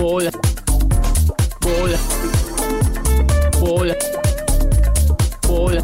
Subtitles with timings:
[0.00, 0.30] Bola.
[1.60, 1.98] Bola.
[3.60, 3.94] Bola.
[5.46, 5.82] Bola.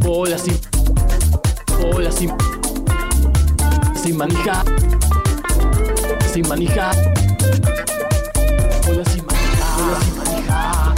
[0.00, 0.60] Bola sin.
[1.80, 2.30] Bola sin.
[3.96, 4.62] Sin manija.
[6.34, 6.90] Sin manija.
[8.86, 9.66] Bola sin manija.
[9.78, 10.94] Bola sin manija.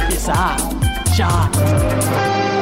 [0.00, 0.56] Empieza.
[1.18, 2.55] Ya.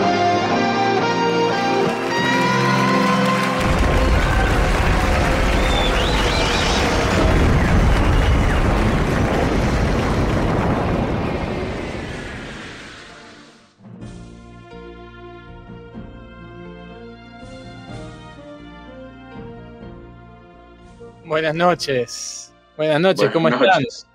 [21.34, 22.52] Buenas noches.
[22.77, 23.83] Buenas noches, ¿cómo Buenas están?
[23.83, 24.06] noches.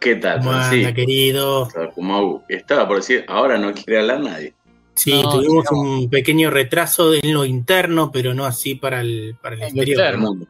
[0.00, 0.38] ¿Qué tal?
[0.40, 1.68] ¿Cómo anda, Sí, querido?
[1.94, 4.54] como estaba por decir, ahora no quiere hablar nadie.
[4.94, 5.78] Sí, No, tuvimos no.
[5.78, 10.02] un pequeño retraso en lo interno, pero no así para el, para el exterior.
[10.02, 10.46] Del mundo.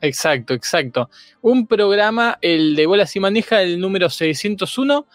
[0.00, 1.10] Exacto, exacto.
[1.42, 5.06] Un programa, el de Bolas y Manija, el número 601.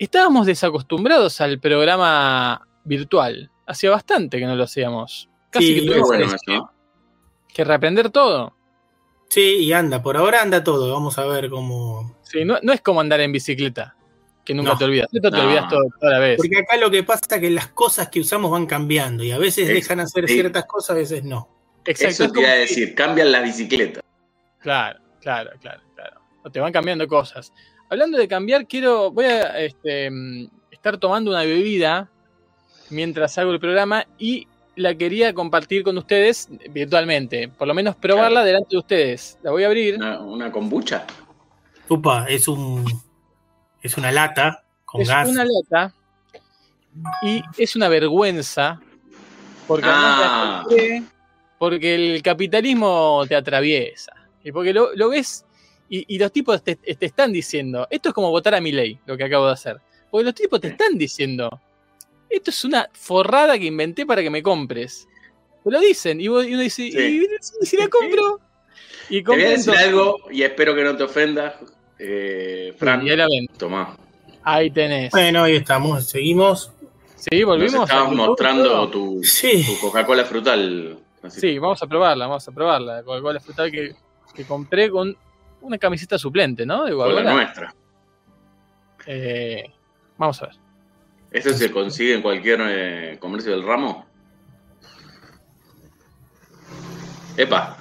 [0.00, 3.52] Estábamos desacostumbrados al programa virtual.
[3.68, 5.28] Hacía bastante que no lo hacíamos.
[5.50, 6.70] Casi Sí, que tuvimos bueno que, eso, ¿no?
[7.54, 8.53] que reaprender todo.
[9.34, 10.92] Sí, y anda, por ahora anda todo.
[10.92, 12.16] Vamos a ver cómo.
[12.22, 13.96] Sí, no, no es como andar en bicicleta,
[14.44, 14.78] que nunca No.
[14.78, 15.08] te olvidas.
[15.12, 15.42] Esto te No.
[15.42, 16.36] olvidas todo, toda la vez.
[16.36, 19.38] Porque acá lo que pasa es que las cosas que usamos van cambiando y a
[19.38, 20.34] veces Es- dejan hacer sí.
[20.34, 21.48] ciertas cosas, a veces no.
[21.84, 22.10] Exacto.
[22.12, 24.04] Eso es te iba a decir, cambian las bicicletas.
[24.60, 26.20] Claro, claro, claro, claro.
[26.44, 27.52] O te van cambiando cosas.
[27.90, 32.08] Hablando de cambiar, quiero, voy a este, mm, estar tomando una bebida
[32.90, 34.46] mientras hago el programa y
[34.76, 37.48] la quería compartir con ustedes virtualmente.
[37.48, 38.46] Por lo menos probarla Claro.
[38.46, 39.38] delante de ustedes.
[39.42, 39.96] La voy a abrir.
[39.96, 41.06] Una, una kombucha.
[41.88, 42.84] Upa, es un.
[43.82, 45.28] Es una lata con es gas.
[45.28, 45.94] una lata
[47.22, 48.80] y es una vergüenza
[49.66, 50.64] porque, además la Ah.
[51.58, 54.12] porque el capitalismo te atraviesa
[54.44, 55.44] y porque lo, lo ves
[55.88, 58.98] y, y los tipos te, te están diciendo esto es como votar a mi ley
[59.06, 59.80] lo que acabo de hacer
[60.10, 61.60] porque los tipos te están diciendo
[62.36, 65.08] esto es una forrada que inventé para que me compres
[65.64, 67.22] te lo dicen y, vos- y uno dice Sí.
[67.60, 68.40] ¿y si- la compro?
[69.08, 71.54] y Te voy a compro decir entonces- algo y espero que no te ofendas,
[71.98, 73.06] eh, Fran.
[73.06, 73.46] y ahí la ven.
[73.58, 73.96] Tomá.
[74.42, 76.70] ahí tenés Bueno, ahí estamos, seguimos.
[77.16, 78.88] sí Nos volvimos a estabas mostrando todo.
[78.90, 79.64] tu, Sí.
[79.66, 80.98] tu Coca-Cola frutal.
[81.22, 81.40] Así.
[81.40, 82.96] Sí, vamos a probarla, vamos a probarla.
[82.96, 83.94] La Coca-Cola frutal que,
[84.34, 85.16] que compré con
[85.62, 86.84] una camiseta suplente, ¿no?
[86.84, 87.74] De Con la nuestra.
[89.06, 89.64] Eh,
[90.18, 90.56] vamos a ver.
[91.34, 94.06] ¿Eso se consigue en cualquier eh, comercio del ramo?
[97.36, 97.76] Epa,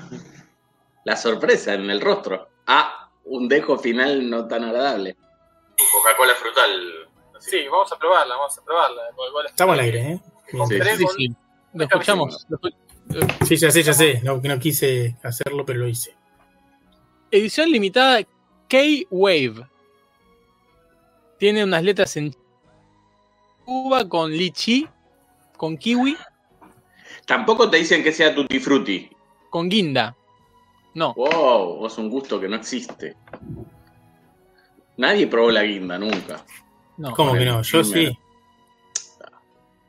[1.06, 2.50] la sorpresa en el rostro.
[2.66, 5.16] Ah, un dejo final no tan agradable.
[5.92, 7.10] Coca-Cola frutal.
[7.40, 9.02] Sí, vamos a probarla, vamos a probarla.
[9.48, 10.22] Estamos al aire, ¿eh?
[10.50, 11.36] Sí, con- sí.
[11.76, 12.48] Lo escuchamos.
[13.46, 14.20] Sí, ya sé, ya sé.
[14.24, 16.16] No, no quise hacerlo, pero lo hice.
[17.30, 18.24] Edición limitada
[18.68, 19.68] K-Wave.
[21.38, 22.34] Tiene unas letras en
[23.66, 24.88] uva con lichi,
[25.58, 26.18] con kiwi,
[27.26, 29.10] Tampoco te dicen que sea tutti frutti.
[29.50, 30.16] con guinda.
[30.96, 33.16] No, Wow, vos un gusto que no existe.
[34.98, 36.44] Nadie probó la guinda nunca.
[36.98, 37.14] no.
[37.14, 37.62] ¿Cómo que no?
[37.64, 38.16] Yo sí.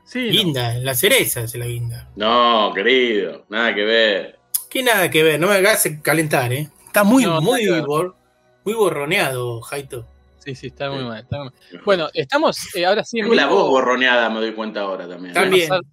[0.05, 0.31] Sí, no.
[0.31, 2.09] Guinda, la cereza es la guinda.
[2.15, 4.39] No, querido, nada que ver.
[4.69, 5.39] ¿Qué nada que ver?
[5.39, 6.69] No me hagas calentar, ¿eh?
[6.87, 8.15] Está muy, No, muy, bor-
[8.63, 10.07] muy borroneado, Jaito.
[10.45, 11.05] Sí, sí, está muy Sí.
[11.05, 11.19] mal.
[11.21, 11.81] está muy mal.
[11.83, 15.33] Bueno, estamos eh, ahora sí en Tengo la voz borroneada, me doy cuenta ahora también.
[15.33, 15.69] Puede También.
[15.69, 15.83] pasar,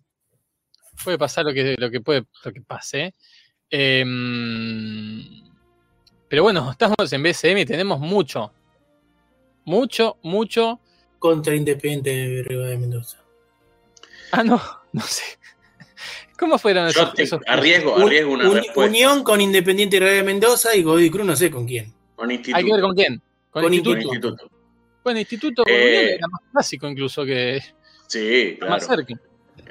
[1.05, 3.15] puede pasar lo que, lo que puede, lo que pase.
[3.71, 5.25] Em,
[6.29, 8.53] pero bueno, estamos en BCM y tenemos mucho.
[9.65, 10.81] Mucho, mucho.
[11.19, 13.19] Contra Independiente de Río de Mendoza.
[14.33, 14.61] Ah, no,
[14.93, 15.23] no sé.
[16.39, 18.91] ¿Cómo fueron Yo esos, te esos- arriesgo, arriesgo una un- respuesta.
[18.91, 21.93] unión con Independiente de Río de Mendoza y Godoy Cruz no sé con quién.
[22.17, 22.57] Con instituto.
[22.59, 23.23] Hay que ver con quién.
[23.53, 24.01] Con, Con instituto.
[24.01, 24.51] Instituto.
[25.05, 27.63] Bueno, instituto Eh, era más clásico incluso que
[28.09, 29.05] Sí, más claro.
[29.05, 29.23] cerca.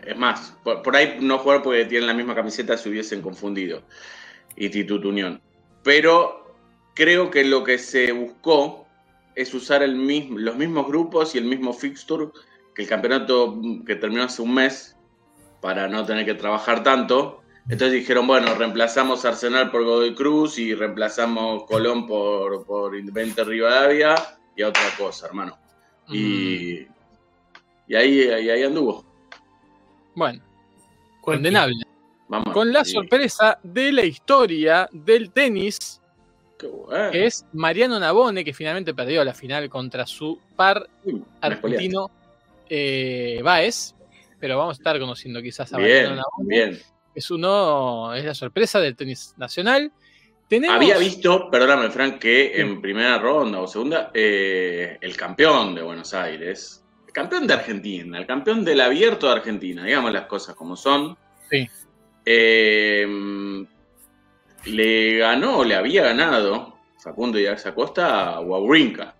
[0.06, 3.84] Es más, por, por ahí no jugar porque tienen la misma camiseta se hubiesen confundido.
[4.56, 5.42] Instituto Unión.
[5.84, 6.56] Pero
[6.94, 8.88] creo que lo que se buscó
[9.36, 12.28] es usar el mismo, los mismos grupos y el mismo fixture
[12.76, 14.96] que el campeonato que terminó hace un mes
[15.62, 17.41] para no tener que trabajar tanto.
[17.70, 24.16] Entonces dijeron, bueno, reemplazamos Arsenal por Godoy Cruz y reemplazamos Colón por, por Independiente Rivadavia
[24.56, 25.58] y a otra cosa, hermano.
[26.08, 26.88] Mm, Y,
[27.88, 29.06] y ahí, ahí, ahí anduvo.
[30.16, 30.42] Bueno,
[31.22, 31.84] condenable.
[32.28, 32.54] Vamos.
[32.54, 32.94] Con la Sí.
[32.94, 36.02] sorpresa de la historia del tenis,
[36.58, 37.12] Qué bueno.
[37.12, 42.10] que es Mariano Nabone, que finalmente perdió la final contra su par Uy, argentino
[42.70, 43.94] eh, Baez.
[44.40, 46.48] Pero vamos a estar conociendo quizás a Bien, Mariano Nabone.
[46.48, 46.80] bien.
[47.14, 49.92] Es uno, es la sorpresa del tenis nacional.
[50.48, 55.82] Tenemos, Había visto, perdóname, Frank, que en primera ronda o segunda, eh, el campeón de
[55.82, 60.56] Buenos Aires, el campeón de Argentina, el campeón del abierto de Argentina, digamos las cosas
[60.56, 61.18] como son,
[61.50, 61.68] Sí.
[62.26, 63.66] eh,
[64.66, 69.16] le ganó, o le había ganado Facundo Díaz Acosta a Wawrinka,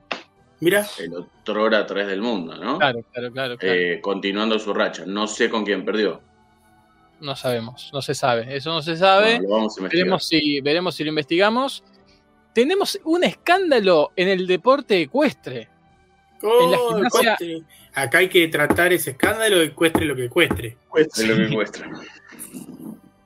[0.60, 2.78] Mira, el otro hora 3 del mundo, ¿no?
[2.78, 3.58] Claro, claro, claro.
[3.58, 3.76] claro.
[3.76, 5.06] Eh, continuando su racha.
[5.08, 6.22] No sé con quién perdió.
[7.22, 8.56] No sabemos, no se sabe.
[8.56, 9.36] Eso no se sabe.
[9.38, 10.06] Bueno, lo vamos a investigar.
[10.06, 11.84] veremos, si, veremos si lo investigamos.
[12.54, 15.70] Tenemos un escándalo en el deporte ecuestre.
[16.42, 17.38] En la Oh, gimnasia-.
[17.94, 20.78] Acá hay que tratar ese escándalo y cueste lo que cueste.
[20.96, 21.90] Es lo que muestra.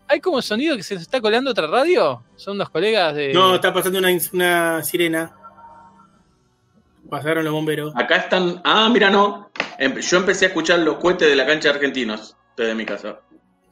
[0.08, 2.24] ¿Hay como sonido que se nos está colando otra radio?
[2.36, 3.34] Son unos colegas de.
[3.34, 5.36] No, está pasando una, una sirena.
[7.10, 7.94] Pasaron los bomberos.
[7.96, 8.62] Acá están.
[8.64, 9.50] Ah, mira, no.
[9.78, 13.20] Em- Yo empecé a escuchar los cohetes de la cancha de argentinos desde mi casa.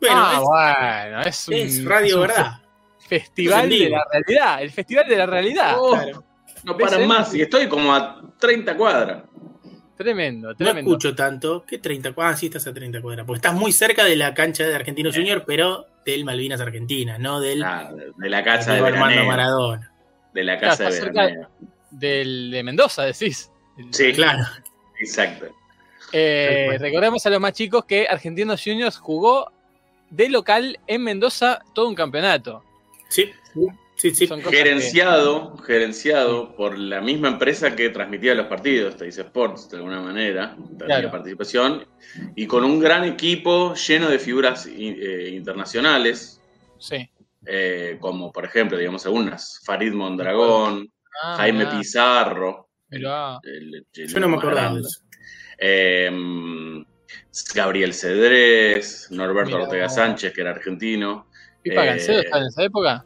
[0.10, 2.52] Bueno, ah, es, bueno, es, un, es radio, es un ¿verdad?
[3.08, 4.62] Festival de la realidad.
[4.62, 5.76] El festival de la realidad.
[5.78, 6.24] Oh, Claro.
[6.64, 7.08] No ¿Ves, paran eh?
[7.08, 9.24] más y estoy como a 30 cuadras.
[9.98, 10.92] Tremendo, No tremendo.
[10.92, 11.64] escucho tanto.
[11.68, 12.36] ¿Qué 30 cuadras?
[12.36, 13.26] Ah, sí, estás a 30 cuadras.
[13.26, 17.40] Porque estás muy cerca de la cancha de Argentino Junior, pero del Malvinas Argentina, no
[17.40, 19.26] del Ah, de- de la casa de Armando veraneo.
[19.26, 19.92] Maradona.
[20.34, 21.50] De la Claro, casa de cerca-.
[21.92, 23.52] Del, de Mendoza, decís.
[23.92, 24.44] Sí, Claro.
[25.00, 25.46] exacto.
[26.12, 29.52] Eh, recordemos a los más chicos que Argentinos Juniors jugó
[30.14, 32.64] de local en Mendoza todo un campeonato.
[33.10, 33.32] Sí,
[33.96, 34.28] sí, sí.
[34.28, 40.02] Que- Gerenciado, gerenciado por la misma empresa que transmitía los partidos, Teis Sports, de alguna
[40.02, 41.12] manera, tenía Claro.
[41.12, 41.86] participación,
[42.36, 46.40] y con un gran equipo lleno de figuras eh, internacionales,
[46.78, 47.10] Sí.
[47.46, 50.90] eh, como por ejemplo, digamos algunas, Farid Mondragón,
[51.24, 53.40] Ah, Jaime mirá, Pizarro, mirá.
[53.44, 54.88] el- el Yo no me acordaba de grande.
[54.88, 55.00] eso.
[55.60, 56.84] Eh,
[57.54, 59.64] Gabriel Cedrés, Norberto Mirá.
[59.64, 61.28] Ortega Sánchez, que era argentino,
[61.62, 63.06] ¿Pipa Eh, Gancedo estaba en esa época?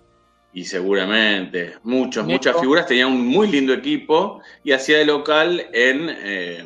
[0.54, 6.10] y seguramente muchos, muchas figuras, tenía un muy lindo equipo y hacía de local en,
[6.10, 6.58] eh,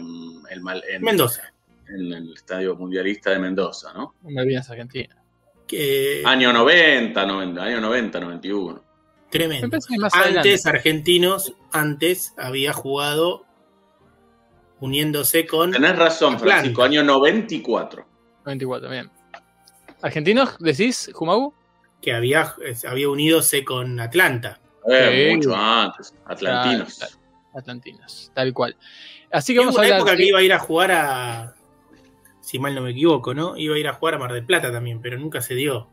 [0.50, 1.52] el, Mal- en, Mendoza.
[1.90, 4.16] en el Estadio Mundialista de Mendoza, ¿no?
[4.26, 5.18] En Malvinas Argentina.
[5.68, 8.74] Que, Año 90, 90, año 90, 91.
[8.76, 9.66] Me tremendo.
[9.66, 10.60] Antes, adelante.
[10.66, 13.46] Argentinos, antes había jugado
[14.82, 15.72] uniéndose con.
[15.72, 16.38] Tenés razón.
[16.38, 18.06] Francisco, año 94.
[18.46, 19.10] 94, bien.
[20.02, 21.54] ¿Argentinos decís, Jumagu?
[22.02, 22.56] que había,
[22.90, 24.60] había unidose con Atlanta.
[24.90, 25.36] Eh, Sí.
[25.36, 26.96] Mucho antes, atlantinos.
[26.98, 27.14] Claro,
[27.54, 28.76] Atlantinos, tal cual.
[29.32, 30.00] Así que vamos a una hablar.
[30.00, 31.54] época de- que iba a ir a jugar a.
[32.40, 33.56] Si mal no me equivoco, ¿no?
[33.56, 35.88] Iba a ir a jugar a Mar del Plata también, pero nunca se dio.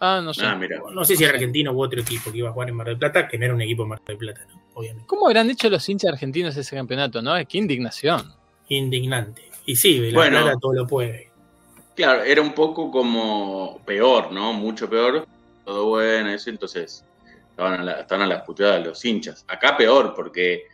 [0.00, 0.44] Ah, no sé.
[0.44, 0.82] Ah, mira.
[0.92, 2.98] No sé si era argentino u otro equipo que iba a jugar en Mar del
[2.98, 4.62] Plata, que no era un equipo de Mar del Plata, ¿no?
[4.74, 5.06] Obviamente.
[5.06, 7.34] ¿Cómo habrán hecho los hinchas argentinos ese campeonato, no?
[7.48, 8.34] Qué indignación.
[8.68, 9.50] Indignante.
[9.66, 10.42] Y sí, la Bueno.
[10.42, 11.30] Plata todo lo puede.
[11.94, 14.52] Claro, era un poco como peor, ¿no?
[14.52, 15.26] Mucho peor.
[15.64, 16.50] Todo bueno, eso.
[16.50, 17.04] Entonces,
[17.50, 19.44] estaban a, la, estaban a las puteadas los hinchas.
[19.48, 20.64] Acá peor, porque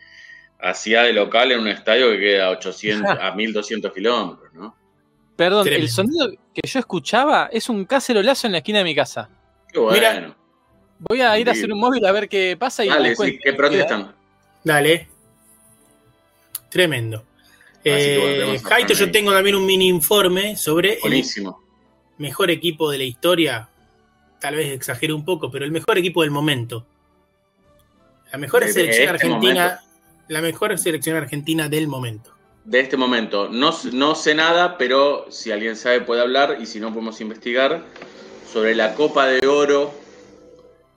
[0.59, 4.75] hacía de local en un estadio que queda a 800, a 1200 kilómetros, ¿no?
[5.41, 5.87] Perdón, Tremendo.
[5.87, 9.31] el sonido que yo escuchaba es un cacerolazo en la esquina de mi casa.
[9.73, 9.95] Qué bueno.
[9.97, 10.37] Mira,
[10.99, 13.55] Voy a ir a hacer un móvil a ver qué pasa y Dale, sí, que
[13.55, 14.15] protestan.
[14.63, 15.09] Dale.
[16.69, 17.25] Tremendo.
[17.83, 21.25] que Eh, Jaito, yo tengo también un mini informe sobre el
[22.19, 23.67] mejor equipo de la historia.
[24.41, 26.85] Tal vez exagero un poco, pero el mejor equipo del momento.
[28.31, 29.81] La mejor De- de selección este argentina.
[30.29, 32.35] La mejor selección argentina del momento.
[32.71, 36.79] De este momento, no, no sé nada, pero si alguien sabe puede hablar y si
[36.79, 37.83] no podemos investigar
[38.53, 39.93] sobre la Copa de Oro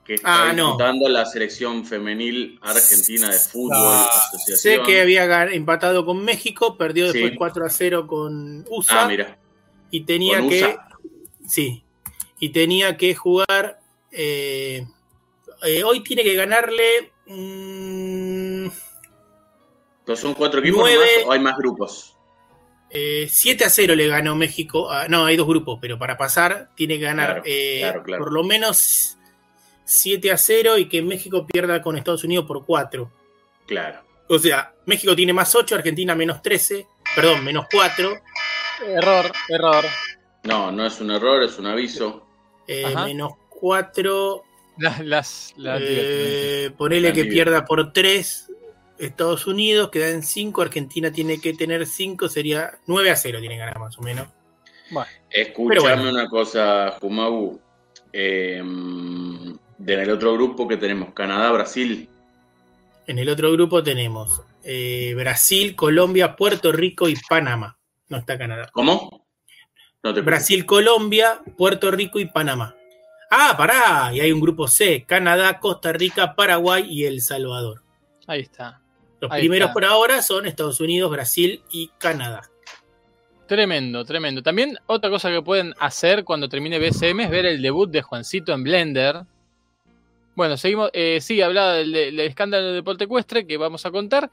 [0.06, 0.66] que está Ah, no.
[0.66, 4.22] disputando la selección femenil argentina de fútbol Ah.
[4.54, 7.36] Sé que había empatado con México, perdió después Sí.
[7.36, 9.36] 4 a 0 con USA Ah, mira.
[9.90, 10.88] y tenía con que USA.
[11.48, 11.82] sí
[12.38, 13.80] y tenía que jugar
[14.12, 14.86] eh,
[15.64, 18.23] eh, hoy tiene que ganarle mm,
[20.04, 21.04] Entonces, ¿Son cuatro equipos Nueve.
[21.20, 22.10] nomás o hay más grupos?
[22.90, 26.68] eh, 7 a 0 le ganó México ah, no hay dos grupos pero para pasar
[26.76, 28.22] tiene que ganar Claro, eh, claro, claro.
[28.24, 29.16] por lo menos
[29.84, 33.10] 7 a 0 y que México pierda con Estados Unidos por 4
[33.66, 34.00] Claro.
[34.28, 38.12] o sea México tiene más 8 Argentina menos 13 perdón menos 4
[38.86, 39.84] Error, error.
[40.42, 42.26] No, no es un error, es un aviso.
[42.68, 44.44] eh, menos 4
[44.78, 48.50] Las, las, las Eh, ponele que pierda por 3
[48.98, 53.56] Estados Unidos, queda en 5, Argentina tiene que tener 5, sería 9 a 0 tiene
[53.56, 54.28] que ganar más o menos.
[54.90, 55.10] Bueno,
[55.80, 56.10] bueno.
[56.10, 57.60] una cosa, Jumagu.
[58.12, 59.58] Eh, en
[60.00, 62.08] el otro grupo que tenemos Canadá, Brasil.
[63.06, 67.76] En el otro grupo tenemos eh, Brasil, Colombia, Puerto Rico y Panamá.
[68.08, 68.70] No está Canadá.
[68.72, 69.26] ¿Cómo?
[70.02, 72.76] No te Brasil, Colombia, Puerto Rico y Panamá.
[73.30, 77.82] Ah, pará, y hay un grupo C, Canadá, Costa Rica, Paraguay y El Salvador.
[78.26, 78.80] Ahí está.
[79.24, 79.72] Los Ahí primeros está.
[79.74, 82.50] por ahora son Estados Unidos, Brasil y Canadá.
[83.46, 84.42] Tremendo, tremendo.
[84.42, 88.52] También otra cosa que pueden hacer cuando termine BCM es ver el debut de Juancito
[88.52, 89.20] en Blender.
[90.34, 90.90] Bueno, seguimos.
[90.92, 94.30] Eh, sí, hablaba del, del escándalo de deporte ecuestre que vamos a contar.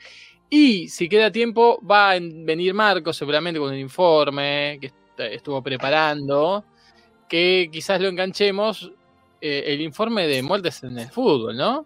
[0.50, 5.62] Y si queda tiempo, va a venir Marco seguramente con un informe que est- estuvo
[5.62, 6.64] preparando.
[7.30, 8.92] Que quizás lo enganchemos.
[9.44, 11.86] eh, el informe de muertes en el fútbol, ¿no?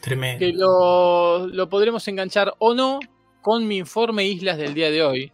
[0.00, 0.38] Tremendo.
[0.38, 3.00] que lo, lo podremos enganchar o no
[3.42, 5.32] con mi informe Islas del día de hoy.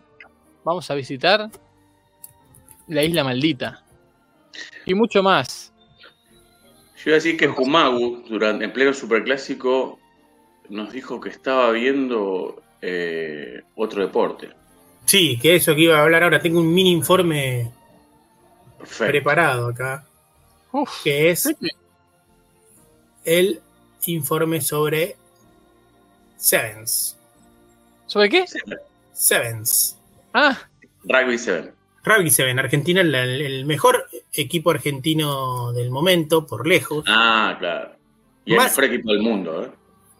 [0.64, 1.50] Vamos a visitar
[2.88, 3.84] la isla maldita.
[4.86, 5.72] Y mucho más.
[6.96, 9.98] Yo iba a decir que Jumagu, durante, en pleno superclásico,
[10.68, 14.50] nos dijo que estaba viendo eh, otro deporte.
[15.04, 17.72] Sí, que eso que iba a hablar ahora, tengo un mini informe
[18.78, 19.10] Perfecto.
[19.10, 20.06] preparado acá,
[20.70, 21.56] Uf, que es ¿sí?
[23.24, 23.60] el
[24.06, 25.16] informe sobre
[26.36, 27.16] Sevens.
[28.06, 28.44] ¿Sobre qué?
[29.12, 29.96] Sevens.
[30.34, 30.58] Ah,
[31.04, 31.72] Rugby 7.
[32.04, 37.92] Rugby Seven, Argentina, el, el mejor equipo argentino del momento, por lejos, Ah, claro.
[38.44, 39.70] Y el Más- mejor equipo del mundo, ¿eh?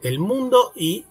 [0.03, 1.05] del mundo, y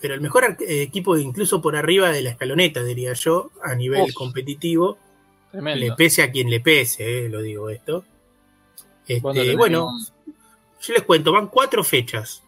[0.00, 4.02] pero el mejor eh, equipo incluso por arriba de la escaloneta, diría yo, a nivel
[4.02, 4.14] Uf.
[4.14, 4.98] competitivo.
[5.52, 5.96] Le tremendo.
[5.96, 8.04] pese a quien le pese, eh, lo digo esto.
[9.06, 9.88] Este, bueno,
[10.86, 12.42] yo les cuento, van cuatro fechas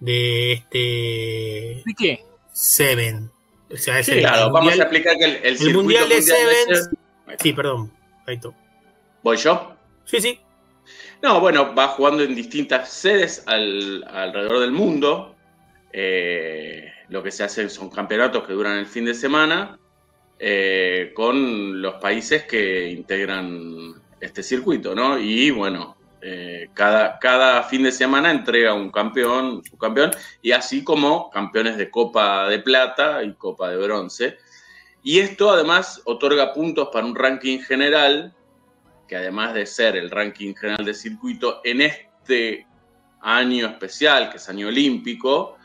[0.00, 2.24] de este ¿De qué?
[2.52, 3.30] Seven.
[3.70, 6.22] O sea, es Sí, el, Claro, vamos a explicar que el, el, el mundial de.
[6.22, 6.90] Seven-
[7.38, 7.92] Sí, perdón.
[8.26, 8.48] Ahí está.
[9.22, 9.76] ¿Voy yo?
[10.06, 10.40] Sí, sí.
[11.22, 15.34] No, bueno, va jugando en distintas sedes al- alrededor del mundo.
[15.92, 19.78] Eh, lo que se hacen son campeonatos que duran el fin de semana
[20.38, 25.18] eh, con los países que integran este circuito, ¿no?
[25.18, 30.10] Y bueno, eh, cada, cada fin de semana entrega un campeón, su campeón,
[30.42, 34.38] y así como campeones de Copa de Plata y Copa de Bronce.
[35.02, 38.34] Y esto además otorga puntos para un ranking general
[39.08, 42.66] que además de ser el ranking general de circuito, en este
[43.22, 45.56] año especial, que es año olímpico,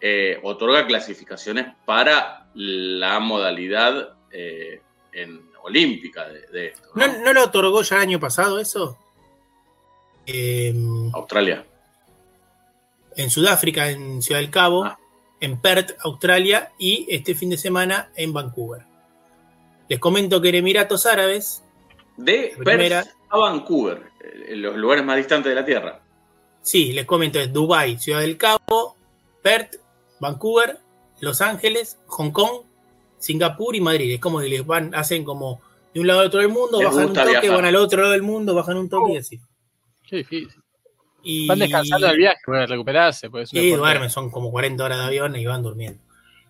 [0.00, 4.80] eh, otorga clasificaciones para la modalidad eh,
[5.12, 6.88] en, olímpica de, de esto.
[6.94, 7.06] ¿no?
[7.06, 8.98] ¿No, ¿No lo otorgó ya el año pasado eso?
[10.26, 10.74] Eh,
[11.12, 11.64] Australia.
[13.16, 14.98] en Sudáfrica, en Ciudad del Cabo, Ah.
[15.40, 18.82] en Perth, Australia, y este fin de semana en Vancouver.
[19.88, 21.62] Les comento que en Emiratos Árabes,
[22.18, 26.00] De primera- Perth a Vancouver, eh, en los lugares más distantes de la Tierra.
[26.60, 28.96] sí, les comento, es Dubái, Ciudad del Cabo,
[29.42, 29.76] Perth,
[30.20, 30.78] Vancouver,
[31.20, 32.62] Los Ángeles, Hong Kong,
[33.18, 34.12] Singapur y Madrid.
[34.12, 35.60] Es como que les van, hacen como
[35.94, 37.50] de un lado al otro del mundo, Les bajan un toque, viajar.
[37.50, 39.40] van al otro lado del mundo, bajan un toque y así.
[40.08, 40.62] Qué difícil.
[41.22, 43.28] Y, Van descansando del viaje para recuperarse.
[43.28, 46.00] Pues, Y duermen, son como 40 horas de avión y van durmiendo.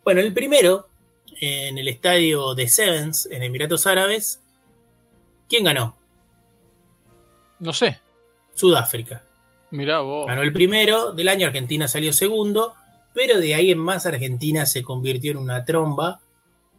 [0.04, 0.88] Bueno, el primero,
[1.40, 4.42] en el estadio de Sevens, en Emiratos Árabes,
[5.48, 5.96] ¿quién ganó?
[7.58, 7.98] No sé.
[8.54, 9.22] Sudáfrica.
[9.70, 10.26] Mirá vos.
[10.26, 12.74] Ganó el primero del año, Argentina salió segundo,
[13.14, 16.20] pero de ahí en más Argentina se convirtió en una tromba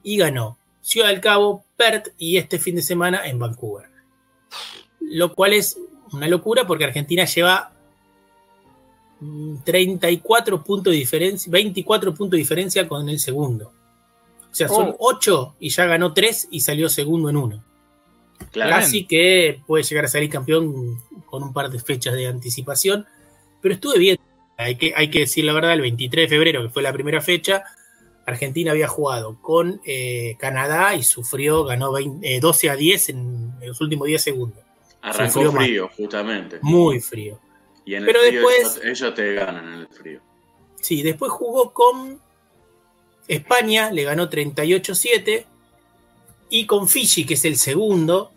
[0.03, 3.89] y ganó Ciudad del Cabo, Perth y este fin de semana en Vancouver.
[5.01, 5.77] Lo cual es
[6.11, 7.71] una locura porque Argentina lleva
[9.19, 13.73] mm, 34 puntos de diferencia, 24 puntos de diferencia con el segundo.
[14.51, 14.95] O sea, son Oh.
[14.99, 17.63] 8 y ya ganó 3 y salió segundo en uno.
[18.51, 18.71] Claro.
[18.71, 23.05] Casi que puede llegar a salir campeón con un par de fechas de anticipación.
[23.61, 24.17] Pero estuve bien.
[24.57, 27.21] Hay que, hay que decir la verdad, el 23 de febrero, que fue la primera
[27.21, 27.63] fecha,
[28.25, 33.53] Argentina había jugado con eh, Canadá y sufrió, ganó 20 eh, 12 a 10 en,
[33.61, 34.66] en los últimos 10 segundos.
[35.01, 35.66] Arrancó mal.
[35.66, 36.60] frío, justamente.
[36.62, 37.39] Muy frío.
[37.86, 40.22] Y en el Pero frío después- ellos, ellos te ganan en el frío.
[40.82, 42.20] Sí, después jugó con
[43.27, 45.46] España, le ganó 38-7.
[46.50, 48.32] Y con Fiji, que es el segundo,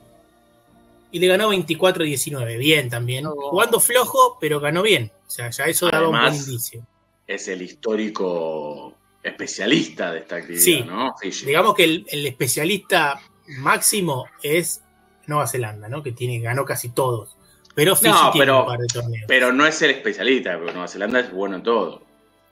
[1.13, 2.57] y le ganó 24-19.
[2.59, 3.27] Bien también.
[3.27, 3.35] Oh.
[3.51, 5.13] Jugando flojo, pero ganó bien.
[5.27, 6.85] O sea, ya eso daba un buen Además, indicio.
[7.27, 10.83] Es el histórico especialista de esta actividad, Sí.
[10.83, 11.15] ¿no?
[11.21, 11.47] Fiji.
[11.47, 13.21] Digamos que el, el especialista
[13.59, 14.83] máximo es
[15.31, 16.03] Nueva Zelanda, ¿no?
[16.03, 17.37] Que tiene, ganó casi todos.
[17.75, 19.25] Pero Fiji No, tiene pero- un par de torneos.
[19.27, 22.03] Pero no es el especialista, porque Nueva Zelanda es bueno en todo.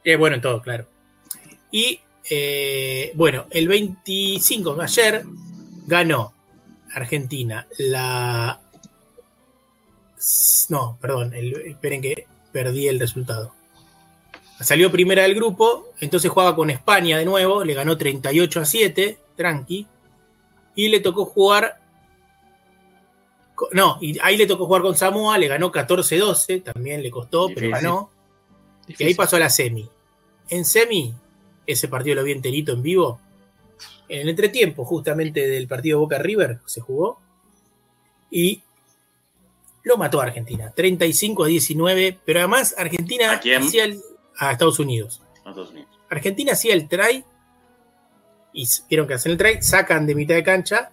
[0.05, 0.87] Es bueno en todo, claro.
[1.71, 5.25] Y eh, bueno, el 25 ayer
[5.87, 6.33] ganó
[6.95, 8.61] Argentina la.
[10.69, 13.53] No, perdón, el- esperen que perdí el resultado.
[14.61, 19.19] Salió primera del grupo, entonces jugaba con España de nuevo, le ganó 38 a 7,
[19.37, 19.87] tranqui.
[20.75, 21.81] Y le tocó jugar
[23.73, 27.67] No, y ahí le tocó jugar con Samoa, le ganó 14-12, también le costó, pero
[27.67, 27.71] Difícil.
[27.73, 28.11] ganó.
[28.87, 29.89] Y ahí pasó a la semi.
[30.49, 31.15] En semi,
[31.67, 33.21] ese partido lo vi enterito en vivo.
[34.09, 37.21] En el entretiempo, justamente del partido Boca River, se jugó.
[38.31, 38.63] Y
[39.83, 40.73] lo mató a Argentina.
[40.75, 42.19] 35 a 19.
[42.25, 43.63] Pero además, Argentina ¿A quién?
[43.63, 44.01] hacía el-
[44.39, 45.21] a Estados Unidos.
[45.45, 45.91] A Estados Unidos.
[46.09, 47.25] Argentina hacía el try.
[48.55, 50.93] Y vieron que hacen el try, sacan de mitad de cancha.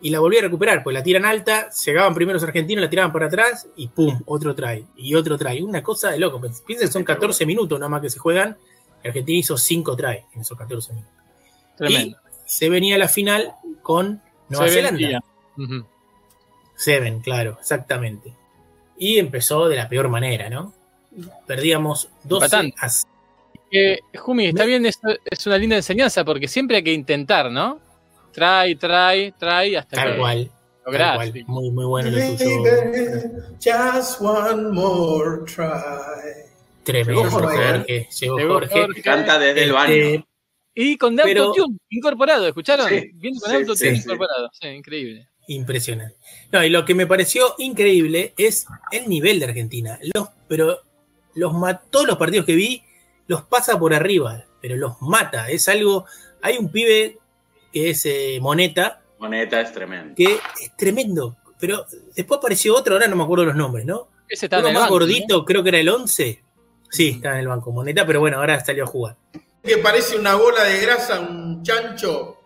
[0.00, 3.12] Y la volví a recuperar, pues la tiran alta, llegaban primero los argentinos, la tiraban
[3.12, 4.86] para atrás y pum, otro try.
[4.96, 5.60] Y otro try.
[5.60, 6.40] Una cosa de loco.
[6.40, 8.56] Piensen que son 14 minutos nada más que se juegan.
[9.04, 11.14] Argentina hizo 5 try en esos 14 minutos.
[11.76, 12.16] Tremendo.
[12.16, 13.52] Y se venía la final
[13.82, 15.20] con Nueva Zelanda.
[16.76, 18.32] Seven, claro, exactamente.
[18.96, 20.72] Y empezó de la peor manera, ¿no?
[21.46, 22.74] Perdíamos 12 Empatando.
[22.80, 22.88] a
[23.70, 27.80] Eh, Jumi, está bien, es, es una linda enseñanza porque siempre hay que intentar, ¿no?
[28.32, 30.50] Try, try, try hasta tal que cual.
[30.84, 31.44] tal cual.
[31.46, 32.62] Muy, muy bueno lo tuyo.
[32.62, 33.30] Baby,
[33.62, 36.46] just one more try.
[36.84, 38.08] Tremendo, Llegó Jorge, Jorge.
[38.20, 38.80] Llegó Jorge.
[38.80, 39.02] Jorge.
[39.02, 40.24] Canta desde el Este, baño.
[40.74, 42.88] Y con Pero- autotune incorporado, ¿escucharon?
[42.88, 44.48] Sí, Viendo con sí, autotune incorporado.
[44.52, 45.28] Sí, increíble.
[45.48, 46.16] Impresionante.
[46.52, 49.98] No, y lo que me pareció increíble es el nivel de Argentina.
[50.14, 50.78] Los, pero
[51.34, 52.82] los ma- todos los partidos que vi
[53.26, 55.48] los pasa por arriba, pero los mata.
[55.50, 56.04] Es algo.
[56.42, 57.18] Hay un pibe
[57.72, 60.14] que es eh, Moneta, Moneta es tremendo.
[60.14, 61.36] que es tremendo.
[61.60, 61.84] Pero
[62.14, 64.08] después apareció otro, ahora no me acuerdo los nombres, ¿no?
[64.28, 66.42] Ese está en Uno el más banco, gordito, creo que era el 11.
[66.90, 69.16] Sí, estaba en el banco Moneta, pero bueno, ahora salió a jugar.
[69.62, 72.36] Que parece una bola de grasa, un chancho,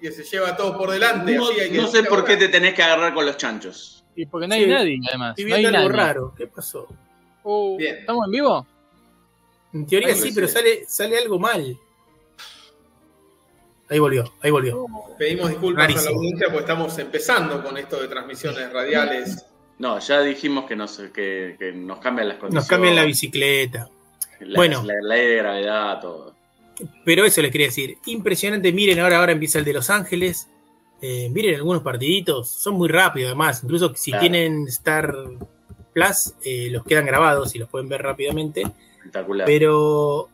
[0.00, 1.34] que se lleva todo por delante.
[1.36, 4.04] No, así hay que no sé por qué te tenés que agarrar con los chanchos.
[4.16, 4.70] Y porque no hay Sí.
[4.70, 5.30] nadie, además.
[5.38, 6.02] Estoy No hay viendo algo nadie.
[6.06, 6.34] raro.
[6.36, 6.88] ¿Qué pasó?
[7.44, 7.96] Uh, Bien.
[7.98, 8.66] ¿Estamos en vivo?
[9.74, 11.76] En teoría sí, pero sale, sale algo mal.
[13.90, 14.86] Ahí volvió, ahí volvió.
[15.18, 19.46] Pedimos disculpas a la audiencia porque estamos empezando con esto de transmisiones radiales.
[19.78, 22.64] No, ya dijimos que nos, que, que nos cambian las condiciones.
[22.64, 23.88] Nos cambian la bicicleta.
[24.40, 24.82] La, Bueno.
[24.84, 26.34] La, ley de gravedad, todo.
[27.04, 27.96] Pero eso les quería decir.
[28.06, 28.72] Impresionante.
[28.72, 30.48] Miren, ahora, ahora empieza el de Los Ángeles.
[31.00, 32.48] Eh, miren algunos partiditos.
[32.50, 33.62] Son muy rápidos, además.
[33.62, 34.20] Incluso si Claro.
[34.20, 35.14] tienen Star
[35.92, 38.62] Plus, eh, los quedan grabados y los pueden ver rápidamente.
[38.98, 39.46] Espectacular.
[39.46, 40.28] Pero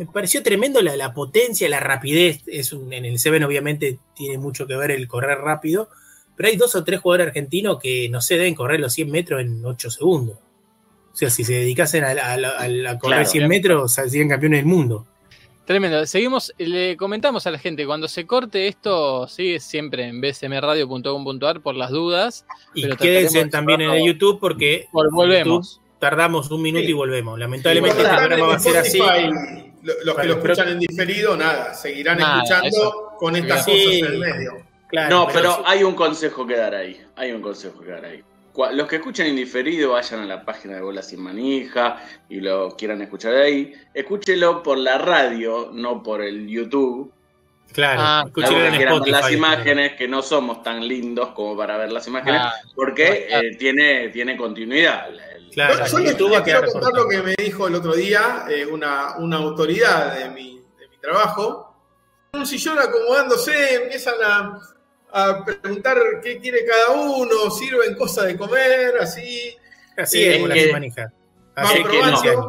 [0.00, 2.42] me pareció tremendo la, la potencia, la rapidez.
[2.46, 5.88] Es un- en el Seven, obviamente, tiene mucho que ver el correr rápido.
[6.36, 9.40] Pero hay dos o tres jugadores argentinos que no sé, deben correr los 100 metros
[9.42, 10.38] en 8 segundos.
[11.12, 13.24] O sea, si se dedicasen a, a- a- a correr Claro.
[13.26, 15.06] 100 metros, serían campeones del mundo.
[15.66, 16.04] Tremendo.
[16.06, 21.74] Seguimos, le comentamos a la gente, cuando se corte esto, sigue siempre en bsmradio.com.ar por
[21.76, 22.44] las dudas.
[22.74, 25.74] Y Pero quédense también en el YouTube porque Vol- Volvemos.
[25.76, 26.90] YouTube tardamos un minuto Sí.
[26.90, 27.38] y volvemos.
[27.38, 28.98] Lamentablemente este están programa va a en ser así.
[29.82, 33.70] Los que lo pero- escuchan en diferido, nada, seguirán Nada, escuchando eso- con estas Sí.
[33.72, 34.52] cosas en el medio.
[34.88, 35.62] Claro, no, pero, sí.
[35.66, 37.00] hay un consejo que dar ahí.
[37.14, 38.22] Hay un consejo que dar ahí.
[38.72, 43.00] Los que escuchan indiferido, vayan a la página de Bola Sin Manija y lo quieran
[43.00, 43.72] escuchar ahí.
[43.94, 47.12] Escúchelo por la radio, no por el YouTube.
[47.72, 49.10] Claro, Ah, que en Spotify.
[49.12, 53.46] las imágenes, que no somos tan lindos como para ver las imágenes, Ah, porque claro.
[53.46, 55.06] eh, tiene, tiene continuidad.
[55.52, 59.16] Claro, Yo- les, quedar quiero contar lo que me dijo el otro día eh, una,
[59.18, 61.74] una autoridad de mi, de mi trabajo.
[62.32, 64.60] En un sillón acomodándose, empiezan a,
[65.12, 69.56] a preguntar qué quiere cada uno, sirven cosas de comer, así.
[69.96, 71.12] Así Eh, es, que- la manija.
[71.56, 71.90] Van Hace que no.
[72.12, 72.46] 15 años.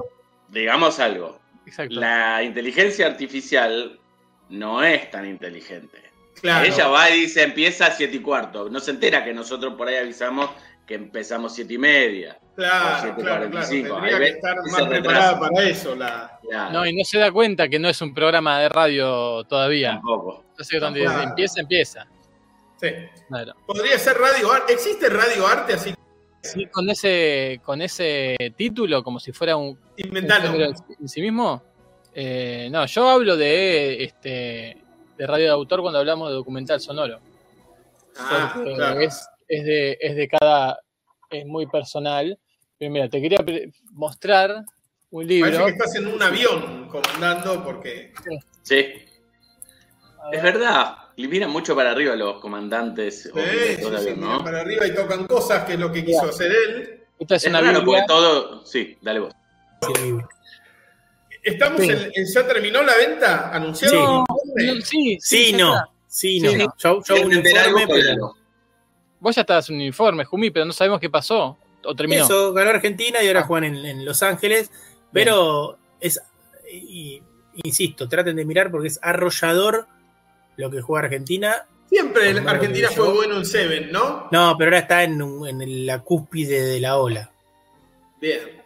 [0.50, 1.40] Digamos algo.
[1.66, 1.96] Exacto.
[2.00, 4.00] La inteligencia artificial
[4.50, 5.98] no es tan inteligente.
[6.40, 6.66] Claro.
[6.66, 8.70] Ella va y dice empieza a 7 y cuarto.
[8.70, 10.50] No se entera que nosotros por ahí avisamos
[10.86, 12.38] que empezamos 7 y media.
[12.56, 13.68] Claro, claro, claro.
[13.68, 13.94] 7:45.
[14.02, 15.96] Tendría que estar más preparada para eso.
[15.96, 16.40] La...
[16.42, 19.92] Claro, No, y no se da cuenta que no es un programa de radio todavía.
[19.94, 20.44] tampoco.
[20.50, 21.22] Entonces, donde Claro.
[21.24, 22.08] empieza, empieza.
[22.80, 22.90] Sí.
[23.28, 23.54] Claro.
[23.66, 24.74] Podría ser radio arte.
[24.74, 25.94] ¿Existe radio arte así?
[26.42, 30.52] Sí, con ese, con ese título, como si fuera un, Inventalo.
[31.00, 31.62] en sí mismo.
[32.14, 34.78] eh, no, yo hablo de este
[35.18, 37.20] de radio de autor cuando hablamos de documental sonoro.
[38.18, 39.00] Ah, porque claro.
[39.02, 40.80] es, es de, es de cada.
[41.30, 42.38] es muy personal.
[42.78, 43.40] Pero mira, te quería
[43.92, 44.64] mostrar
[45.12, 45.52] un libro.
[45.52, 48.14] Parece que estás en un avión comandando porque.
[48.64, 48.86] Sí,
[50.32, 50.96] es verdad.
[51.18, 54.44] Le miran mucho para arriba los comandantes Sí, sí, sí, avión, miran ¿no?
[54.44, 57.04] para arriba y tocan cosas, que es lo que quiso hacer él.
[57.20, 58.66] Esta es, Es una raro porque todo.
[58.66, 59.34] Sí, dale vos.
[61.44, 61.90] Estamos Sí.
[61.90, 63.50] en, en- ¿Ya terminó la venta?
[63.54, 64.24] ¿Anunciado?
[64.56, 64.66] Sí.
[64.68, 65.76] No, sí, Sí, ya no.
[66.08, 66.52] Sí, Sí, no.
[66.52, 66.58] sí.
[66.58, 68.34] Yo, yo hago ¿Quieren un informe, pero.
[69.22, 71.58] Vos ya estabas en un informe, Jumi, pero no sabemos qué pasó.
[71.86, 72.26] O terminó.
[72.26, 74.70] eso, ganó Argentina y ahora juegan en, en Los Ángeles.
[75.14, 76.20] Pero es,
[76.72, 77.22] y-
[77.64, 79.88] insisto, traten de mirar porque es arrollador
[80.58, 81.66] lo que juega Argentina.
[81.90, 84.28] Siempre Argentina fue bueno en Seven, ¿no?
[84.32, 87.32] No, pero ahora está en, un- en la cúspide de la ola.
[88.20, 88.62] Bien.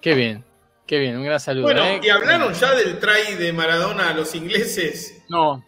[0.00, 0.44] Qué bien,
[0.86, 1.64] qué bien, un gran saludo.
[1.64, 2.00] Bueno, ¿eh?
[2.02, 5.22] y hablaron ya del try de Maradona a los ingleses.
[5.28, 5.64] No,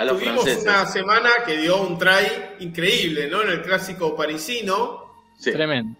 [0.00, 0.62] A los Tuvimos franceses.
[0.64, 3.42] una semana que dio un try increíble, ¿no?
[3.42, 5.04] En el clásico parisino,
[5.38, 5.52] Sí.
[5.52, 5.98] tremendo.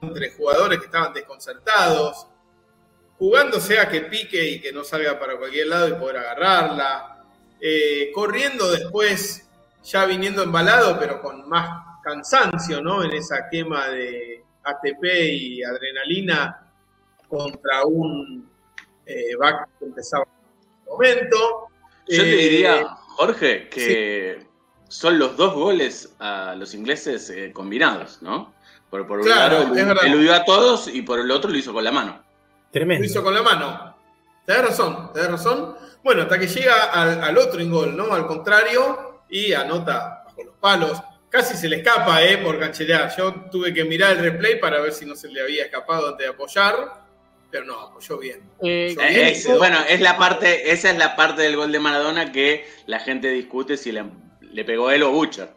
[0.00, 2.28] entre jugadores que estaban desconcertados,
[3.18, 7.24] jugándose a que pique y que no salga para cualquier lado y poder agarrarla,
[7.60, 9.48] eh, corriendo después,
[9.82, 13.02] ya viniendo embalado, pero con más cansancio, ¿no?
[13.02, 16.70] En esa quema de ATP y adrenalina
[17.28, 18.48] contra un
[19.04, 21.66] eh, back que empezaba en ese momento.
[22.06, 22.86] Yo te Eh, diría,
[23.18, 24.46] Jorge, que
[24.88, 28.54] son los dos goles a los ingleses eh, combinados, ¿no?
[28.88, 30.06] Por, por un Claro, lado, es verdad.
[30.06, 32.22] eludió a todos y por el otro lo hizo con la mano.
[32.70, 33.02] Tremendo.
[33.04, 33.96] Lo hizo con la mano.
[34.46, 35.74] Tenés razón, tenés razón.
[36.04, 38.14] Bueno, hasta que llega al, al otro ingol, ¿no?
[38.14, 41.02] Al contrario, y anota bajo los palos.
[41.28, 42.38] Casi se le escapa, ¿eh?
[42.38, 43.12] Por cancherear.
[43.16, 46.24] Yo tuve que mirar el replay para ver si no se le había escapado antes
[46.24, 47.07] de apoyar,
[47.50, 48.40] pero no, apoyó bien.
[48.62, 51.80] Eh, Yo- Eh, es- bueno, es la parte, esa es la parte del gol de
[51.80, 54.04] Maradona que la gente discute si le,
[54.52, 55.50] le pegó él o Butcher.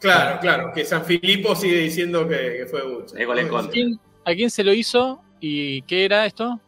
[0.00, 3.16] Claro, claro, que San Filipo sigue diciendo que, que fue Bucha.
[3.18, 6.60] Es gol en ¿a quién, a quién se lo hizo y qué era esto?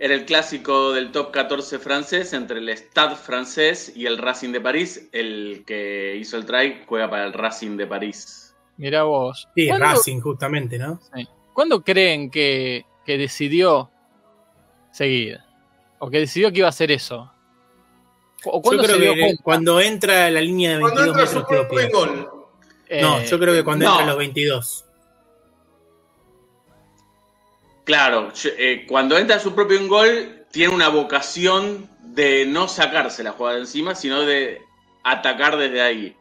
[0.00, 4.60] Era el clásico del top 14 francés entre el Stade francés y el Racing de
[4.60, 5.08] París.
[5.12, 8.54] El que hizo el try juega para el Racing de París.
[8.76, 9.48] Mirá vos.
[9.56, 11.00] Sí, ¿Cuándo- Racing, justamente, ¿no?
[11.52, 13.90] ¿Cuándo creen que, que decidió
[14.92, 15.40] seguir?
[15.98, 17.32] ¿O que decidió que iba a hacer eso?
[18.44, 19.42] ¿O Yo cuándo creo se dio que cuenta?
[19.42, 22.26] cuando entra a la línea de Cuando 22 entra su metros propio propios.
[22.26, 22.30] gol.
[23.00, 23.90] No, Eh, yo creo que cuando no.
[23.92, 24.84] entra a los 22.
[27.84, 33.54] Claro, eh, cuando entra su propio gol, tiene una vocación de no sacarse la jugada
[33.56, 34.60] de encima, sino de
[35.04, 36.14] atacar desde ahí.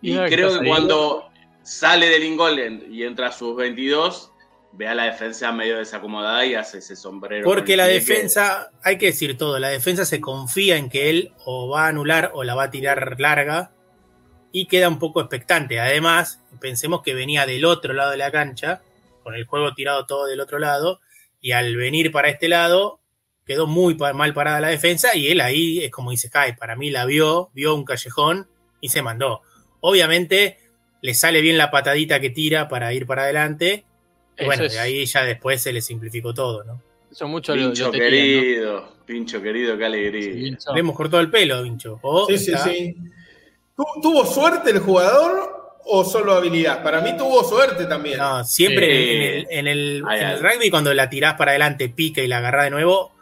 [0.00, 0.68] Y no, creo que ahí.
[0.68, 1.30] cuando
[1.62, 2.58] sale del ingol
[2.90, 4.31] y entra a sus 22,
[4.72, 7.44] ve a la defensa medio desacomodada y hace ese sombrero.
[7.44, 11.32] Porque la que- defensa, hay que decir todo, la defensa se confía en que él
[11.44, 13.72] o va a anular o la va a tirar larga
[14.50, 15.78] y queda un poco expectante.
[15.80, 18.82] Además, pensemos que venía del otro lado de la cancha,
[19.22, 21.00] con el juego tirado todo del otro lado,
[21.40, 23.00] y al venir para este lado,
[23.44, 26.90] quedó muy mal parada la defensa y él ahí es como dice Sky, para mí
[26.90, 28.48] la vio, vio un callejón
[28.80, 29.42] y se mandó.
[29.80, 30.58] Obviamente
[31.00, 33.84] le sale bien la patadita que tira para ir para adelante.
[34.42, 36.80] Y bueno, es- de ahí ya después se le simplificó todo, ¿no?
[37.10, 38.16] Eso mucho lo, Pincho lo tenían, ¿no?
[38.42, 40.32] querido, pincho querido, qué alegría.
[40.32, 40.72] Pincho.
[40.74, 41.98] Le hemos cortado el pelo, Vincho.
[42.02, 42.96] O Sí, sí, está- sí.
[43.76, 46.82] ¿Tu- ¿Tuvo suerte el jugador o solo habilidad?
[46.82, 48.18] Para mí tuvo suerte también.
[48.18, 49.10] No, siempre Sí.
[49.10, 50.42] en, el, en el- Ay, en el ay.
[50.56, 53.12] rugby, cuando la tirás para adelante, pica y la agarrás de nuevo,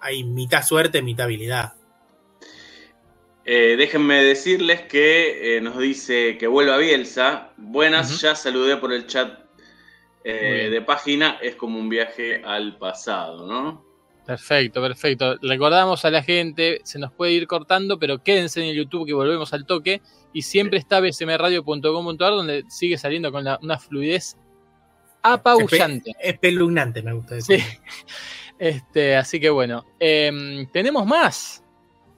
[0.00, 1.72] hay mitad suerte, mitad habilidad.
[3.44, 7.50] Eh, déjenme decirles que eh, nos dice que vuelva Bielsa.
[7.56, 9.40] Buenas, ya saludé por el chat
[10.24, 11.38] eh, de página.
[11.42, 13.84] Es como un viaje al pasado, ¿no?
[14.26, 15.36] Perfecto, perfecto.
[15.42, 19.14] Recordamos a la gente, se nos puede ir cortando, pero quédense en el YouTube que
[19.14, 20.02] volvemos al toque.
[20.32, 24.36] Y siempre está bsmradio.com.ar donde sigue saliendo con la- una fluidez
[25.22, 26.12] apabullante.
[26.20, 27.60] Espeluznante, me gusta decir.
[27.60, 27.66] Sí.
[28.60, 31.64] Este, así que bueno, em, tenemos más.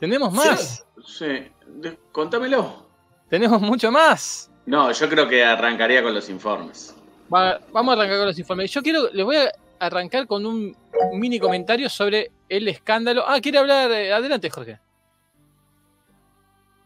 [0.00, 0.84] Tenemos más.
[1.06, 1.24] Sí,
[1.68, 2.84] de- contámelo.
[3.30, 4.50] Tenemos mucho más.
[4.66, 6.96] No, yo creo que arrancaría con los informes.
[7.32, 8.70] Va- vamos a arrancar con los informes.
[8.70, 10.76] Yo quiero, les voy a arrancar con un,
[11.14, 13.24] mini comentario sobre el escándalo.
[13.26, 13.90] Ah, quiere hablar.
[13.92, 14.78] eh, adelante, Jorge.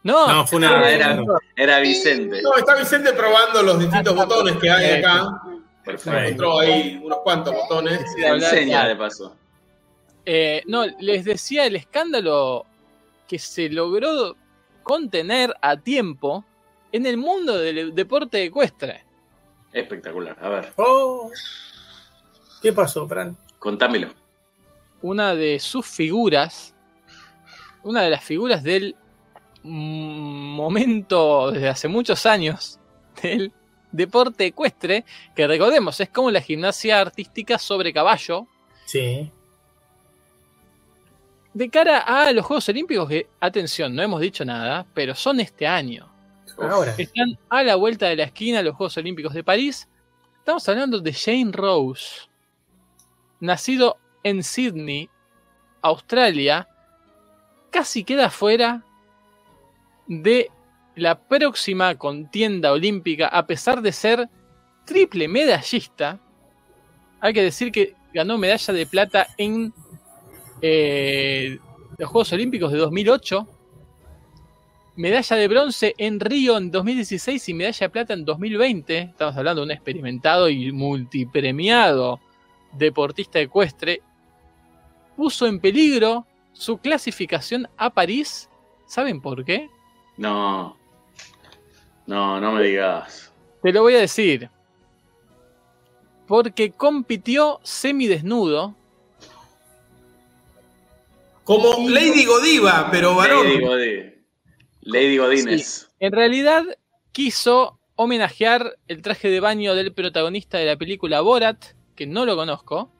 [0.03, 0.79] No, No, fue una.
[0.79, 1.23] Ah, era,
[1.55, 2.41] era Vicente.
[2.41, 5.41] No, está Vicente probando los distintos botones que hay acá.
[5.83, 6.17] Perfecto.
[6.19, 7.99] Encontró ahí unos cuantos botones.
[8.15, 9.35] Sí, hablar, Enseña de paso.
[10.25, 12.65] Eh, no, les decía el escándalo
[13.27, 14.35] que se logró
[14.83, 16.43] contener a tiempo
[16.91, 19.03] en el mundo del deporte ecuestre.
[19.79, 20.37] Espectacular.
[20.41, 21.29] A ver, Oh.
[22.61, 23.37] ¿Qué pasó, Fran?
[23.59, 24.09] contámelo.
[25.01, 26.73] Una de sus figuras,
[27.83, 28.95] una de las figuras del
[29.63, 32.79] momento desde hace muchos años
[33.21, 33.51] del
[33.91, 38.47] deporte ecuestre, que recordemos es como la gimnasia artística sobre caballo,
[38.85, 39.31] Sí.
[41.53, 45.65] de cara a los Juegos Olímpicos, que, atención, no hemos dicho nada, pero son este
[45.67, 46.06] año.
[46.59, 46.95] Ahora.
[46.97, 49.87] Están a la vuelta de la esquina los Juegos Olímpicos de París.
[50.39, 52.29] Estamos hablando de Jane Rose,
[53.39, 55.09] nacido en Sydney,
[55.81, 56.67] Australia,
[57.69, 58.83] casi queda fuera
[60.07, 60.49] de
[60.95, 64.29] la próxima contienda olímpica, a pesar de ser
[64.85, 66.19] triple medallista.
[67.19, 69.73] Hay que decir que ganó medalla de plata en
[70.61, 71.59] eh,
[71.97, 73.47] los Juegos Olímpicos de 2008
[74.97, 78.99] medalla de bronce en Río en 2016 y medalla de plata en 2020.
[78.99, 82.19] Estamos hablando de un experimentado y multipremiado
[82.73, 84.01] deportista ecuestre.
[85.15, 88.49] Puso en peligro su clasificación a París.
[88.87, 89.69] ¿Saben por qué?
[90.17, 90.75] No.
[92.05, 93.31] No, no me digas.
[93.61, 94.49] Te lo voy a decir.
[96.27, 98.75] Porque compitió semidesnudo.
[101.43, 103.45] Como Lady Godiva, pero varón.
[103.45, 104.16] Lady, Godi-
[104.87, 105.89] Lady Godínez.
[105.99, 106.63] En realidad
[107.11, 111.63] quiso homenajear el traje de baño del protagonista de la película Borat,
[111.95, 112.91] que no lo conozco.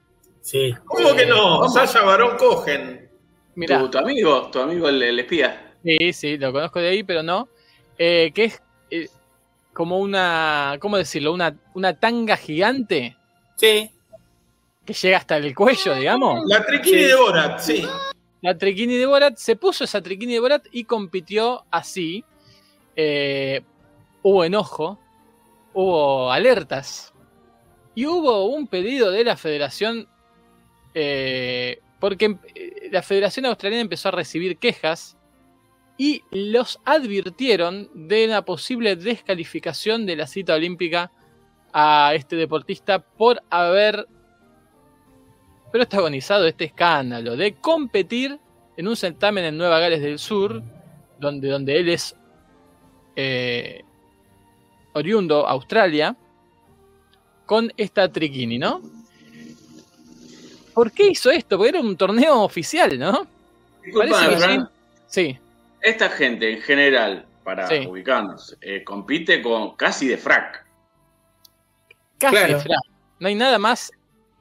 [0.41, 0.73] Sí.
[0.85, 1.59] ¿Cómo que no?
[1.59, 1.69] ¿Cómo?
[1.69, 3.09] Sasha Barón Cogen.
[3.55, 5.73] Mirá, ¿Tu, tu amigo, tu amigo el, el espía.
[5.83, 7.47] sí, sí, lo conozco de ahí, pero no.
[7.97, 9.07] Eh, que es eh,
[9.73, 11.33] como una, ¿cómo decirlo?
[11.33, 13.15] Una, una tanga gigante
[13.55, 13.89] Sí.
[14.85, 16.43] que llega hasta el cuello, digamos.
[16.47, 17.03] La triquini Sí.
[17.05, 17.87] de Borat, sí.
[18.41, 22.23] La triquini de Borat, se puso esa triquini de Borat y compitió así.
[22.95, 23.61] Eh,
[24.21, 24.99] hubo enojo,
[25.73, 27.13] hubo alertas
[27.95, 30.07] y hubo un pedido de la federación,
[30.93, 35.17] eh, porque eh, la federación australiana empezó a recibir quejas
[35.97, 41.11] y los advirtieron de una posible descalificación de la cita olímpica
[41.73, 44.07] a este deportista por haber
[45.71, 48.39] protagonizado este escándalo de competir
[48.77, 50.61] en un certamen en Nueva Gales del Sur,
[51.19, 52.15] donde, donde él es
[53.15, 53.83] eh,
[54.93, 56.15] oriundo Australia,
[57.45, 58.81] con esta triquini, ¿no?
[60.73, 61.57] ¿Por qué hizo esto?
[61.57, 63.25] Porque era un torneo oficial, ¿no?
[64.37, 64.69] Fran.
[65.07, 65.37] Sí,
[65.81, 67.87] Esta gente en general, para Sí.
[67.87, 70.65] ubicarnos, eh, compite con casi de frac.
[72.19, 72.59] casi Claro.
[72.59, 72.75] fra.
[73.19, 73.91] No hay nada más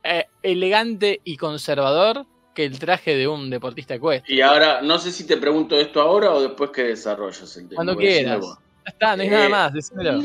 [0.07, 4.35] eh, elegante y conservador que el traje de un deportista ecuestre.
[4.35, 7.77] Y ahora, no sé si te pregunto esto ahora o después que desarrolles el tema.
[7.77, 8.41] Cuando quieras.
[8.43, 10.21] Ya está, no hay Eh, nada más, decímelo.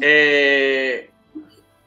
[0.00, 1.10] Eh,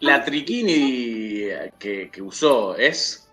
[0.02, 1.48] la triquini
[1.80, 3.30] que, que usó es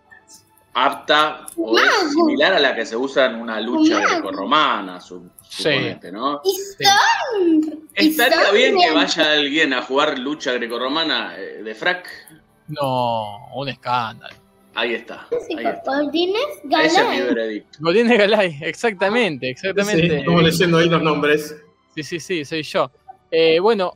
[0.74, 5.64] apta o es similar a la que se usa en una lucha grecorromana, su, Sí.
[5.64, 6.40] suponete, ¿no?
[6.44, 7.88] Están.
[7.94, 12.08] ¿Estaría bien que vaya alguien a jugar lucha grecorromana eh, de frac?
[12.68, 14.34] No, un escándalo.
[14.74, 15.26] Ahí está.
[15.30, 15.82] Ahí está.
[16.02, 17.34] Godínez Ese es mi Galán.
[17.34, 17.78] veredicto.
[17.80, 20.08] Godín de Galay, exactamente, exactamente.
[20.08, 21.56] Sí, estamos leyendo ahí los nombres.
[21.94, 22.90] Sí, sí, sí, soy yo.
[23.30, 23.92] Eh, bueno,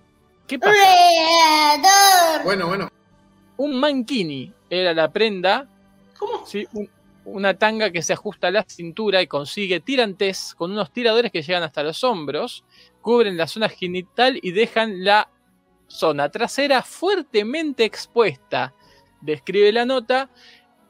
[0.46, 0.74] ¿qué pasa?
[0.74, 2.44] Redor.
[2.44, 2.90] Bueno, bueno.
[3.56, 5.66] Un mankini era la prenda,
[6.18, 6.44] ¿Cómo?
[6.46, 6.66] ¿sí?
[6.74, 6.90] Un-
[7.24, 11.42] una tanga que se ajusta a la cintura y consigue tirantes con unos tiradores que
[11.42, 12.64] llegan hasta los hombros,
[13.00, 15.28] cubren la zona genital y dejan la
[15.86, 18.74] zona trasera fuertemente expuesta.
[19.20, 20.30] Describe la nota,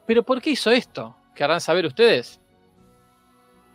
[0.05, 1.15] pero ¿por qué hizo esto?
[1.35, 2.39] ¿Querrán saber ustedes?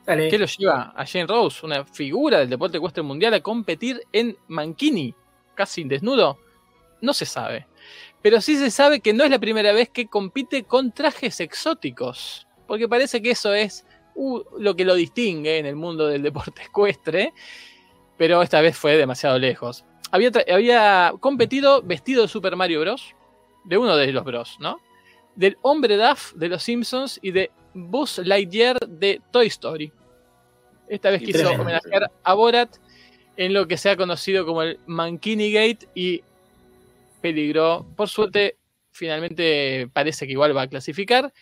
[0.06, 0.28] Dale.
[0.28, 4.36] ¿Qué lo lleva a Jane Rose, una figura del deporte ecuestre mundial, a competir en
[4.48, 5.14] mankini,
[5.54, 6.38] casi desnudo?
[7.00, 7.66] No se sabe.
[8.20, 12.46] Pero sí se sabe que no es la primera vez que compite con trajes exóticos,
[12.66, 16.62] porque parece que eso es uh, lo que lo distingue en el mundo del deporte
[16.62, 17.32] ecuestre,
[18.16, 19.84] pero esta vez fue demasiado lejos.
[20.12, 23.14] Había, había competido vestido de Super Mario Bros.,
[23.64, 24.78] de uno de los Bros, ¿no?
[25.34, 29.90] Del hombre Duff de los Simpsons y de Buzz Lightyear de Toy Story.
[30.88, 31.62] Esta vez quiso Tremendo.
[31.62, 32.76] homenajear a Borat
[33.36, 36.22] en lo que se ha conocido como el Mankini Gate y
[37.22, 37.86] peligró.
[37.96, 38.56] Por suerte,
[38.90, 41.32] finalmente parece que igual va a clasificar.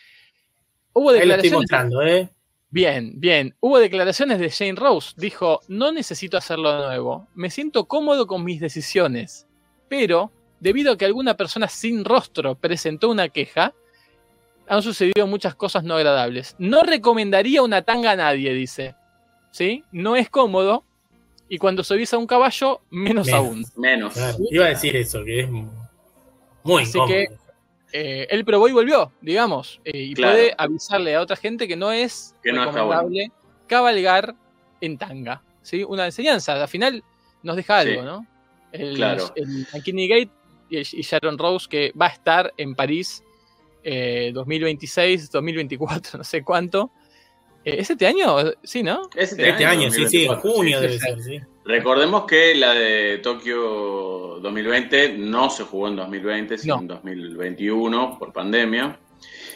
[0.93, 1.53] Hubo Ahí lo estoy declaraciones.
[1.59, 2.29] mostrando, ¿eh?
[2.71, 3.53] Bien, bien.
[3.59, 5.11] Hubo declaraciones de Jane Rose.
[5.17, 7.27] Dijo, no necesito hacerlo de nuevo.
[7.35, 9.45] Me siento cómodo con mis decisiones.
[9.89, 10.31] Pero,
[10.61, 13.73] debido a que alguna persona sin rostro presentó una queja,
[14.69, 16.55] han sucedido muchas cosas no agradables.
[16.59, 18.95] No recomendaría una tanga a nadie, dice.
[19.51, 19.83] ¿Sí?
[19.91, 20.85] No es cómodo.
[21.49, 23.39] Y cuando subís a un caballo, menos Menos.
[23.39, 23.65] aún.
[23.75, 24.13] Menos.
[24.13, 27.07] Claro, Iba a decir eso, que es muy Así incómodo.
[27.07, 27.27] que-
[27.93, 29.81] Eh, él probó y volvió, digamos.
[29.83, 30.33] eh, y Claro.
[30.33, 33.31] puede avisarle a otra gente que no es Que no está recomendable
[33.67, 34.35] cabalgar
[34.81, 35.41] en tanga.
[35.61, 35.83] ¿sí?
[35.83, 36.61] Una enseñanza.
[36.61, 37.03] Al final
[37.43, 38.01] nos deja algo.
[38.03, 38.25] ¿no?
[38.71, 39.31] El, Claro.
[39.35, 40.29] el Gate
[40.69, 43.23] y, y Sharon Rose que va a estar en París
[43.83, 46.91] eh, 2026, 2024, no sé cuánto.
[47.63, 48.37] Eh, ¿Es este año?
[48.63, 49.09] Sí, ¿no?
[49.15, 51.39] Este, Este año, sí, sí, en 2024, junio sí, debe sí, ser, sí.
[51.63, 56.81] Recordemos que la de Tokio 2020 no se jugó en 2020, sino No.
[56.81, 58.99] en 2021 por pandemia.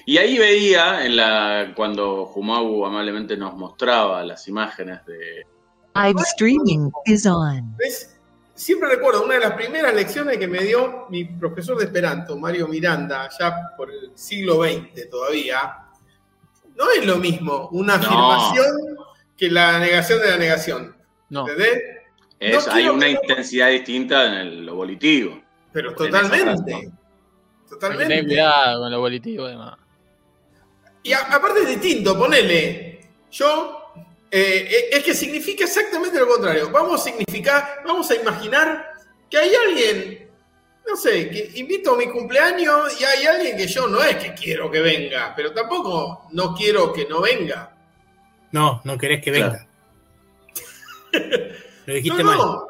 [0.05, 5.43] Y ahí veía, en la cuando Jumagu amablemente nos mostraba las imágenes de...
[5.95, 7.75] Live streaming is on.
[7.77, 8.11] ¿Ves?
[8.53, 12.67] Siempre recuerdo una de las primeras lecciones que me dio mi profesor de Esperanto, Mario
[12.67, 15.84] Miranda, ya por el siglo XX todavía.
[16.75, 18.03] No es lo mismo una No.
[18.05, 18.97] afirmación
[19.37, 20.95] que la negación de la negación.
[21.29, 21.41] No.
[21.47, 21.81] ¿Entendés?
[22.39, 25.41] Es- No hay una que- intensidad distinta en el, lo volitivo.
[25.71, 26.45] Pero totalmente.
[26.45, 26.73] razón.
[26.73, 28.23] Hay Totalmente.
[28.25, 29.77] cuidado con lo volitivo, además.
[31.03, 32.99] Y a- aparte es distinto, ponele.
[33.31, 33.81] Yo.
[34.31, 36.69] eh, es que significa exactamente lo contrario.
[36.69, 38.85] Vamos a significar, vamos a imaginar
[39.29, 40.24] que hay alguien,
[40.87, 44.33] no sé, que invito a mi cumpleaños y hay alguien que yo no es que
[44.33, 47.71] quiero que venga, pero tampoco no quiero que no venga.
[48.51, 49.53] No, no querés que Claro.
[49.53, 49.67] venga.
[51.85, 52.37] Lo dijiste no, mal.
[52.37, 52.67] no.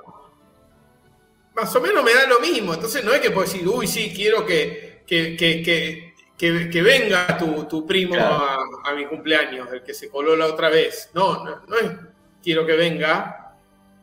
[1.56, 2.74] Más o menos me da lo mismo.
[2.74, 6.82] Entonces no es que puedo decir, uy, sí, quiero que, que, que, que, que- que
[6.82, 8.36] venga tu, tu primo Claro.
[8.84, 11.10] a, a mi cumpleaños, el que se coló la otra vez.
[11.14, 11.92] No, no, no es
[12.44, 13.56] quiero que venga,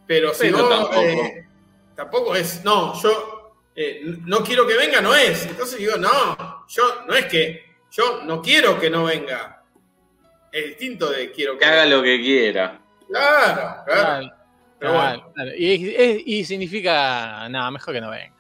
[0.07, 1.01] pero si vos, tampoco.
[1.03, 1.47] eh,
[1.95, 3.32] tampoco es, no, yo
[3.75, 5.47] eh, no quiero que venga, no es.
[5.47, 9.63] Entonces digo, no, yo no es que, yo no quiero que no venga.
[10.51, 12.81] Es distinto de quiero Que que haga lo que quiera.
[13.09, 13.85] Claro, claro.
[13.87, 14.33] Claro,
[14.79, 15.33] Pero claro, bueno.
[15.35, 15.51] claro.
[15.57, 18.37] Y, es- y significa, nada, mejor que no venga.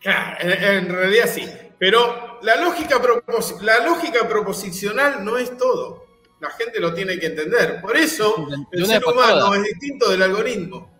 [0.00, 1.48] Claro, en, en realidad sí.
[1.78, 6.06] Pero la lógica, propos- la lógica proposicional no es todo.
[6.40, 7.80] La gente lo tiene que entender.
[7.80, 9.58] Por eso el ser humano todas.
[9.58, 10.90] es distinto del algoritmo.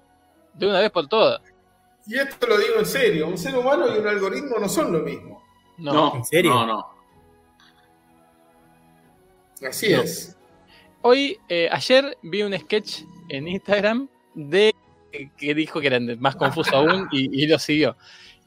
[0.54, 1.40] De una vez por todas.
[2.06, 3.28] Y esto lo digo en serio.
[3.28, 5.42] Un ser humano y un algoritmo no son lo mismo.
[5.78, 5.92] No.
[5.92, 6.50] No, ¿En serio?
[6.52, 6.86] No, no.
[9.66, 10.02] Así No.
[10.02, 10.36] es.
[11.02, 14.72] Hoy, eh, ayer vi un sketch en Instagram de
[15.36, 17.96] que dijo que era más confuso aún y, y lo siguió.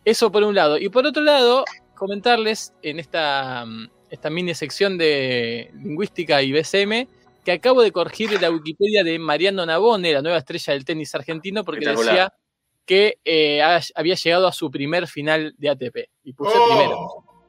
[0.04, 0.78] Eso por un lado.
[0.78, 1.64] Y por otro lado,
[1.96, 7.08] comentarles en esta, mm, esta mini sección de lingüística y BCM
[7.44, 11.64] que acabo de corregir la Wikipedia de Mariano Navone, la nueva estrella del tenis argentino,
[11.64, 12.34] porque decía
[12.86, 15.98] que eh, ha- había llegado a su primer final de ATP.
[16.24, 16.98] Y puse Oh, primero.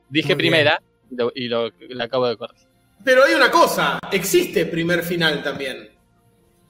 [0.09, 0.39] Dije bien.
[0.39, 2.67] primera y, lo, y lo- lo acabo de corregir.
[3.05, 3.99] Pero hay una cosa.
[4.11, 5.91] Existe primer final también.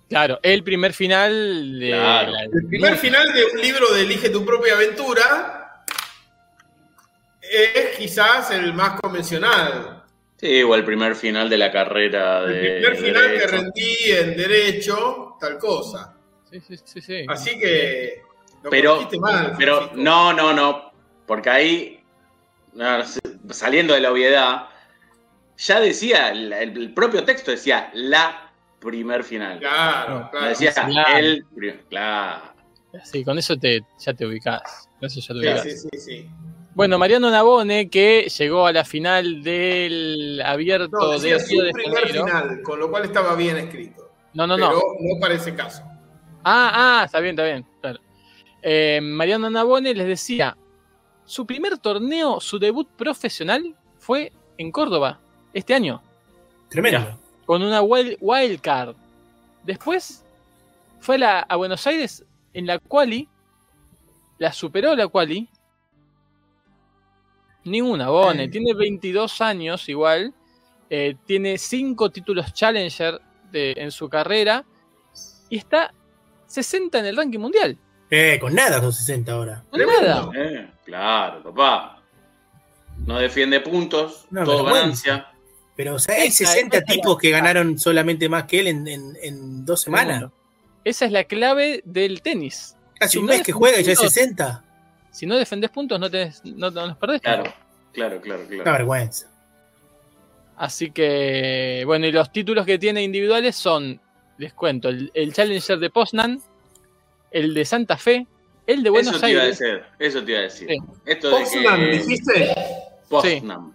[0.09, 2.31] Claro, el primer final de Claro.
[2.33, 5.85] la- El primer final de un libro de Elige tu propia aventura
[7.43, 10.03] es quizás el más convencional.
[10.39, 12.61] Sí, o el primer final de la carrera El de.
[12.91, 16.15] primer final que rendí en derecho, tal cosa.
[16.51, 17.25] Sí, sí, sí, sí.
[17.29, 18.23] Así que
[18.67, 20.03] lo Pero, mal, pero Francisco.
[20.03, 20.93] no, no, no.
[21.27, 22.01] Porque ahí,
[22.75, 22.85] no,
[23.51, 24.67] saliendo de la obviedad,
[25.57, 29.59] ya decía, el, el propio texto decía la primer final.
[29.59, 30.47] Claro, claro.
[30.49, 31.17] decía Claro.
[31.19, 31.81] el primer.
[31.89, 32.43] Claro.
[33.05, 34.89] Sí, con eso te, ya te ubicás.
[35.01, 35.63] Con eso ya te Sí, ubicás.
[35.63, 36.31] sí, sí, sí.
[36.75, 41.65] Bueno, Mariano Navone, que llegó a la final del abierto No, de decía Río su
[41.67, 44.11] de primer final, con lo cual estaba bien escrito.
[44.35, 44.75] No, no, pero no.
[44.77, 45.83] no parece caso.
[46.45, 47.67] Ah, ah, está bien, está bien.
[47.81, 47.99] claro.
[48.69, 50.57] Eh, Mariano Navone les decía,
[51.25, 55.21] su primer torneo, su debut profesional fue en Córdoba,
[55.55, 56.03] este año.
[56.69, 57.17] Tremendo.
[57.45, 58.97] con una wild, wild card.
[59.63, 60.25] Después
[60.99, 62.25] fue a, la- a Buenos Aires
[62.55, 63.29] en la quali,
[64.39, 65.49] la superó la quali.
[67.65, 68.45] Ninguna, Bone.
[68.45, 68.49] Eh.
[68.49, 70.35] Tiene 22 años igual.
[70.91, 74.65] eh, tiene 5 títulos Challenger de- en su carrera.
[75.49, 75.93] Y está
[76.47, 77.77] 60 en el ranking mundial.
[78.11, 79.62] Eh, con nada con 60 ahora.
[79.71, 80.03] Con Tremendo.
[80.07, 80.31] nada.
[80.35, 82.03] Eh, claro, papá.
[83.07, 85.09] No defiende puntos, No, todo vergüenza.
[85.11, 85.33] ganancia.
[85.77, 88.61] Pero o sea, hay Esa- 60 esa es tipos la- que ganaron solamente más que
[88.61, 90.25] él en, en- en dos semanas.
[90.85, 92.77] Esa es la clave del tenis.
[92.99, 94.64] Casi Si un no mes que juega y ya es puntos, 60.
[95.11, 97.21] Si no defendés puntos, no, tenés, no, no los perdés.
[97.21, 97.53] Claro,
[97.92, 98.73] claro, claro, Una claro.
[98.73, 99.29] vergüenza.
[100.57, 104.01] Así que, bueno, y los títulos que tiene individuales son,
[104.38, 106.40] les cuento, el, el Challenger de Poznan,
[107.31, 108.27] el de Santa Fe,
[108.67, 109.59] el de Buenos eso te iba a Aires.
[109.59, 110.69] decir, eso te iba a decir.
[110.69, 110.77] Sí.
[111.05, 112.55] Esto de Poznan, que ¿dijiste?
[113.09, 113.75] Poznan.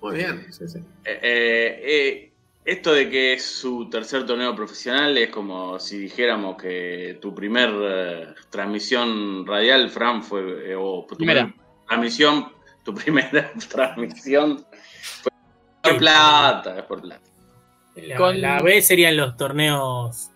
[0.00, 0.78] Muy bien, sí, sí.
[1.04, 2.32] Eh, eh, eh,
[2.64, 7.70] esto de que es su tercer torneo profesional es como si dijéramos que tu primer
[7.82, 11.44] eh, transmisión radial, Fran, fue, eh, o tu Primera.
[11.46, 12.52] primer transmisión,
[12.84, 14.64] tu primera transmisión
[15.22, 15.32] fue
[15.82, 17.22] por plata, es por plata.
[17.96, 20.30] La, Con- la B serían los torneos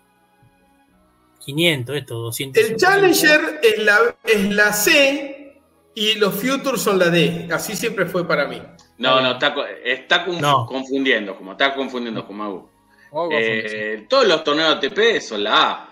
[1.45, 2.63] 500, esto, 200.
[2.63, 5.61] El Challenger es la, es la C
[5.95, 7.47] y los Futures son la D.
[7.51, 8.61] Así siempre fue para mí.
[8.97, 10.65] No, no, está, está No.
[10.65, 12.69] confundiendo, como está confundiendo con Magu.
[13.11, 15.89] Oh, Eh, todos los torneos ATP son la A.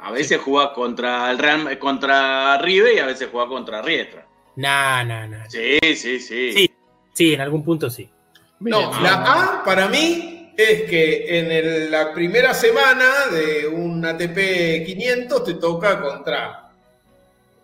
[0.00, 4.26] A veces jugás contra el Real, contra River y a veces jugás contra Riestra.
[4.56, 5.44] Nah, nah, nah.
[5.48, 6.52] Sí, sí, sí.
[6.52, 6.70] Sí.
[7.12, 8.08] Sí, en algún punto sí.
[8.60, 9.14] No, la
[9.60, 15.54] A para mí es que en el- la primera semana de un ATP 500 te
[15.54, 16.64] toca contra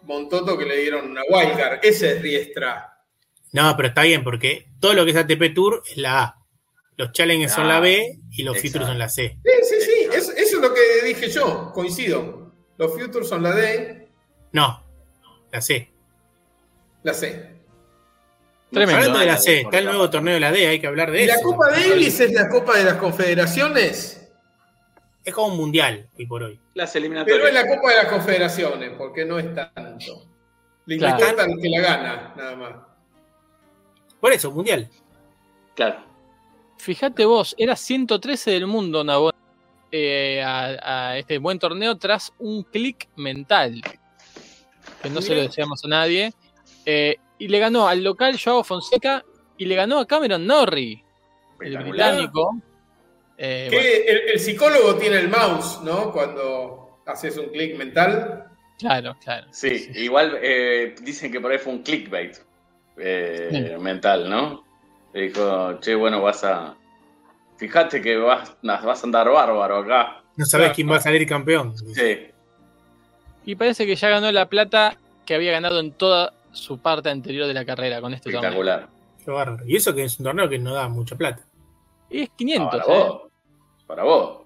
[0.02, 1.80] Montoto que le dieron una wildcard.
[1.82, 3.00] Ese es Riestra.
[3.50, 6.38] No, pero está bien, porque todo lo que es ATP Tour es la A.
[6.96, 8.68] Los Challengers son la B y los Exacto.
[8.78, 9.38] Futures son la C.
[9.42, 10.08] Sí, sí, sí.
[10.12, 11.72] Eso, eso es lo que dije yo.
[11.74, 12.52] Coincido.
[12.78, 14.08] Los Futures son la D,
[14.52, 14.84] No,
[15.50, 15.90] la C.
[17.02, 17.53] la C.
[18.74, 18.96] Tremendo.
[19.00, 21.22] Hablando de la C, está el nuevo torneo de la D, hay que hablar de
[21.22, 21.36] ¿Y eso.
[21.36, 24.20] la Copa Davis es la Copa de las Confederaciones?
[25.24, 26.60] Es como un mundial hoy por hoy.
[26.74, 27.48] Las Pero eliminatorias.
[27.48, 30.26] es la Copa de las Confederaciones, porque no es tanto.
[30.86, 31.18] Le Claro.
[31.28, 32.72] importa que la gana, nada más.
[34.20, 34.88] Por eso, mundial.
[35.74, 36.04] Claro.
[36.78, 39.32] Fíjate vos, era 113 del mundo Nabón,
[39.90, 43.80] eh, a, a este buen torneo tras un clic mental.
[45.02, 46.32] Que no se lo deseamos a nadie.
[46.84, 49.24] Eh, y le ganó al local Joao Fonseca
[49.58, 51.04] y le ganó a Cameron Norrie,
[51.60, 52.56] el británico.
[53.36, 56.12] Eh, Que bueno, el, el psicólogo tiene el mouse, ¿no?
[56.12, 58.44] Cuando haces un clic mental.
[58.78, 59.46] claro, claro.
[59.50, 62.36] Sí, igual eh, dicen que por ahí fue un clickbait
[62.96, 64.64] eh, mental, ¿no?
[65.12, 66.76] Le dijo, che, bueno, vas a.
[67.56, 70.22] Fíjate que vas, vas a andar bárbaro acá.
[70.36, 70.74] No sabes Claro.
[70.74, 71.74] quién va a salir campeón.
[71.94, 72.18] Sí,
[73.46, 77.46] Y parece que ya ganó la plata que había ganado en toda su parte anterior
[77.46, 78.50] de la carrera con este torneo.
[78.50, 78.88] espectacular.
[79.24, 79.64] Qué bárbaro.
[79.66, 81.42] Y eso que es un torneo que no da mucha plata.
[82.10, 82.86] Y es 500, para ¿eh?
[83.08, 83.22] vos.
[83.86, 84.38] Para vos.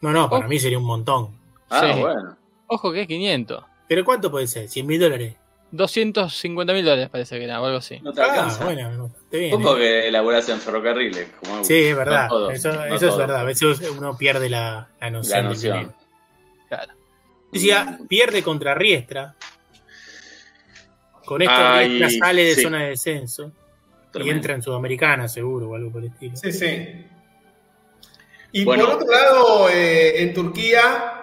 [0.00, 0.48] No, no, para Oh.
[0.48, 1.30] mí sería un montón.
[1.68, 2.00] Ah, Sí.
[2.00, 2.36] bueno.
[2.66, 3.64] Ojo que es 500.
[3.88, 4.68] ¿Pero cuánto puede ser?
[4.68, 5.34] ¿100 mil dólares?
[5.72, 8.00] 250 mil dólares parece que era, o algo así.
[8.00, 8.64] No te Ah, alcanza.
[8.64, 9.54] bueno, no, está bien.
[9.54, 9.80] Ojo ¿eh?
[9.80, 11.28] que elaborás en ferrocarriles.
[11.38, 12.24] Como Sí, es verdad.
[12.24, 13.18] No todo, eso no eso es todo.
[13.18, 13.40] verdad.
[13.40, 15.30] A veces uno pierde la, la noción.
[15.32, 15.78] La del noción.
[15.78, 15.94] dinero.
[16.68, 16.92] Claro.
[17.52, 19.34] Decía, pierde contra Riestra.
[21.30, 22.62] Con esto Ay, Riestra sale de sí.
[22.62, 23.52] zona de descenso.
[24.14, 26.36] Y entra en Sudamericana, seguro, o algo por el estilo.
[26.36, 27.06] Sí, sí.
[28.50, 28.86] Y Bueno.
[28.86, 31.22] por otro lado, eh, en Turquía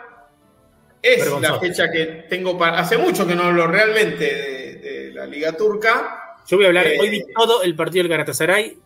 [1.02, 1.54] es Vergonzoso.
[1.56, 2.80] la fecha que tengo para.
[2.80, 6.38] Hace mucho que no hablo realmente de, de la Liga Turca.
[6.48, 8.78] Yo voy a hablar, Eh, hoy vi todo el partido del Galatasaray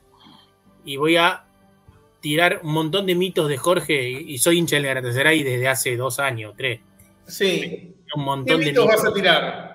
[0.86, 1.44] y voy a
[2.20, 5.96] tirar un montón de mitos de Jorge y y soy hincha del Galatasaray desde hace
[5.96, 6.80] dos años, tres.
[7.28, 7.94] Sí.
[8.16, 9.04] Un ¿Qué montón de mitos mitos.
[9.04, 9.71] vas a tirar?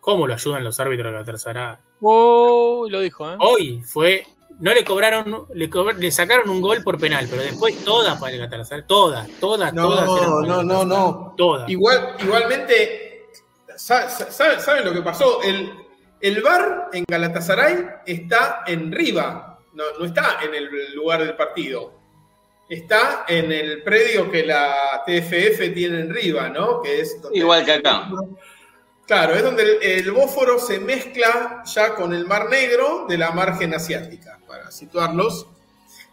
[0.00, 1.76] ¿Cómo lo ayudan los árbitros del Galatasaray?
[2.00, 3.36] Oh, lo dijo, ¿eh?
[3.40, 4.26] Hoy fue,
[4.58, 8.32] no le cobraron, le, cobr- le sacaron un gol por penal, pero después todas para
[8.32, 10.06] el Galatasaray, todas, todas, No, todas.
[10.06, 10.86] no, no, Galatasaray.
[10.88, 11.34] no.
[11.36, 11.68] Todas.
[11.70, 13.26] Igual, igualmente,
[13.76, 15.42] sa- sa- sa- ¿saben lo que pasó?
[15.42, 15.70] El,
[16.20, 21.92] el bar en Galatasaray está en Riva, no, no está en el lugar del partido.
[22.68, 26.80] Está en el predio que la TFF tiene en Riva, ¿no?
[26.80, 28.08] Que es donde- Igual que acá.
[29.10, 33.32] Claro, es donde el, el Bósforo se mezcla ya con el Mar Negro de la
[33.32, 35.48] margen asiática, para situarlos.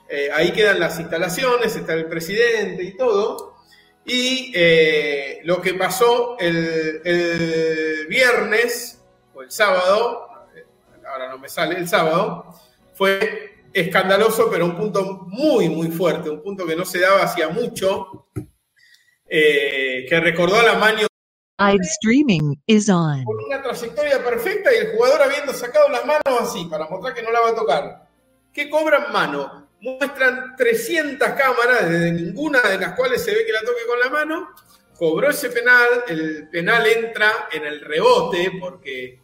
[0.10, 3.54] Eh, ahí quedan las instalaciones, está el presidente y todo.
[4.04, 9.00] Y eh, lo que pasó el, viernes
[9.36, 10.30] o el sábado,
[11.08, 12.52] ahora no me sale, el sábado,
[12.96, 17.50] fue escandaloso, pero un punto muy, muy fuerte, un punto que no se daba hacía
[17.50, 18.26] mucho,
[19.30, 21.08] eh, que recordó a la Manio
[21.60, 23.24] Live streaming is on.
[23.24, 27.24] con una trayectoria perfecta y el jugador habiendo sacado las manos así para mostrar que
[27.24, 28.08] no la va a tocar.
[28.54, 29.68] ¿Qué cobran mano?
[29.82, 34.10] Muestran 300 cámaras, desde ninguna de las cuales se ve que la toque con la
[34.10, 34.50] mano.
[34.98, 39.20] Cobró ese penal, el penal entra en el rebote porque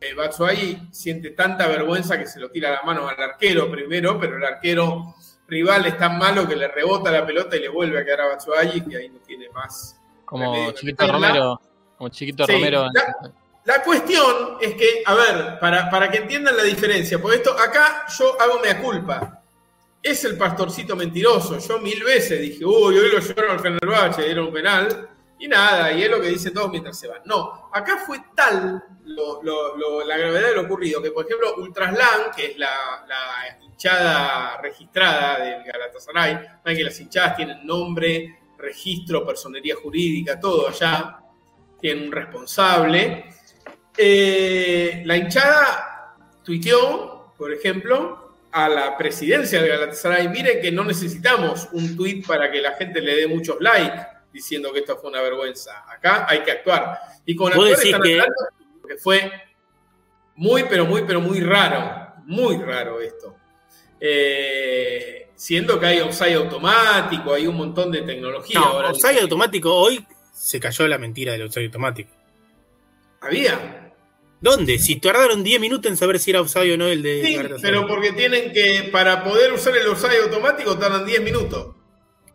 [0.00, 4.36] eh, Batshuayi siente tanta vergüenza que se lo tira la mano al arquero primero, pero
[4.36, 5.14] el arquero
[5.46, 8.26] rival es tan malo que le rebota la pelota y le vuelve a quedar a
[8.28, 10.72] Batshuayi, que ahí no tiene más Como.
[10.72, 11.60] Chiquito La- Romero.
[11.98, 12.86] Como Chiquito Sí, Romero.
[12.92, 13.32] la-
[13.64, 18.06] La cuestión es que, a ver, para, para que entiendan la diferencia, porque esto acá
[18.18, 19.42] yo hago mea culpa.
[20.02, 21.58] Es el pastorcito mentiroso.
[21.58, 25.10] Yo mil veces dije, uy, hoy lo llevaron al Fenerbahce, era un penal.
[25.40, 27.20] Y nada, y es lo que dicen todos mientras se van.
[27.26, 31.54] No, acá fue tal lo- lo- lo- la gravedad de lo ocurrido que, por ejemplo,
[31.58, 39.26] Ultraslan, que es la, la hinchada registrada del Galatasaray, que las hinchadas tienen nombre, registro,
[39.26, 41.18] personería jurídica, todo allá,
[41.80, 43.24] tienen un responsable.
[43.96, 46.14] Eh, la hinchada
[46.44, 52.50] tuiteó, por ejemplo, a la presidencia del Galatasaray, miren que no necesitamos un tuit para
[52.50, 55.84] que la gente le dé muchos likes diciendo que esto fue una vergüenza.
[55.88, 56.98] Acá hay que actuar.
[57.26, 58.34] Y con decís están que- hablando
[58.80, 59.30] porque fue
[60.36, 62.06] muy, pero muy, pero muy raro.
[62.24, 63.34] Muy raro esto.
[64.00, 68.60] Eh, siendo que hay offside automático, hay un montón de tecnología.
[68.60, 68.90] No, ahora.
[68.90, 70.04] offside automático, hoy
[70.38, 72.10] se cayó la mentira del offside automático.
[73.20, 73.92] Había.
[74.40, 74.78] ¿Dónde?
[74.78, 77.86] Si tardaron 10 minutos en saber si era offside o no el de Sí, pero
[77.88, 81.74] porque tienen que, para poder usar el offside automático tardan 10 minutos.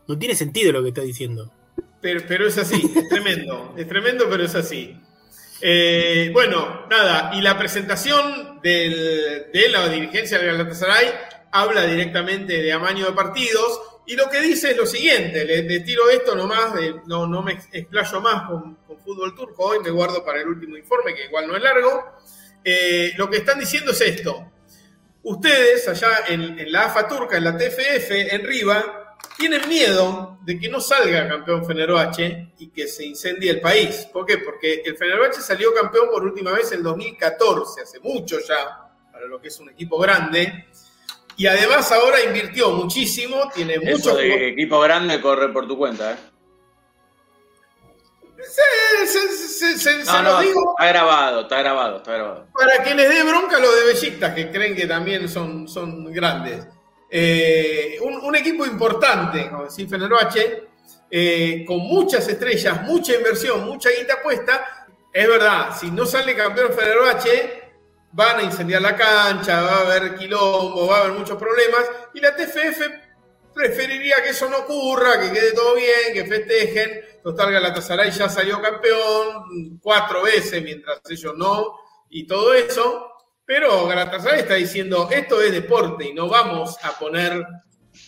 [0.07, 1.49] No tiene sentido lo que está diciendo.
[2.01, 3.73] Pero, pero es así, es tremendo.
[3.77, 4.97] Es tremendo, pero es así.
[5.61, 11.07] Eh, bueno, nada, y la presentación del- de la dirigencia del Galatasaray
[11.53, 16.09] habla directamente de amaño de partidos Y lo que dice es lo siguiente, le, tiro
[16.09, 16.73] esto nomás,
[17.05, 20.75] no, no me explayo más con, con fútbol turco, hoy me guardo para el último
[20.75, 22.17] informe, que igual no es largo.
[22.63, 24.51] Eh, lo que están diciendo es esto.
[25.23, 29.03] Ustedes allá en, en la AFA turca, en la TFF, en Riva,
[29.37, 34.07] tienen miedo de que no salga campeón Fenerbahce y que se incendie el país.
[34.11, 34.37] ¿Por qué?
[34.37, 39.41] Porque el Fenerbahce salió campeón por última vez en 2014, hace mucho ya, para lo
[39.41, 40.67] que es un equipo grande.
[41.35, 46.11] Y además ahora invirtió muchísimo, tiene Eso muchos de equipo grande corre por tu cuenta,
[46.13, 46.15] ¿eh?
[48.37, 52.47] Se, se- se- se- se No, lo no, digo está grabado, está grabado, está grabado.
[52.53, 56.65] para que les dé bronca lo de Bellistas, que creen que también son, son grandes.
[57.09, 60.63] Eh, un, un equipo importante, como Fenerbahce,
[61.09, 64.87] eh, con muchas estrellas, mucha inversión, mucha guita puesta.
[65.11, 67.62] Es verdad, si no sale campeón Fenerbahce,
[68.13, 71.83] van a incendiar la cancha, va a haber quilombo, va a haber muchos problemas,
[72.13, 72.81] y la TFF
[73.53, 77.01] preferiría que eso no ocurra, que quede todo bien, que festejen.
[77.23, 83.09] Total, Galatasaray ya salió campeón cuatro veces, mientras ellos no, y todo eso.
[83.45, 87.45] Pero Galatasaray está diciendo, esto es deporte y no vamos a poner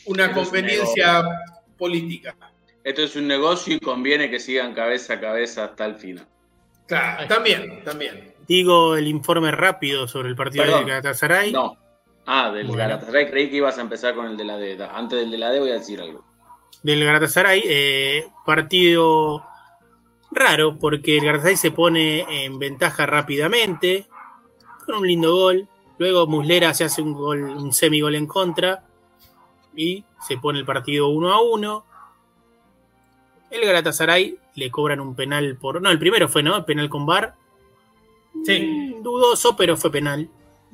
[0.05, 1.23] una Esto es conveniencia
[1.77, 2.35] política.
[2.83, 6.27] Esto es un negocio y conviene que sigan cabeza a cabeza hasta el final.
[6.87, 8.34] Claro, también, también.
[8.47, 10.85] Digo el informe rápido sobre el partido Perdón.
[10.85, 11.51] de Galatasaray.
[11.51, 11.77] No.
[12.25, 12.79] Ah, del Bueno.
[12.79, 14.77] Galatasaray creí que ibas a empezar con el de la D.
[14.91, 16.23] Antes del de la D voy a decir algo.
[16.83, 19.43] Del Galatasaray, eh, partido
[20.31, 24.07] raro porque el Galatasaray se pone en ventaja rápidamente
[24.85, 25.67] con un lindo gol.
[25.97, 28.83] Luego Muslera se hace un gol, un semigol en contra
[29.75, 31.85] y se pone el partido 1 a 1.
[33.51, 35.81] El Galatasaray le cobran un penal por.
[35.81, 36.65] No, el primero fue, ¿no?
[36.65, 37.35] Penal con bar.
[38.43, 40.27] Sí, Dudoso, pero fue penal.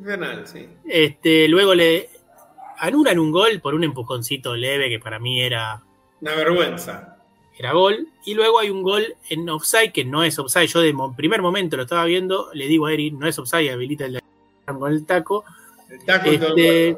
[0.04, 0.68] penal, sí.
[0.86, 2.10] Este, luego le
[2.80, 5.82] anulan un gol por un empujoncito leve que para mí era,
[6.22, 7.18] Una vergüenza.
[7.58, 8.08] era gol.
[8.26, 10.68] Y luego hay un gol en offside que no es offside.
[10.68, 14.06] Yo de primer momento lo estaba viendo, le digo a Eri, no es offside, habilita
[14.06, 14.20] el
[14.66, 15.44] con el taco.
[15.90, 16.98] El taco Este,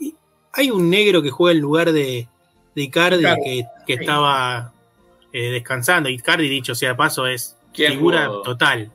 [0.00, 0.14] y
[0.52, 2.26] hay un negro que juega en lugar de,
[2.74, 4.00] de Icardi, Icardi, que, que sí.
[4.00, 4.72] estaba
[5.32, 6.08] eh, descansando.
[6.08, 8.42] Icardi, dicho sea de paso, es ¿Quién figura jugó?
[8.42, 8.90] total.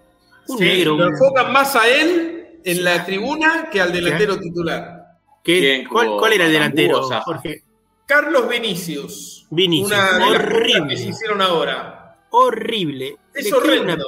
[0.50, 2.82] Un Sí, negro, lo enfocan más a él en Sí.
[2.82, 5.04] la tribuna que al delantero titular.
[5.44, 7.02] ¿Quién ¿cuál, era el delantero?
[7.04, 7.64] Jorge?
[8.06, 9.46] Carlos Vinicius.
[9.50, 10.88] Vinicius, Una de las horrible.
[10.90, 12.18] que se hicieron ahora.
[12.32, 13.18] Horrible.
[13.34, 14.06] Es Le queda una- horrendo.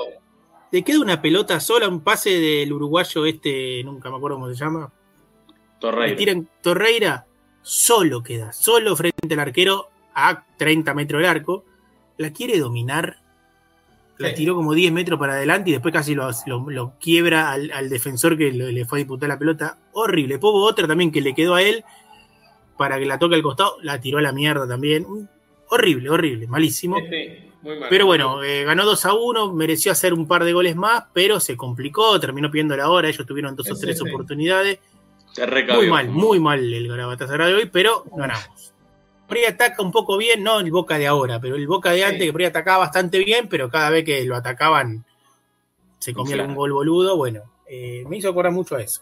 [0.72, 4.56] le queda una pelota sola, un pase del uruguayo este, nunca me acuerdo cómo se
[4.56, 4.92] llama.
[5.48, 6.16] Le Torreira.
[6.18, 7.26] tiran Torreira,
[7.62, 11.64] solo queda, solo frente al arquero a 30 metros del arco.
[12.18, 13.18] La quiere dominar,
[14.20, 17.72] la tiró como 10 metros para adelante y después casi lo, lo- lo quiebra al,
[17.72, 19.78] al defensor que le fue a disputar la pelota.
[19.93, 20.36] Horrible.
[20.38, 21.84] Hubo otra también que le quedó a él
[22.78, 25.05] para que la toque al costado, la tiró a la mierda también.
[25.70, 26.97] Horrible, horrible, malísimo.
[26.97, 27.89] Sí, muy mal.
[27.89, 31.39] Pero bueno, eh, ganó 2 a 1, mereció hacer un par de goles más, pero
[31.39, 34.07] se complicó, terminó pidiendo la hora, ellos tuvieron dos o tres sí.
[34.07, 34.80] oportunidades.
[35.34, 35.45] Se.
[35.76, 38.68] Muy mal, muy mal el Galatasaray de hoy, pero ganamos.
[39.30, 42.04] Por ahí ataca un poco bien, no el Boca de ahora, pero el Boca de
[42.04, 42.26] antes, Sí.
[42.26, 45.06] que por ahí atacaba bastante bien, pero cada vez que lo atacaban
[46.00, 46.50] se comía Claro.
[46.50, 47.16] algún gol boludo.
[47.16, 49.02] Bueno, eh, me hizo acordar mucho a eso.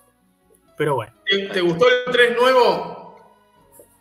[0.77, 3.07] Pero bueno, ¿Te, te gustó el 3 nuevo?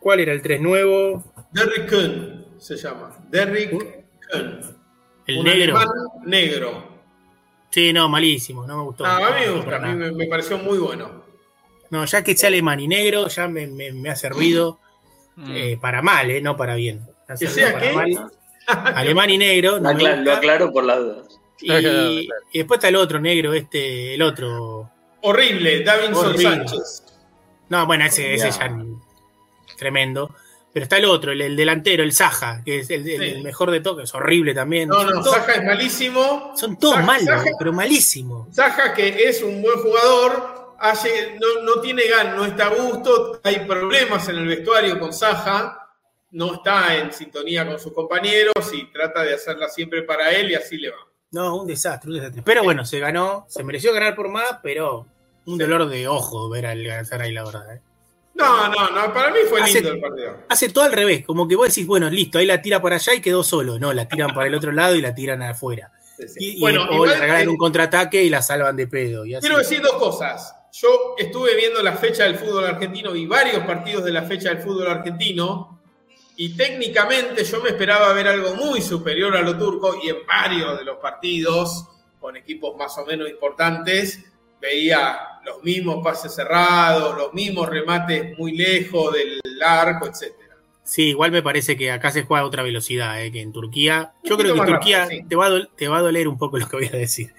[0.00, 1.24] ¿cuál era el 3 nuevo?
[1.52, 3.16] Derrick Kuhn se llama.
[3.30, 4.66] Derrick Kuhn.
[5.26, 5.76] El Un negro.
[5.76, 6.88] alemán negro.
[7.70, 9.04] Sí, no, malísimo, no me gustó.
[9.04, 11.24] Ah, a mí No, me no, gusta, a mí me, me pareció muy bueno.
[11.90, 14.80] No, ya que sea alemán y negro, ya me, me- me ha servido
[15.36, 15.52] Mm.
[15.54, 17.06] eh, para mal, eh, no para bien.
[17.38, 17.92] Que sea para qué?
[17.94, 18.30] mal.
[18.96, 19.78] Alemán y negro.
[19.78, 21.38] no lo aclaro por las dudas.
[21.60, 22.10] Y, Claro, claro.
[22.52, 24.90] y después está el otro negro, este, el otro.
[25.22, 26.42] Horrible, Davinson Horrible.
[26.68, 27.02] Sánchez.
[27.68, 28.58] No, bueno, ese, ese Ya.
[28.58, 28.76] ya
[29.76, 30.34] tremendo.
[30.72, 33.24] Pero está el otro, el, el delantero, el Saja, que es el, el- Sí.
[33.36, 34.88] el mejor de todos, que es horrible también.
[34.90, 36.52] No, no, Saja es malísimo.
[36.54, 38.54] son todos malos, pero malísimos.
[38.54, 43.40] Saja, que es un buen jugador, hace- no, no tiene gan, no está a gusto,
[43.42, 45.88] hay problemas en el vestuario con Saja,
[46.32, 50.54] no está en sintonía con sus compañeros y trata de hacerla siempre para él y
[50.54, 50.96] así le va.
[51.30, 52.42] No, un desastre, un desastre.
[52.44, 55.06] Pero bueno, se ganó, se mereció ganar por más, pero
[55.46, 57.74] un dolor de ojo ver al Galatasaray, la verdad.
[57.76, 57.80] eh.
[58.34, 60.36] No, no, no, para mí fue Hace- lindo el partido.
[60.48, 63.14] Hace todo al revés, como que vos decís, bueno, listo, ahí la tira por allá
[63.14, 63.78] y quedó solo.
[63.78, 65.90] No, la tiran para el otro lado y la tiran afuera.
[66.18, 66.34] Sí, sí.
[66.38, 69.24] Y, y- bueno, o igual, le regalan eh, un contraataque y la salvan de pedo.
[69.24, 69.40] Y así.
[69.46, 70.54] quiero decir dos cosas.
[70.80, 74.58] Yo estuve viendo la fecha del fútbol argentino y varios partidos de la fecha del
[74.58, 75.80] fútbol argentino
[76.36, 80.78] y técnicamente yo me esperaba ver algo muy superior a lo turco y en varios
[80.78, 81.86] de los partidos
[82.20, 84.22] con equipos más o menos importantes
[84.60, 90.56] veía los mismos pases cerrados, los mismos remates muy lejos del arco, etcétera.
[90.82, 94.12] Sí, igual me parece que acá se juega a otra velocidad eh, que en Turquía.
[94.24, 95.28] Yo creo que más Turquía rápido, sí.
[95.28, 97.32] te, va a dol- te va a doler un poco lo que voy a decir.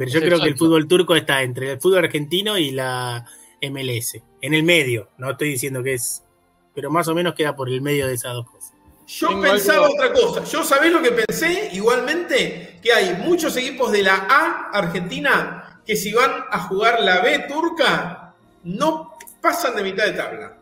[0.00, 3.26] Pero yo creo que el fútbol turco está entre el fútbol argentino y la
[3.60, 4.22] MLS.
[4.40, 6.22] En el medio, no estoy diciendo que es.
[6.74, 8.72] Pero más o menos queda por el medio de esas dos cosas.
[9.06, 10.44] Yo Tengo pensaba algo- otra cosa.
[10.44, 15.96] Yo sabés lo que pensé igualmente, que hay muchos equipos de la A Argentina que
[15.96, 18.32] si van a jugar la B turca
[18.64, 20.56] no pasan de mitad de tabla.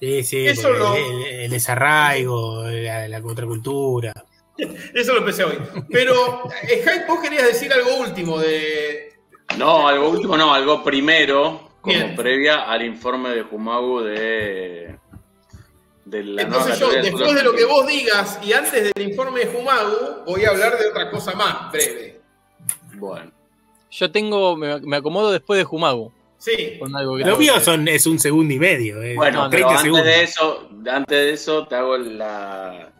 [0.00, 4.14] Sí, sí, Eso lo- el, el desarraigo, la, la contracultura.
[4.94, 5.58] Eso lo pensé hoy.
[5.90, 9.12] Pero, eh, Jaime, vos querías decir algo último de.
[9.56, 12.14] No, algo último, no, algo primero, como Bien.
[12.16, 14.98] previa al informe de Jumagu de,
[16.04, 19.40] de la nueva Entonces yo, después de lo que vos digas y antes del informe
[19.40, 22.20] de Jumagu, voy a hablar de otra cosa más breve.
[22.96, 23.30] Bueno,
[23.90, 26.12] Yo tengo, me, me acomodo después de Jumagu.
[26.36, 26.76] Sí.
[26.78, 29.02] Con algo que Lo mío son, es un segundo y medio.
[29.02, 30.06] eh, bueno no, pero 30 antes segundos.
[30.06, 32.92] de eso, antes de eso te hago la,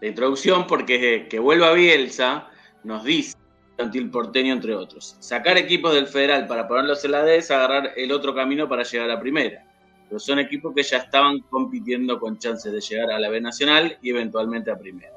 [0.00, 2.48] la introducción porque que vuelva Bielsa
[2.84, 3.36] nos dice
[3.72, 5.16] Infantil Porteño, entre otros.
[5.20, 8.82] Sacar equipos del Federal para ponerlos en la D es agarrar el otro camino para
[8.84, 9.64] llegar a la primera.
[10.08, 13.98] Pero son equipos que ya estaban compitiendo con chances de llegar a la B Nacional
[14.00, 15.12] y eventualmente a primera.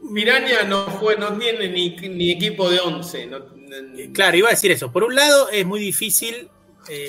[0.00, 3.26] Miraña no fue, no tiene ni, ni equipo de 11.
[3.26, 4.90] no- no- Claro, iba a decir eso.
[4.90, 6.48] Por un lado, es muy difícil.
[6.90, 7.06] eh,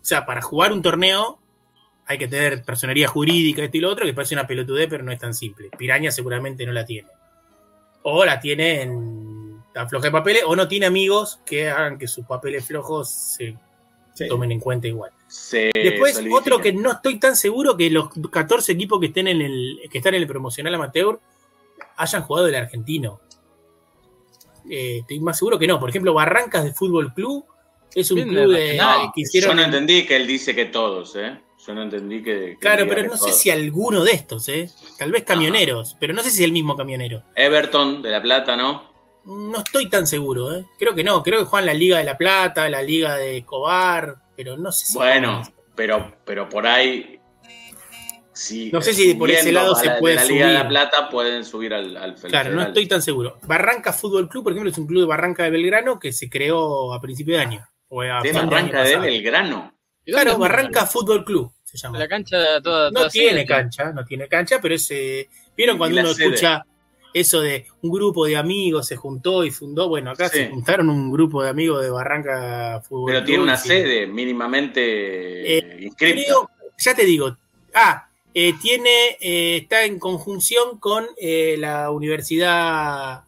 [0.00, 1.38] o sea, para jugar un torneo
[2.08, 5.12] hay que tener personería jurídica, esto y lo otro, que parece una pelotudez, pero no
[5.12, 5.68] es tan simple.
[5.76, 7.08] Piraña seguramente no la tiene.
[8.02, 12.08] O la tiene en tan floja de papeles, o no tiene amigos que hagan que
[12.08, 13.54] sus papeles flojos se
[14.14, 14.26] Sí.
[14.26, 15.12] tomen en cuenta igual.
[15.28, 19.40] Se Después, otro que no estoy tan seguro que los 14 equipos que estén en
[19.42, 21.20] el, que están en el promocional amateur
[21.98, 23.20] hayan jugado el argentino.
[24.68, 25.78] Eh, estoy más seguro que no.
[25.78, 27.44] Por ejemplo, Barrancas de Fútbol Club
[27.94, 29.10] es un Bien, club de de, Nacional.
[29.14, 29.50] que hicieron.
[29.50, 31.38] Yo no entendí que él dice que todos, ¿eh?
[31.66, 32.40] Yo no entendí que.
[32.40, 34.70] que claro, pero no sé si alguno de estos, ¿eh?
[34.98, 37.22] Tal vez camioneros, pero no sé si es el mismo camionero.
[37.34, 38.88] Everton de La Plata, ¿no?
[39.24, 40.64] No estoy tan seguro, ¿eh?
[40.78, 41.22] Creo que no.
[41.22, 44.86] Creo que juegan la Liga de la Plata, la Liga de Cobar, pero no sé
[44.86, 44.96] si.
[44.96, 45.42] Bueno,
[45.74, 47.20] pero, pero por ahí.
[48.32, 50.62] Si No sé si por ese lado se la, de puede la Liga de subir.
[50.62, 53.38] La Plata pueden subir al, al Claro, no estoy tan seguro.
[53.42, 56.94] Barranca Fútbol Club, por ejemplo, es un club de Barranca de Belgrano que se creó
[56.94, 57.68] a principio de año.
[57.88, 58.96] O a De de Barranca de.
[58.96, 59.77] Belgrano.
[60.08, 61.98] ¿Y dónde Claro, es Barranca Fútbol Club se llama.
[61.98, 62.90] La cancha toda.
[62.90, 64.90] No toda tiene cancha, no tiene cancha, pero es.
[64.90, 66.26] eh, ¿Vieron Y cuando uno sede.
[66.28, 66.64] escucha
[67.12, 69.86] eso de un grupo de amigos se juntó y fundó?
[69.88, 70.38] Bueno, acá Sí.
[70.38, 73.26] se juntaron un grupo de amigos de Barranca Fútbol Pero Club.
[73.26, 76.22] tiene una sede mínimamente Eh, inscripta.
[76.24, 77.36] Creo, ya te digo.
[77.74, 83.24] Ah, eh, tiene, eh, está en conjunción con eh, la Universidad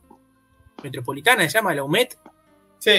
[0.82, 2.16] Metropolitana, se llama la UMET.
[2.78, 2.90] Sí.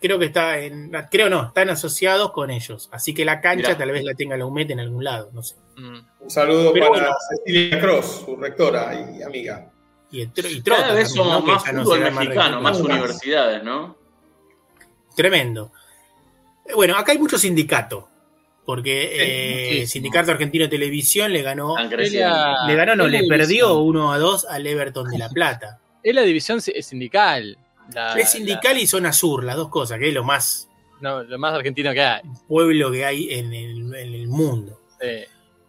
[0.00, 0.90] Creo que está en.
[1.10, 2.88] Creo no, están asociados con ellos.
[2.92, 3.78] Así que la cancha Mirá.
[3.78, 5.56] tal vez la tenga la UMET en algún lado, no sé.
[5.76, 5.98] Mm.
[6.20, 7.16] Un saludo Pero para bueno.
[7.30, 9.70] Cecilia Cross, su rectora y amiga.
[10.10, 11.52] Y, y Trota Cada vez somos ¿no?
[11.52, 12.80] Más no fútbol llama mexicano, más Más.
[12.88, 13.96] universidades, ¿no?
[15.16, 15.72] Tremendo.
[16.66, 18.08] Eh, Bueno, acá hay mucho sindicato.
[18.64, 19.86] Porque eh.
[19.88, 21.74] Sindicato Argentino de Televisión le ganó.
[21.76, 23.82] Le ganó, no, le perdió división.
[23.82, 25.80] 1 a 2 al Everton de La Plata.
[26.02, 27.58] Es la división si- sindical.
[27.94, 30.68] La- Es sindical y zona sur, las dos cosas, que es lo más
[31.00, 32.22] no, lo más argentino que hay.
[32.46, 34.78] pueblo que hay en el, en el mundo.
[35.00, 35.08] Sí.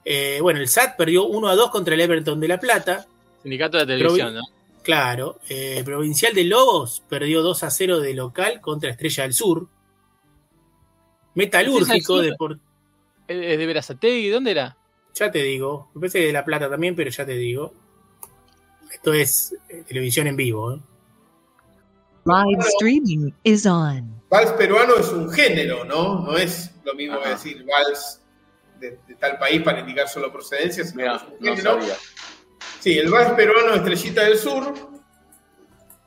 [0.05, 3.05] Eh, bueno, el SAT perdió 1 a 2 contra el Everton de La Plata.
[3.41, 4.41] Sindicato de televisión, ¿no?
[4.83, 9.67] Claro, eh, Provincial de Lobos perdió 2 a 0 de local contra Estrella del Sur.
[11.35, 12.35] Metalúrgico, ¿Es
[13.27, 14.29] es de Verazategui?
[14.29, 14.77] ¿Dónde era?
[15.15, 17.73] ya te digo, me parece que de La Plata también, pero ya te digo.
[18.91, 20.73] Esto es eh, televisión en vivo.
[20.73, 20.79] ¿eh?
[22.25, 24.21] Live streaming is on.
[24.29, 26.21] Vals peruano es un género, ¿no?
[26.21, 28.21] No es lo mismo que decir vals
[28.79, 31.81] de, de tal país para indicar solo procedencia, sino que Mira, es un no género.
[31.81, 31.95] sabía.
[32.79, 34.73] Sí, el vals peruano Estrellita del Sur,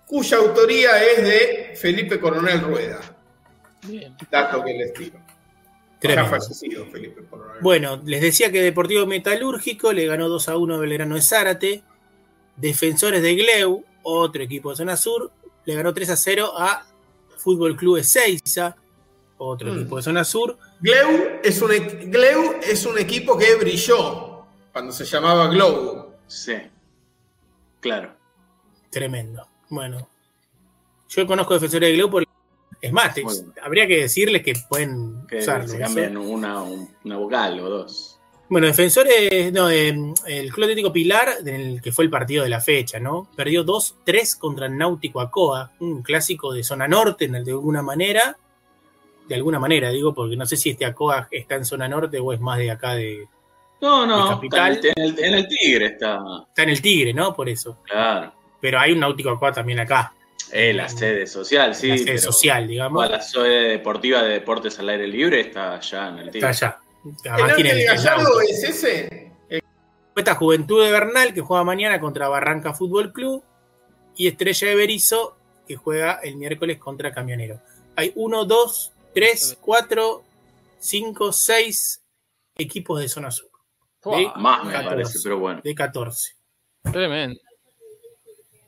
[0.07, 3.01] cuya autoría es de Felipe Coronel Rueda.
[3.87, 4.17] Bien.
[4.31, 5.21] Dato que les tiro.
[6.03, 7.61] Ya fallecido Felipe Coronel.
[7.63, 11.83] Bueno, les decía que Deportivo Metalúrgico le ganó 2 a 1 a Belgrano de Zárate.
[12.57, 15.31] Defensores de Gleu, otro equipo de zona sur,
[15.67, 16.87] le ganó 3 a 0 a
[17.37, 18.75] Fútbol Club Ezeiza,
[19.39, 19.77] otro Mm.
[19.81, 20.57] equipo de zona sur.
[20.81, 21.71] Gleu es, un,
[22.11, 26.15] Gleu es un equipo que brilló cuando se llamaba Globo.
[26.27, 26.55] Sí.
[27.81, 28.15] Claro.
[28.91, 29.47] Tremendo.
[29.69, 30.09] Bueno,
[31.09, 32.27] yo conozco defensores de Gleu porque.
[32.81, 33.25] Es más, te-
[33.63, 35.67] habría que decirles que pueden Que usarlo.
[35.67, 38.16] se cambian una, un- una vocal o dos.
[38.49, 39.89] Bueno, defensores, no, eh,
[40.27, 43.29] el Club Atlético Pilar, en el que fue el partido de la fecha, ¿no?
[43.35, 47.83] Perdió 2-3 contra el Náutico Acoa, un clásico de zona norte, en el de alguna
[47.83, 48.37] manera.
[49.29, 52.33] De alguna manera, digo, porque no sé si este Acoa está en zona norte o
[52.33, 53.27] es más de acá de,
[53.81, 54.73] No, no, Mi capital.
[54.75, 56.21] está en, el, en el Tigre está.
[56.49, 57.35] Está en el Tigre, ¿no?
[57.35, 57.79] Por eso.
[57.83, 58.33] Claro.
[58.61, 60.13] Pero hay un náutico acá también acá.
[60.53, 61.89] Es la sede social, sí.
[61.89, 63.11] la sede social, digamos.
[63.11, 66.51] la sede deportiva de deportes al aire libre está allá en el Tigre.
[66.51, 66.81] Está allá.
[67.07, 69.33] ¿El Además arte tiene el, de el Gallardo es ese?
[70.17, 73.45] Esta Juventud de Bernal que juega mañana contra Barranca Fútbol Club
[74.17, 75.37] y Estrella de Berizo
[75.69, 77.61] que juega el miércoles contra Camionero.
[77.97, 80.25] Hay uno, dos, tres, cuatro,
[80.79, 82.03] cinco, seis
[82.57, 83.51] equipos de zona sur.
[84.01, 84.89] Fua, Más me 14.
[84.89, 85.61] parece, pero bueno.
[85.63, 86.37] De 14.
[86.93, 87.41] Tremendo.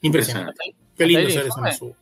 [0.02, 0.74] Impresionante.
[0.96, 1.94] Qué lindo ser de zona sur.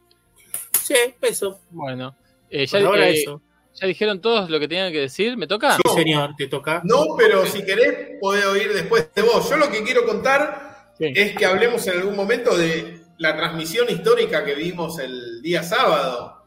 [0.83, 1.61] Sí, eso.
[1.71, 2.17] Bueno.
[2.49, 3.43] Eh, ya, ahora eh, eso.
[3.81, 5.37] Ya dijeron todos lo que tenían que decir.
[5.37, 5.77] ¿Me toca?
[5.77, 6.81] Sí, señor, te toca.
[6.85, 9.49] No, pero si querés, podés oír después de vos.
[9.49, 11.13] Yo lo que quiero contar Sí.
[11.15, 16.43] es que hablemos en algún momento de la transmisión histórica que vimos el día sábado.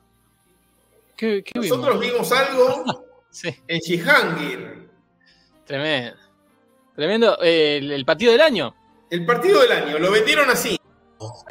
[1.16, 1.78] ¿Qué, qué vimos?
[1.78, 4.90] Nosotros vimos algo Sí, en Chihangir,
[5.66, 6.18] tremendo.
[6.96, 7.38] Tremendo.
[7.44, 8.76] eh, el, el partido del año.
[9.12, 10.00] el partido del año.
[10.00, 10.80] Lo vendieron así.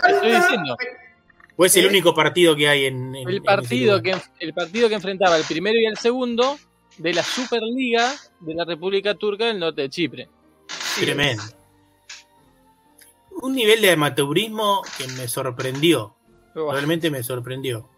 [0.09, 0.77] Estoy diciendo.
[1.61, 1.89] O es el ¿Eh?
[1.89, 5.77] único partido que hay en, en- El partido, que, el partido que enfrentaba el primero
[5.77, 6.57] y el segundo
[6.99, 10.29] de la Superliga de la República Turca del Norte de Chipre.
[11.01, 11.43] Tremendo.
[13.43, 16.15] Un nivel de amateurismo que me sorprendió.
[16.55, 17.89] Realmente me sorprendió.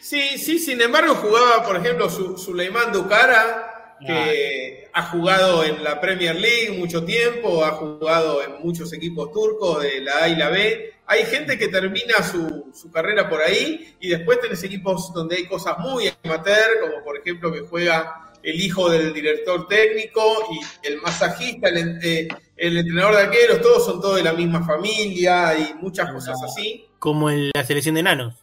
[0.00, 6.00] Sí, sí, sin embargo jugaba, por ejemplo, su, Suleiman Dukara, que ha jugado en la
[6.00, 10.48] Premier League mucho tiempo, ha jugado en muchos equipos turcos de la A y la
[10.48, 10.90] B.
[11.06, 15.46] Hay gente que termina su, su carrera por ahí y después tenés equipos donde hay
[15.46, 21.02] cosas muy amateur, como por ejemplo que juega el hijo del director técnico y el
[21.02, 25.74] masajista, el, eh, el entrenador de arqueros, todos son todos de la misma familia y
[25.74, 26.86] muchas cosas así.
[26.98, 28.34] Como en la selección de enanos.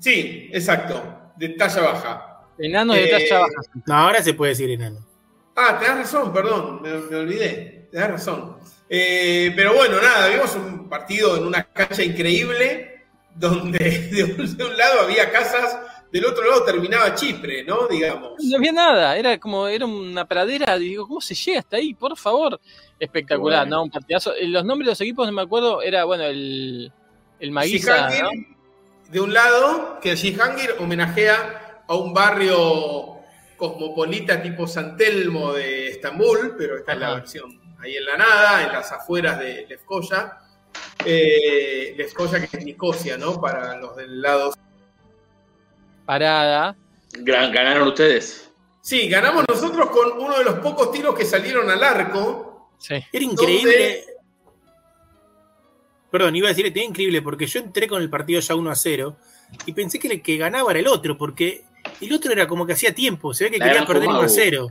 [0.00, 2.46] Sí, exacto, de talla baja.
[2.58, 3.60] Enanos de Eh, talla baja.
[3.86, 5.11] No, ahora se puede decir enano.
[5.56, 8.56] Ah, tenés razón, perdón, me, me olvidé, tenés razón.
[8.88, 13.78] Eh, pero bueno, nada, vimos un partido en una cancha increíble, donde
[14.12, 15.78] de un, de un lado había casas,
[16.12, 17.86] del otro lado terminaba Chipre, ¿no?
[17.88, 18.32] Digamos.
[18.42, 21.94] No había nada, era como, era una pradera, digo, ¿cómo se llega hasta ahí?
[21.94, 22.60] Por favor.
[23.00, 23.76] Espectacular, Bueno.
[23.76, 23.82] ¿no?
[23.84, 24.34] Un partidazo.
[24.34, 26.92] Eh, Los nombres de los equipos, no me acuerdo, era, bueno, el,
[27.40, 28.30] el Maguisa, ¿no?
[29.10, 33.11] de un lado, que el Jihangir homenajea a un barrio
[33.68, 37.14] cosmopolita tipo San Telmo de Estambul, pero esta es la Ajá.
[37.16, 40.38] versión ahí en la nada, en las afueras de Lefkoya.
[41.04, 43.40] Eh, Lefkoya que es Nicosia, ¿no?
[43.40, 44.52] Para los del lado
[46.04, 46.76] Parada.
[47.12, 48.50] Gran- ganaron ustedes.
[48.80, 52.70] Sí, ganamos nosotros con uno de los pocos tiros que salieron al arco.
[52.78, 52.94] Sí.
[53.12, 54.04] Era increíble.
[56.10, 58.70] Perdón, iba a decir que era increíble porque yo entré con el partido ya 1
[58.70, 59.16] a 0
[59.66, 61.64] y pensé que el que ganaba era el otro, porque
[62.00, 64.20] el otro era como que hacía tiempo, se ve que La quería perder 1 a
[64.20, 64.34] Comau.
[64.34, 64.68] 0.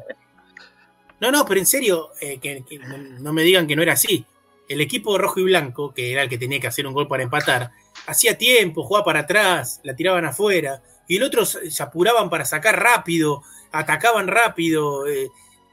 [1.19, 4.25] No, no, pero en serio, eh, que, que no, me digan que no era así.
[4.67, 7.23] El equipo rojo y blanco, que era el que tenía que hacer un gol para
[7.23, 7.71] empatar,
[8.07, 12.81] hacía tiempo, jugaba para atrás, la tiraban afuera, y el otro se apuraban para sacar
[12.81, 15.29] rápido, atacaban rápido, eh,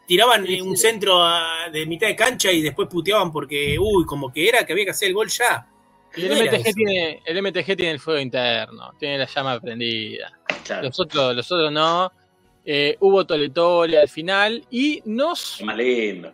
[0.07, 4.49] tiraban un centro a- de mitad de cancha y después puteaban porque, uy, como que
[4.49, 5.67] era que había que hacer el gol ya.
[6.15, 10.39] El MTG, tiene, el MTG tiene el fuego interno, tiene la llama prendida.
[10.65, 10.85] Claro.
[10.89, 12.11] Los otros, los otros no.
[12.65, 16.33] Eh, hubo tole tole al final y nos, Qué más lindo.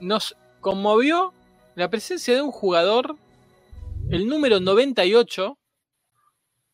[0.00, 1.34] nos conmovió
[1.74, 3.16] la presencia de un jugador,
[4.10, 5.58] el número 98.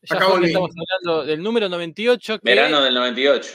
[0.02, 3.50] Ya Acá Jorge, estamos hablando del número 98, que Verano del 98.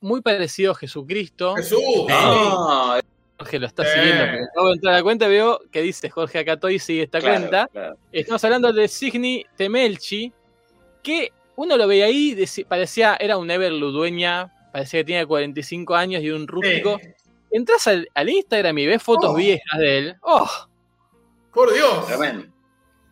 [0.00, 1.54] muy parecido a Jesucristo.
[1.56, 1.80] Jesús.
[2.08, 2.96] No,
[3.38, 3.86] Jorge lo está Eh.
[3.94, 4.24] siguiendo.
[4.24, 7.38] porque Acabo de entrar a la cuenta, veo que dice Jorge Acatoy sigue esta claro,
[7.38, 7.68] cuenta.
[7.72, 7.96] claro.
[8.12, 10.32] Estamos hablando de Signi Temelchi,
[11.02, 12.36] que uno lo veía ahí,
[12.68, 17.00] parecía, era un Ever Ludueña, parecía que tenía 45 años y un rústico.
[17.50, 19.34] Entras al, al Instagram y ves fotos Oh.
[19.34, 20.16] viejas de él.
[20.22, 20.48] ¡Oh!
[21.54, 22.06] Por Dios.
[22.06, 22.46] Tremendo.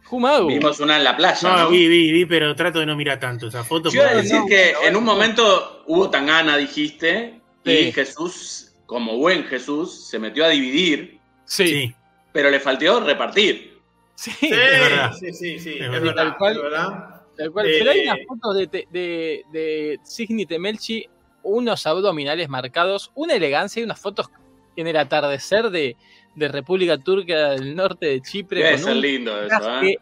[0.04, 0.46] Jumagu.
[0.48, 1.38] Vimos una en la playa.
[1.48, 1.70] No, ¿no?
[1.70, 3.90] vi, vi, vi, pero trato de no mirar tanto esa foto.
[3.90, 7.90] Yo iba a decir no, que no, en un momento hubo Tangana, dijiste, y.
[7.90, 11.86] Jesús, como buen Jesús, se metió a dividir, Sí, sí.
[11.88, 11.94] Sí,
[12.32, 13.78] pero le faltó repartir.
[14.14, 15.12] Sí, es verdad.
[15.12, 16.02] sí, sí, sí, Es es, verdad.
[16.02, 16.56] verdad, Tal cual.
[16.56, 17.22] es verdad.
[17.36, 17.66] Tal cual.
[17.66, 21.06] Eh, Pero hay unas fotos de, de, de Signi Temelchi,
[21.42, 24.26] unos abdominales marcados, una elegancia y unas fotos
[24.74, 25.96] en el atardecer de,
[26.34, 28.62] de República Turca del Norte de Chipre.
[28.62, 29.98] Debe ser un lindo eso, traje, ¿eh?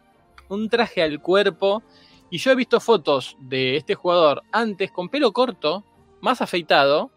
[0.48, 1.82] un traje al cuerpo.
[2.30, 5.84] Y yo he visto fotos de este jugador antes con pelo corto,
[6.20, 7.10] más afeitado.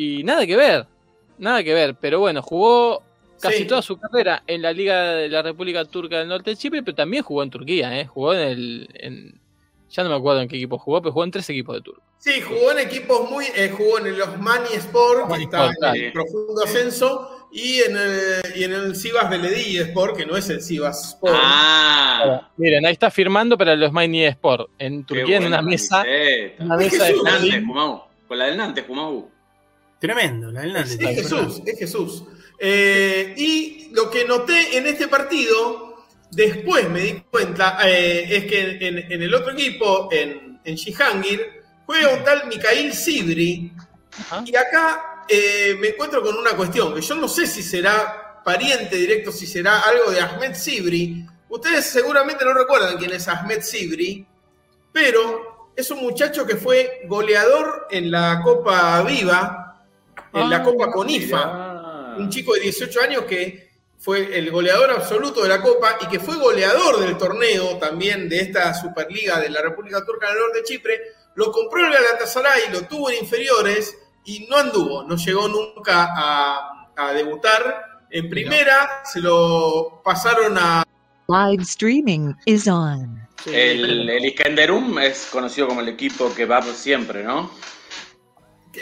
[0.00, 0.86] Y nada que ver.
[1.38, 1.96] Nada que ver.
[2.00, 3.02] Pero bueno, jugó
[3.40, 3.64] casi Sí.
[3.66, 6.94] toda su carrera en la Liga de la República Turca del Norte de Chipre, pero
[6.94, 8.06] también jugó en Turquía, ¿eh?
[8.06, 8.88] Jugó en el.
[8.94, 9.40] En,
[9.90, 12.02] Ya no me acuerdo en qué equipo jugó, pero jugó en tres equipos de turco.
[12.18, 13.46] Sí, jugó en equipos muy.
[13.56, 18.64] eh, jugó en los Mani Sport, que está en profundo ascenso, y en el, y
[18.64, 21.34] en el Sivas Beledí Sport, que no es el Sivas Sport.
[21.36, 26.02] Ah, Miren, ahí está firmando para los Mighty Sport en Turquía en una mesa.
[26.04, 26.64] camiseta.
[26.64, 27.14] Una mesa de.
[27.24, 27.60] Nantes.
[27.66, 28.02] Jumau.
[28.28, 29.30] Con la del Nantes, Jumau.
[30.00, 30.98] Tremendo, la del Nantes.
[31.00, 32.24] Es Jesús, es Jesús.
[32.58, 38.86] Eh, y lo que noté en este partido, después me di cuenta, eh, es que
[38.86, 43.72] en, en el otro equipo, en, en Jihangir, juega un tal Mikhail Sibri.
[44.20, 44.44] Ajá.
[44.46, 48.96] Y acá eh, me encuentro con una cuestión, que yo no sé si será pariente
[48.96, 51.26] directo, si será algo de Ahmed Sibri.
[51.48, 54.26] Ustedes seguramente no recuerdan quién es Ahmed Sibri,
[54.92, 59.67] pero es un muchacho que fue goleador en la Copa Viva,
[60.32, 62.14] en la Ah, Copa Conifa Ah.
[62.18, 63.68] un chico de 18 años que
[63.98, 68.40] fue el goleador absoluto de la Copa y que fue goleador del torneo también de
[68.40, 71.00] esta Superliga de la República Turca del Norte de Chipre,
[71.34, 76.90] lo compró el Galatasaray, lo tuvo en inferiores y no anduvo, no llegó nunca a,
[76.96, 78.06] a debutar.
[78.10, 80.84] En primera se lo pasaron a...
[81.28, 83.20] Live streaming is on.
[83.46, 87.50] El, el Iskenderum es conocido como el equipo que va siempre, ¿no?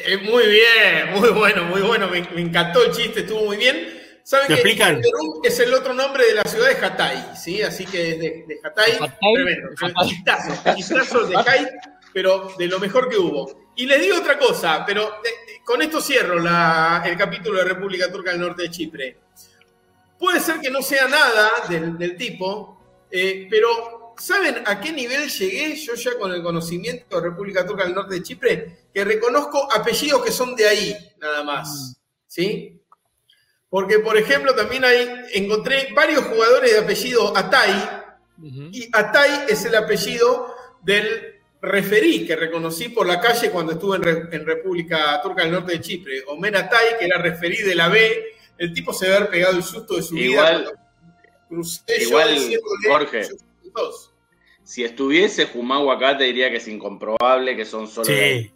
[0.04, 3.92] Eh, Muy bien, muy bueno, muy bueno, me, me encantó el chiste, estuvo muy bien.
[4.22, 4.62] ¿Saben ¿Lo que?
[5.00, 7.36] Perú es el otro nombre de la ciudad de Hatay?
[7.36, 7.62] ¿sí?
[7.62, 8.92] Así que es de, de Hatay.
[9.00, 9.68] Hatay, Tremendo.
[9.80, 10.08] Hatay.
[10.08, 11.66] Chistazo, chistazo de Hatay,
[12.12, 13.70] pero de lo mejor que hubo.
[13.76, 18.10] Y les digo otra cosa, pero eh, con esto cierro la- el capítulo de República
[18.10, 19.16] Turca del Norte de Chipre.
[20.18, 25.28] Puede ser que no sea nada del, del tipo, eh, pero ¿saben a qué nivel
[25.28, 28.76] llegué yo ya con el conocimiento de República Turca del Norte de Chipre?
[28.92, 31.96] Que reconozco apellidos que son de ahí, nada más.
[32.26, 32.80] ¿Sí?
[33.68, 37.90] Porque, por ejemplo, también hay, encontré varios jugadores de apellido Atay,
[38.70, 44.02] y Atay es el apellido del referí que reconocí por la calle cuando estuve en,
[44.02, 46.22] Re- en República Turca del Norte de Chipre.
[46.28, 48.24] Omer Atay, que era referí de la B,
[48.58, 50.72] el tipo se haber pegado el susto de su Igual- vida.
[51.48, 53.22] Crucé yo igual, diciéndole, Jorge.
[53.22, 53.36] "Yo
[53.76, 54.12] soy dos".
[54.64, 58.06] Si estuviese Jumau acá, te diría que es incomprobable, que son solo.
[58.06, 58.50] Sí.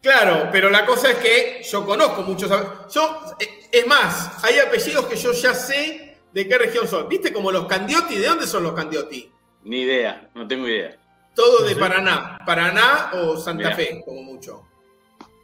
[0.00, 2.48] Claro, pero la cosa es que yo conozco muchos.
[2.94, 7.08] Yo, eh, es más, hay apellidos que yo ya sé de qué región son.
[7.08, 8.16] ¿Viste como los Candiotti?
[8.16, 9.32] ¿De dónde son los Candiotti?
[9.64, 10.96] Ni idea, no tengo idea.
[11.34, 11.74] Todo de.
[11.74, 12.38] Paraná.
[12.46, 13.76] Paraná o Santa Mirá.
[13.76, 14.62] Fe, como mucho.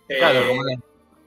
[0.08, 0.78] Eh, Claro, como la-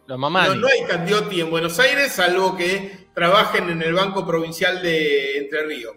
[0.07, 0.47] los mamás.
[0.49, 5.39] no, no hay Candiotti en Buenos Aires, salvo que trabajen en el Banco Provincial de
[5.39, 5.95] Entre Ríos.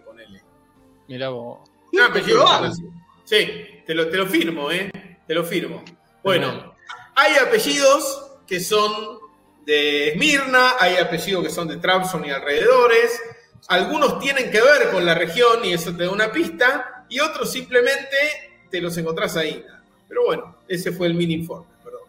[1.09, 1.67] Mirá vos.
[1.91, 2.83] Un apellido Qué así.
[3.25, 4.91] Sí, te lo, te lo firmo, ¿eh?
[5.27, 5.83] Te lo firmo.
[6.23, 6.75] Bueno,
[7.15, 9.19] hay apellidos que son
[9.65, 13.19] de Esmirna, hay apellidos que son de Trabzon y alrededores.
[13.67, 17.51] Algunos tienen que ver con la región y eso te da una pista, y otros
[17.51, 18.15] simplemente
[18.69, 19.65] te los encontrás ahí.
[20.07, 22.01] Pero bueno, ese fue el mini informe, perdón.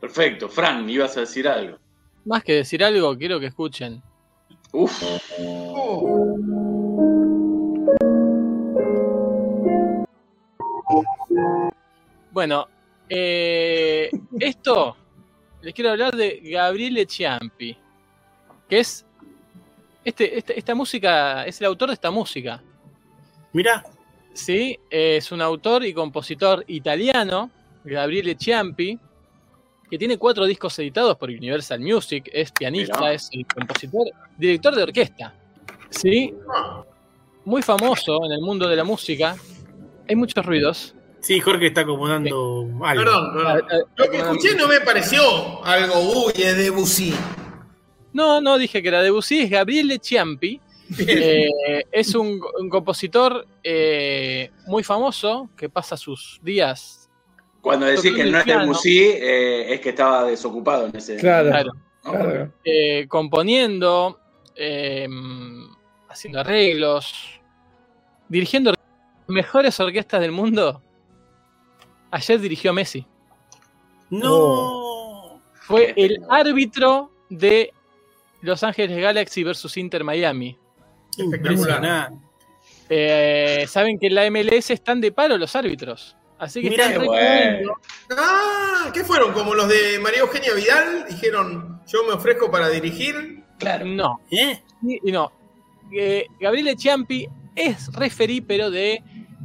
[0.00, 0.48] Perfecto.
[0.48, 1.78] Fran, ibas a decir algo.
[2.24, 4.02] Más que decir algo, quiero que escuchen.
[4.72, 5.02] Uf,
[12.30, 12.66] Bueno,
[13.08, 14.96] eh, esto
[15.60, 17.76] les quiero hablar de Gabriele Ciampi,
[18.68, 19.04] que es
[20.04, 22.62] este, este- esta música, es el autor de esta música.
[23.52, 23.84] Mirá,
[24.34, 27.50] Sí, es un autor y compositor italiano,
[27.84, 28.98] Gabriele Ciampi,
[29.90, 33.12] que tiene cuatro discos editados por Universal Music, es pianista, Mirá.
[33.12, 34.06] es el compositor,
[34.38, 35.34] director de orquesta.
[35.90, 36.32] Sí,
[37.44, 39.36] muy famoso en el mundo de la música.
[40.08, 40.94] Hay muchos ruidos.
[41.20, 43.04] sí, Jorge está acomodando algo.
[43.04, 43.84] Perdón, perdón.
[43.96, 47.14] Lo que escuché no me pareció algo, uy, es de Debussy.
[48.12, 50.60] No, no dije que era Debussy, es Gabriele Ciampi.
[50.98, 57.08] Eh, es un, un compositor eh, muy famoso que pasa sus días.
[57.62, 58.44] cuando decís que no es.
[58.44, 61.16] Debussy, eh, es que estaba desocupado en ese.
[61.16, 61.72] Claro.
[62.04, 62.52] ¿no?
[62.64, 64.20] eh, componiendo,
[64.54, 65.08] eh,
[66.10, 67.40] haciendo arreglos,
[68.28, 68.74] dirigiendo
[69.32, 70.82] mejores orquestas del mundo.
[72.10, 73.06] Ayer dirigió Messi.
[74.10, 75.40] No.
[75.54, 77.72] Fue el árbitro de
[78.42, 80.58] Los Ángeles Galaxy versus Inter Miami.
[81.16, 82.18] Impresionante.
[82.88, 86.16] Eh, Saben que en la MLS están de paro los árbitros.
[86.38, 87.74] Así que Mirá están qué reclamando.
[88.18, 89.32] Ah, ¿qué fueron?
[89.32, 93.42] Como los de María Eugenia Vidal, dijeron, yo me ofrezco para dirigir.
[93.58, 93.86] Claro.
[93.86, 94.60] No, ¿Eh?
[95.04, 95.32] no.
[95.92, 99.02] Eh, Gabriele Ciampi es referí, pero de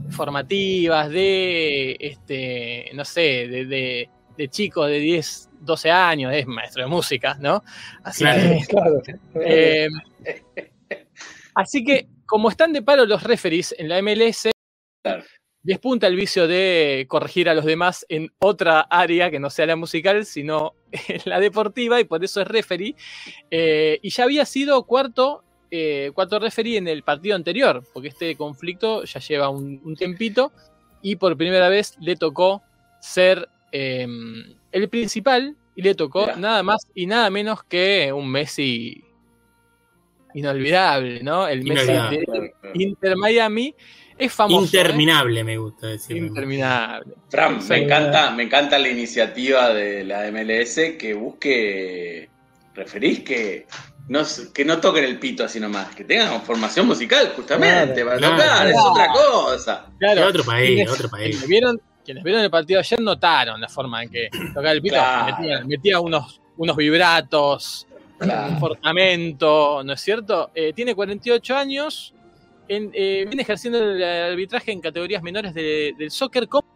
[0.10, 6.84] formativas, de, este, no sé, de, de, de chicos de 10, 12 años, es maestro
[6.84, 7.64] de música, ¿no?
[8.04, 8.24] Así
[8.68, 9.02] Claro.
[9.04, 9.88] que, eh,
[11.56, 14.52] así que, como están de paro los referees en la MLS,
[15.04, 15.24] Claro.
[15.64, 19.76] despunta el vicio de corregir a los demás en otra área que no sea la
[19.76, 22.96] musical, sino en la deportiva, y por eso es referee.
[23.52, 28.36] Eh, y ya había sido cuarto, eh, cuarto referee en el partido anterior, porque este
[28.36, 30.52] conflicto ya lleva un, un tiempito,
[31.02, 32.62] y por primera vez le tocó
[33.00, 34.08] ser eh,
[34.72, 39.04] el principal, y le tocó nada más y nada menos que un Messi
[40.34, 41.48] inolvidable, ¿no?
[41.48, 43.76] El Messi de Inter Miami
[44.18, 44.64] es famoso.
[44.64, 44.66] ¿eh?
[44.66, 46.18] Interminable, me gusta decir.
[46.18, 47.14] Interminable.
[47.30, 52.28] Fran, me encanta, me encanta la iniciativa de la MLS que busque
[52.74, 53.68] referís que
[54.08, 54.22] no,
[54.54, 58.06] que no toquen el pito así nomás, que tengan formación musical justamente Claro.
[58.06, 58.38] para Claro.
[58.38, 59.86] tocar, es otra cosa.
[60.00, 61.30] Claro, otro país, quienes- otro país.
[61.32, 64.96] Quienes vieron, quienes vieron el partido ayer notaron la forma en que tocaba el pito.
[64.96, 65.38] Claro.
[65.38, 67.86] Metía, metía unos, unos vibratos,
[68.20, 70.50] un portamento, ¿no es cierto?
[70.56, 72.14] Eh, tiene 48 años,
[72.68, 76.68] en- eh, viene ejerciendo el arbitraje en categorías menores de- del soccer como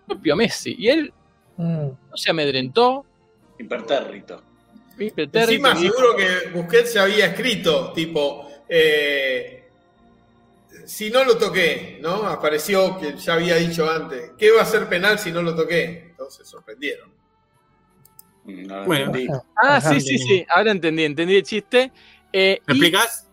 [0.00, 0.74] el propio Messi.
[0.78, 1.12] Y él
[1.56, 1.88] Mm.
[2.10, 3.04] no se amedrentó.
[3.58, 4.42] Impertérrito.
[4.98, 9.68] Encima seguro que Busquets se había escrito, tipo, eh,
[10.86, 12.26] si no lo toqué, ¿no?
[12.26, 16.06] Apareció que ya había dicho antes, ¿qué va a ser penal si no lo toqué?
[16.10, 17.10] Entonces sorprendieron.
[18.44, 19.06] No lo Bueno.
[19.06, 19.28] entendí.
[19.56, 20.44] Ah, sí, sí, sí.
[20.48, 21.92] Ahora entendí, entendí el chiste.
[22.32, 23.28] Eh, ¿Me y explicás?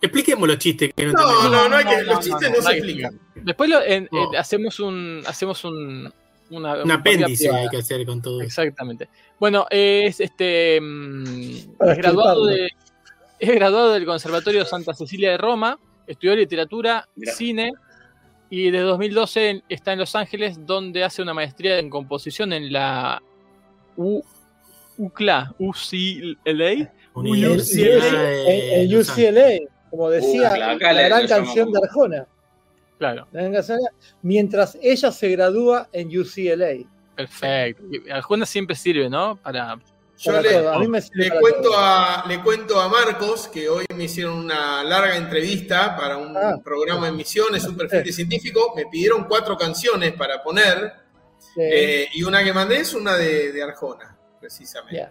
[0.00, 2.62] Expliquemos los chistes que no, No, no, no hay que, no, los chistes no, no,
[2.62, 3.20] no se explican.
[3.36, 4.34] después lo- en- No.
[4.34, 6.12] eh, hacemos un hacemos un
[6.56, 8.46] una, Un una apéndice hay que hacer con todo eso.
[8.62, 9.08] Exactamente.
[9.40, 12.46] Bueno, es este mm, es graduado explicarlo.
[12.46, 12.68] de
[13.38, 17.32] es graduado del Conservatorio Santa Cecilia de Roma, estudió literatura, Mirá.
[17.32, 17.72] cine
[18.50, 22.72] y desde 2012 en- está en Los Ángeles donde hace una maestría en composición en
[22.72, 23.20] la
[23.96, 24.22] U
[24.98, 26.92] UCLA, UCLA.
[27.14, 28.98] UCLA.
[29.00, 29.58] UCLA,
[29.90, 32.26] como decía la gran canción de Arjona.
[33.02, 33.26] Claro,
[34.22, 36.86] Mientras ella se gradúa en UCLA.
[37.16, 37.82] perfecto.
[38.12, 39.36] Arjona siempre sirve, ¿no?
[39.42, 39.76] Para
[40.18, 40.72] Yo Para le, todo.
[40.72, 41.74] A mí me sirve le para cuento todo.
[41.78, 46.60] a, le cuento a Marcos que hoy me hicieron una larga entrevista para un Ah.
[46.62, 48.72] programa en Misiones, un perfil científico.
[48.76, 50.92] Me pidieron cuatro canciones para poner
[51.56, 55.08] Eh, eh, y una que mandé es una de, de Arjona, precisamente.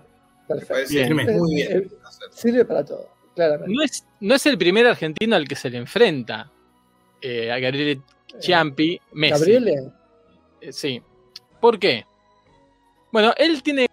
[0.48, 1.16] parece Bien.
[1.38, 1.72] muy bien.
[1.78, 1.90] Eh,
[2.32, 3.72] Sirve para todo, claramente.
[3.76, 6.50] no es, no es el primer argentino al que se le enfrenta
[7.22, 8.02] eh, a Gabriele
[8.40, 9.34] Ciampi, Messi.
[9.40, 9.92] Gabriele,
[10.62, 11.02] Eh, Sí.
[11.60, 12.06] ¿Por qué?
[13.12, 13.88] Bueno, él tiene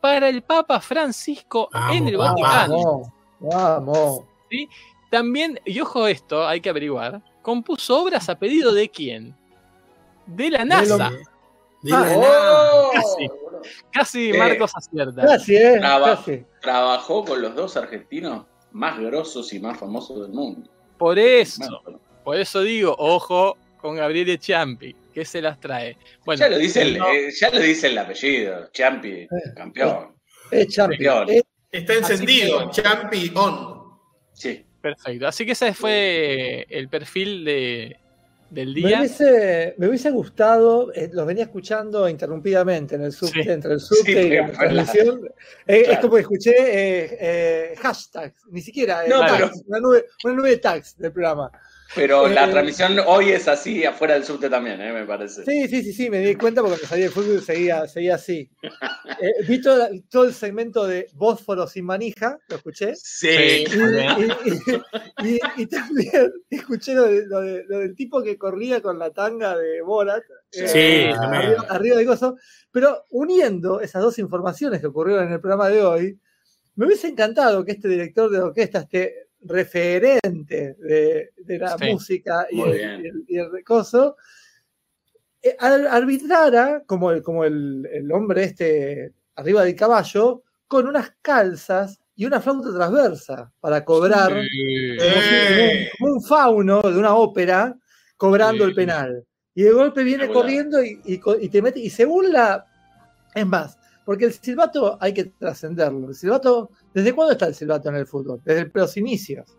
[0.00, 2.16] para el Papa Francisco Vamos, en el.
[2.16, 2.76] Vaticano.
[2.78, 3.08] vamos,
[3.40, 4.20] vamos.
[5.10, 9.36] También, y ojo esto, hay que averiguar, compuso obras a pedido de quién?
[10.26, 11.10] De la NASA.
[11.82, 12.90] De la Ah, nada.
[12.92, 13.30] Casi.
[13.92, 15.22] Casi Eh, Marcos acierta.
[15.22, 16.44] Casi, eh, Traba- casi.
[16.60, 20.70] Trabajó con los dos argentinos más grosos y más famosos del mundo.
[20.98, 25.96] Por eso, Bueno, por eso digo, ojo con Gabriele Ciampi, que se las trae.
[26.24, 30.14] Bueno, ya, lo dice el, no- eh, ya lo dice el apellido, Champi, campeón.
[30.50, 31.14] Es champion.
[31.26, 31.30] Campeón.
[31.36, 31.42] Eh,
[31.72, 33.82] Está Así encendido, que- Champi on.
[34.34, 34.64] Sí.
[34.80, 35.26] perfecto.
[35.26, 37.96] Así que ese fue el perfil de,
[38.50, 38.98] del me, día.
[38.98, 43.48] hubiese, me hubiese gustado, eh, los venía escuchando interrumpidamente en el subte, Sí.
[43.50, 45.20] entre el subte Sí, y la transmisión.
[45.66, 46.00] Eh, Es Claro.
[46.02, 50.34] como que escuché eh, eh, hashtags, ni siquiera eh, No, tags, pero- una, nube, una
[50.34, 51.50] nube de tags del programa.
[51.94, 55.44] Pero la Eh, transmisión hoy es así, afuera del subte también, eh, me parece.
[55.44, 58.14] Sí, sí, sí, sí, me di cuenta porque me salí del fútbol y seguía, seguía
[58.14, 58.50] así.
[59.20, 62.94] Eh, vi todo, todo el segmento de Bósforo sin manija, lo escuché.
[62.96, 63.28] Sí.
[63.28, 68.80] Y, y- y- y también escuché lo, de- lo de- lo del tipo que corría
[68.80, 70.22] con la tanga de Borat.
[70.52, 71.42] eh, Sí, también.
[71.44, 72.36] arriba, arriba de gozo.
[72.70, 76.18] Pero uniendo esas dos informaciones que ocurrieron en el programa de hoy,
[76.74, 79.14] me hubiese encantado que este director de orquesta, este
[79.44, 81.92] referente de, de la Sí.
[81.92, 84.16] música y el, y el- y el recoso,
[85.42, 91.14] eh, ar- arbitrara como, el, como el, el hombre este arriba del caballo, con unas
[91.22, 94.96] calzas y una flauta transversa para cobrar Sí.
[95.98, 97.76] como, un fauno de una ópera
[98.16, 98.70] cobrando Sí.
[98.70, 99.26] el penal.
[99.54, 101.80] Y de golpe viene corriendo y, y co- y te mete.
[101.80, 102.64] Y según la.
[103.34, 106.08] Es más, porque el silbato hay que trascenderlo.
[106.08, 106.70] El silbato.
[106.94, 108.40] ¿Desde cuándo está el silbato en el fútbol?
[108.44, 109.56] Desde los inicios.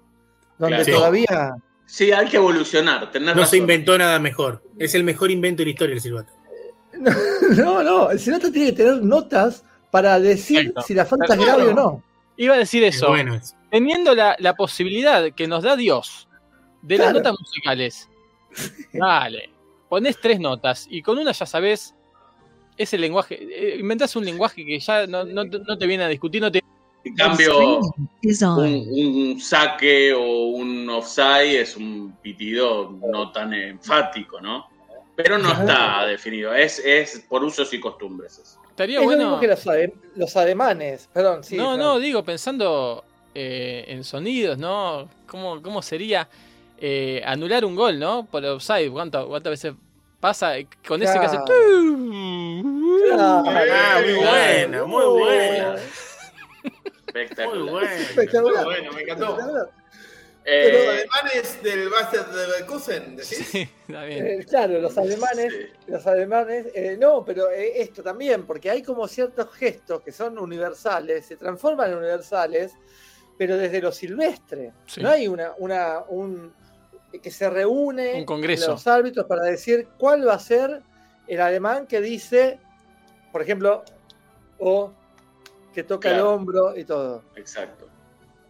[0.57, 0.99] Donde Claro.
[0.99, 1.55] todavía.
[1.85, 3.47] Sí, hay que evolucionar, No razón.
[3.47, 4.63] se inventó nada mejor.
[4.79, 6.31] Es el mejor invento de la historia del silbato.
[7.57, 8.11] No, no.
[8.11, 10.81] El silbato tiene que tener notas para decir Exacto.
[10.83, 12.03] si la falta es grave o no.
[12.37, 13.09] Iba a decir Es eso.
[13.09, 13.39] bueno.
[13.71, 16.27] Teniendo la, la posibilidad que nos da Dios
[16.83, 18.09] de las notas musicales,
[18.93, 19.49] dale,
[19.89, 21.95] ponés tres notas y con una ya sabés
[22.77, 26.51] ese lenguaje, eh, inventás un lenguaje que ya no, no te viene a discutir, no
[26.51, 26.63] te
[27.05, 34.65] En cambio, un, saque o un offside es un pitido no tan enfático, ¿no?
[35.15, 38.39] Pero no está definido, es, es por usos y costumbres.
[38.39, 38.59] eso.
[38.69, 39.23] Estaría Es lo bueno.
[39.23, 41.07] mismo que los, ade- los alemanes.
[41.13, 41.55] Perdón, sí.
[41.55, 43.03] no, no, digo, pensando
[43.35, 45.07] eh, en sonidos, ¿no?
[45.27, 46.27] ¿Cómo, cómo sería
[46.79, 48.25] eh, anular un gol, ¿no?
[48.25, 48.89] Por offside.
[48.91, 49.73] ¿Cuánto- ¿Cuántas veces
[50.19, 50.53] pasa
[50.87, 51.37] con ese que hace...
[51.37, 51.53] Claro.
[53.15, 53.43] Ah,
[54.03, 54.21] muy Claro.
[54.21, 55.75] buena, muy buena.
[57.13, 57.59] Espectacular.
[57.61, 57.91] Muy buena.
[57.95, 58.65] Muy Espectacular.
[58.65, 59.69] bueno, me encantó.
[60.45, 63.47] Eh, Pero alemanes del Basket de Leverkusen, ¿decís?
[63.49, 64.27] Sí, está bien.
[64.27, 65.91] Eh, claro, los alemanes, sí.
[65.91, 70.37] los alemanes, eh, no, pero eh, esto también, porque hay como ciertos gestos que son
[70.37, 72.73] universales, se transforman en universales,
[73.37, 74.73] pero desde lo silvestre.
[74.85, 75.01] Sí.
[75.01, 76.51] No hay una, una, un
[77.21, 78.71] que se reúne Un congreso.
[78.71, 80.81] los árbitros para decir cuál va a ser
[81.27, 82.59] el alemán que dice,
[83.31, 83.83] por ejemplo,
[84.59, 84.91] o
[85.73, 87.23] que toca el hombro y todo.
[87.35, 87.87] Exacto.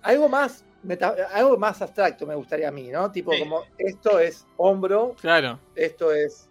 [0.02, 3.12] Algo más, meta- algo más abstracto me gustaría a mí, ¿no?
[3.12, 3.40] Tipo Sí.
[3.40, 5.60] como esto es hombro, Claro.
[5.76, 6.50] esto es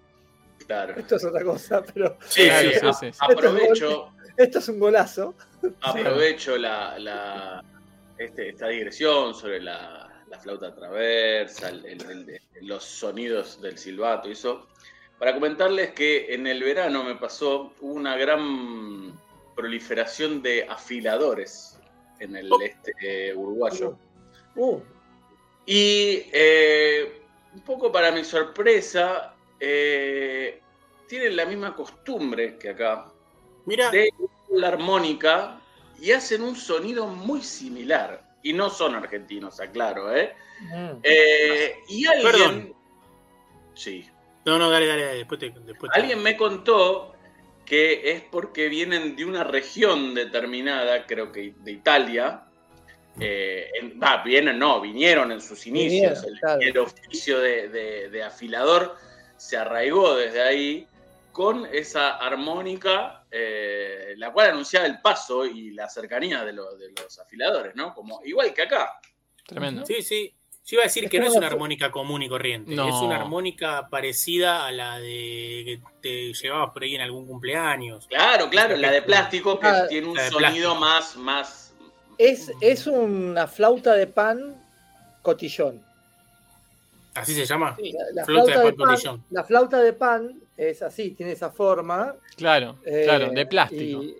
[0.66, 0.94] Claro.
[0.96, 3.18] esto es otra cosa, pero Sí, Claro, sí, sí, sí.
[3.20, 5.34] Aprovecho, esto es un golazo.
[5.82, 7.62] aprovecho la, la-
[8.18, 12.00] este- esta digresión sobre la, la flauta traversa, el- el-
[12.30, 14.66] el- los sonidos del silbato y eso,
[15.18, 19.12] para comentarles que en el verano me pasó una gran
[19.54, 21.78] proliferación de afiladores
[22.20, 22.60] en el Oh.
[22.60, 23.96] este eh, uruguayo.
[24.56, 24.80] Uh,
[25.66, 27.22] Y eh,
[27.54, 30.60] un poco para mi sorpresa, eh,
[31.06, 33.06] tienen la misma costumbre que acá
[33.66, 34.10] Mira, de
[34.50, 35.60] la armónica
[36.00, 38.28] y hacen un sonido muy similar.
[38.42, 40.34] Y no son argentinos, aclaro, ¿eh?
[40.62, 40.90] mm.
[41.04, 42.32] Eh, y alguien.
[42.32, 42.74] Perdón.
[43.74, 44.04] Sí.
[44.44, 45.50] no, no, dale, dale, dale, después te.
[45.50, 47.11] Después te- Alguien me contó
[47.72, 52.42] que es porque vienen de una región determinada, creo que de Italia.
[53.18, 56.22] Eh, en- vienen, no, vinieron en sus inicios.
[56.22, 58.94] Vinieron, el, oficio de, de- de afilador
[59.38, 60.86] se arraigó desde ahí
[61.32, 66.90] con esa armónica, eh, la cual anunciaba el paso y la cercanía de, lo- de
[66.90, 67.94] los afiladores, ¿no?
[67.94, 69.00] Como, igual que acá.
[69.46, 69.86] Tremendo.
[69.86, 70.30] Sí, sí.
[70.64, 72.74] Yo iba a decir Es que no es una armónica común y corriente.
[72.74, 72.88] No.
[72.88, 78.06] Es una armónica parecida a la de que te llevabas por ahí en algún cumpleaños.
[78.06, 80.74] Claro, claro, la de plástico que Ah, tiene un de sonido plástico.
[80.76, 81.74] más, más.
[82.18, 84.54] Es, es una flauta de pan
[85.22, 85.82] cotillón.
[87.14, 87.76] ¿Así se llama?
[87.78, 89.24] La, la Flauta de flauta de pan pan, cotillón.
[89.30, 92.14] la flauta de pan es así, tiene esa forma.
[92.36, 94.02] Claro, eh, claro, de plástico.
[94.02, 94.16] Y,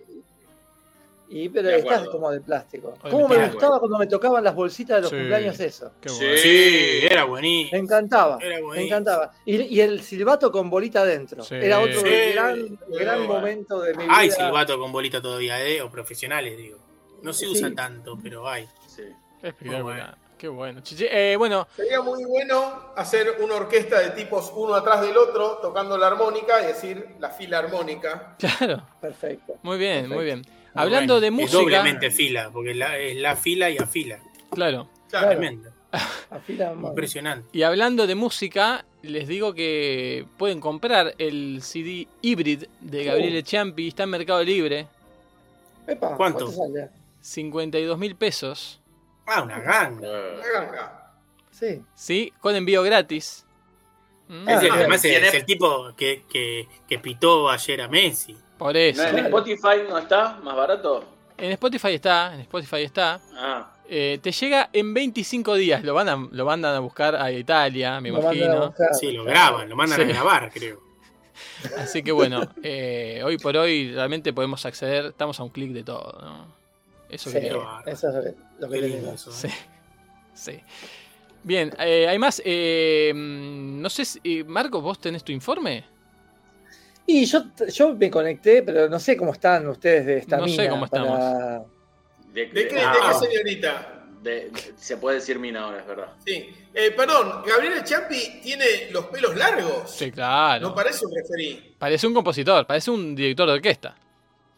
[1.33, 2.11] y- pero De es acuerdo.
[2.11, 2.93] como de plástico.
[3.03, 5.15] De ¿Cómo me gustaba cuando me tocaban las bolsitas de los Sí.
[5.17, 5.91] cumpleaños eso?
[6.03, 6.17] Bueno.
[6.37, 7.81] Sí, era Me buenísimo.
[7.81, 8.37] encantaba.
[8.41, 9.31] Era Me encantaba.
[9.45, 11.43] Y, y el silbato con bolita adentro.
[11.43, 11.55] Sí.
[11.55, 12.07] Era otro Sí.
[12.33, 13.33] gran, gran bueno.
[13.33, 14.13] momento de mi vida.
[14.17, 15.81] Hay silbato con bolita todavía, ¿eh?
[15.81, 16.77] O profesionales, digo.
[17.21, 17.51] No se Sí.
[17.51, 18.67] usa tanto, pero hay.
[18.87, 19.03] Sí.
[19.81, 20.15] Bueno.
[20.37, 20.81] Qué bueno.
[20.99, 25.97] Eh, bueno, Sería muy bueno hacer una orquesta de tipos uno atrás del otro, tocando
[25.97, 28.35] la armónica y decir la fila armónica.
[28.39, 28.83] claro.
[28.99, 29.53] Perfecto.
[29.61, 30.15] Muy bien, Perfecto.
[30.15, 30.41] muy bien.
[30.75, 31.21] Hablando bueno.
[31.21, 31.57] de Es música.
[31.59, 34.19] doblemente fila, porque la- es la fila y afila.
[34.51, 34.89] Claro.
[35.09, 35.27] Claro.
[35.29, 35.69] Tremendo.
[36.31, 36.73] Afila.
[36.73, 37.47] Impresionante.
[37.53, 43.89] Y hablando de música, les digo que pueden comprar el CD Hybrid de Gabriele Ciampi.
[43.89, 44.87] Está en Mercado Libre.
[45.85, 46.51] Epa, ¿Cuánto?
[46.51, 46.89] sale?
[47.21, 48.79] 52 mil pesos.
[49.27, 50.07] Ah, una ganga.
[50.07, 51.11] Eh, Ganga.
[51.51, 51.81] Sí.
[51.93, 53.45] Sí, con envío gratis.
[54.47, 57.87] Es el- Ah, además es, ¿tiene- es el tipo que, que, que pitó ayer a
[57.87, 58.35] Messi.
[58.57, 59.01] Por eso.
[59.03, 59.25] ¿no, ¿En.
[59.25, 60.39] Spotify no está?
[60.43, 61.03] ¿Más barato?
[61.37, 63.19] En Spotify está, en Spotify está.
[63.35, 65.83] Ah, Eh, te llega en 25 días.
[65.83, 68.73] Lo van a, lo mandan a buscar a Italia, me Lo imagino.
[68.99, 70.05] Sí, lo graban, lo mandan Sí.
[70.05, 70.79] a grabar, creo.
[71.77, 75.07] Así que bueno, eh, hoy por hoy realmente podemos acceder.
[75.07, 76.47] Estamos a un clic de todo, ¿no?
[77.09, 77.37] Eso Sí,
[77.85, 79.13] eso es lo que tenemos.
[79.15, 79.31] eso.
[79.31, 79.47] Sí.
[79.47, 79.51] ¿eh?
[80.33, 80.59] Sí.
[81.43, 82.41] Bien, eh, hay más.
[82.45, 84.19] eh, mm, no sé si.
[84.23, 85.83] eh, Marcos, ¿vos tenés tu informe?
[87.05, 90.69] Y yo, yo me conecté, pero no sé cómo están ustedes de esta No sé
[90.69, 91.63] cómo para-
[92.33, 93.89] ¿de, ¿De qué, ah, de qué señorita?
[94.21, 96.07] de- se puede decir mina ahora, es verdad.
[96.25, 96.49] Sí.
[96.73, 99.91] Eh, perdón, Gabriel Champi tiene los pelos largos.
[99.91, 100.69] Sí, claro.
[100.69, 101.75] No parece un referí.
[101.77, 103.95] Parece un compositor, parece un director de orquesta.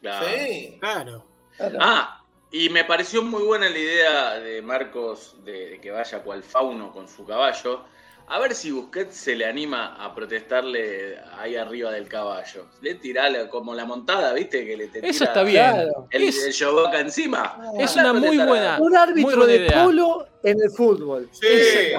[0.01, 0.27] Claro.
[0.27, 0.77] Sí.
[0.79, 1.25] Claro.
[1.57, 1.77] Claro.
[1.81, 6.43] Ah, y me pareció muy buena la idea de Marcos de, de que vaya cual
[6.43, 7.85] fauno con su caballo.
[8.27, 12.65] A ver si Busquets se le anima a protestarle ahí arriba del caballo.
[12.81, 14.65] Le tirale como la montada, ¿viste?
[14.65, 15.63] Que le te Eso está bien.
[15.71, 16.07] Claro.
[16.09, 17.61] El, Es- el encima.
[17.77, 19.83] Es Anda a una muy buena- Un árbitro buena de idea.
[19.83, 21.29] polo en el fútbol.
[21.33, 21.47] Sí.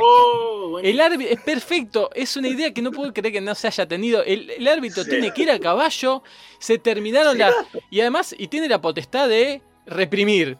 [0.00, 0.88] Oh, bueno.
[0.88, 3.86] El árbitro es perfecto, es una idea que no puedo creer que no se haya
[3.86, 4.24] tenido.
[4.24, 5.10] El, el árbitro Sí.
[5.10, 6.24] tiene que ir a caballo,
[6.58, 7.38] se terminaron Sí.
[7.38, 7.54] las.
[7.88, 10.58] Y además, y tiene la potestad de reprimir.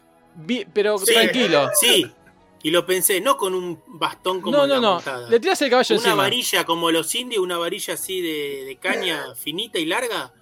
[0.73, 1.13] Pero Sí.
[1.13, 1.71] tranquilo.
[1.81, 2.13] Sí.
[2.67, 4.95] Y lo pensé, no con un bastón como No, en no, la no.
[4.95, 5.31] montada.
[5.31, 6.15] Le tiras el caballo Una encima.
[6.17, 10.33] varilla como los indios, una varilla así de, de caña finita y larga,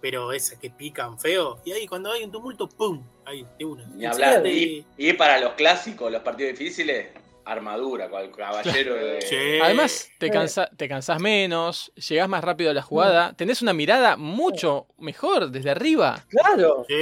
[0.00, 1.58] pero esa que pican feo.
[1.66, 3.02] Y ahí cuando hay un tumulto, ¡pum!
[3.26, 3.84] Ahí, de una.
[3.88, 4.42] Ni hablar.
[4.42, 7.08] De- Y, y para los clásicos, los partidos difíciles,
[7.44, 9.20] armadura, cual caballero de.
[9.20, 9.58] Sí.
[9.62, 14.16] Además, te, cansa, te cansás menos, llegás más rápido a la jugada, tenés una mirada
[14.16, 16.24] mucho mejor desde arriba.
[16.30, 16.86] Claro.
[16.88, 16.94] Sí.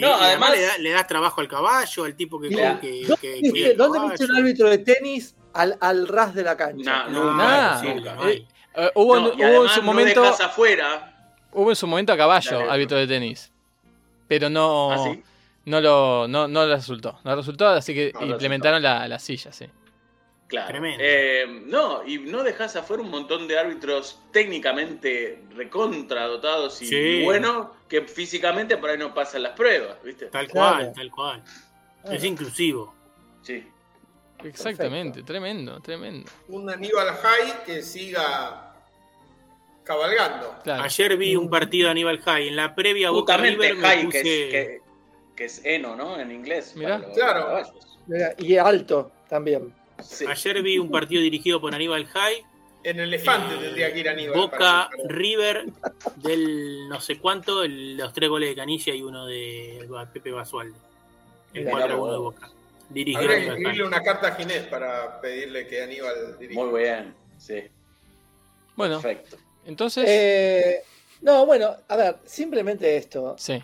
[0.00, 2.78] No, y además, además- le, da- le das trabajo al caballo, al tipo que, Mira,
[2.80, 4.10] que, ¿Dónde que- viste- cuida el ¿Dónde caballo.
[4.12, 7.04] viste un árbitro de tenis al, al ras de la cancha?
[7.08, 8.22] No, imposible, no.
[8.22, 8.48] hay.
[8.78, 11.30] Eh, hubo, No, y hubo en su momento, afuera.
[11.52, 13.50] hubo en su momento a caballo, Dale, árbitro de tenis.
[14.28, 15.22] Pero no, ¿Ah, sí?
[15.66, 17.18] no lo no, no resultó.
[17.24, 19.66] No resultó, así que No implementaron la, la silla, sí.
[20.48, 20.68] Claro.
[20.68, 20.98] Tremendo.
[21.04, 27.24] Eh, no, y no dejas afuera un montón de árbitros técnicamente recontradotados y Sí.
[27.24, 30.26] buenos que físicamente por ahí no pasan las pruebas, ¿viste?
[30.26, 30.76] Tal Claro.
[30.76, 31.42] cual, tal cual.
[32.04, 32.14] Ah.
[32.14, 32.94] Es inclusivo.
[33.42, 33.66] Sí.
[34.44, 36.30] Exactamente, tremendo, tremendo.
[36.48, 38.72] Un Aníbal High que siga
[39.82, 40.54] cabalgando.
[40.62, 40.82] Claro.
[40.84, 42.48] Ayer vi un partido de Aníbal High.
[42.48, 44.22] En la previa Boca Justamente River me High, puse...
[44.22, 44.80] que, es, que,
[45.36, 46.18] que es Eno, ¿no?
[46.20, 46.74] En inglés.
[46.76, 46.98] Mirá.
[46.98, 47.62] los Claro.
[48.06, 49.72] Mira, Y alto también.
[50.02, 50.24] Sí.
[50.26, 52.44] Ayer vi un partido dirigido por Aníbal High.
[52.84, 54.38] En elefante Eh, tendría que ir Aníbal.
[54.38, 55.64] Boca para- River
[56.16, 60.78] del no sé cuánto, el- los tres goles de Canilla y uno de Pepe Basualdo.
[61.52, 62.18] El Mirá, 4 a 1 de.
[62.18, 62.50] Boca.
[62.88, 66.62] Dirigió Habría que Aníbal escribirle una carta a Ginés para pedirle que Aníbal dirija.
[66.64, 67.14] Muy bien.
[67.38, 67.64] Sí.
[68.76, 69.36] Bueno, Perfecto.
[69.64, 70.82] entonces, Eh,
[71.22, 73.34] no, bueno, a ver, simplemente esto.
[73.38, 73.60] sí.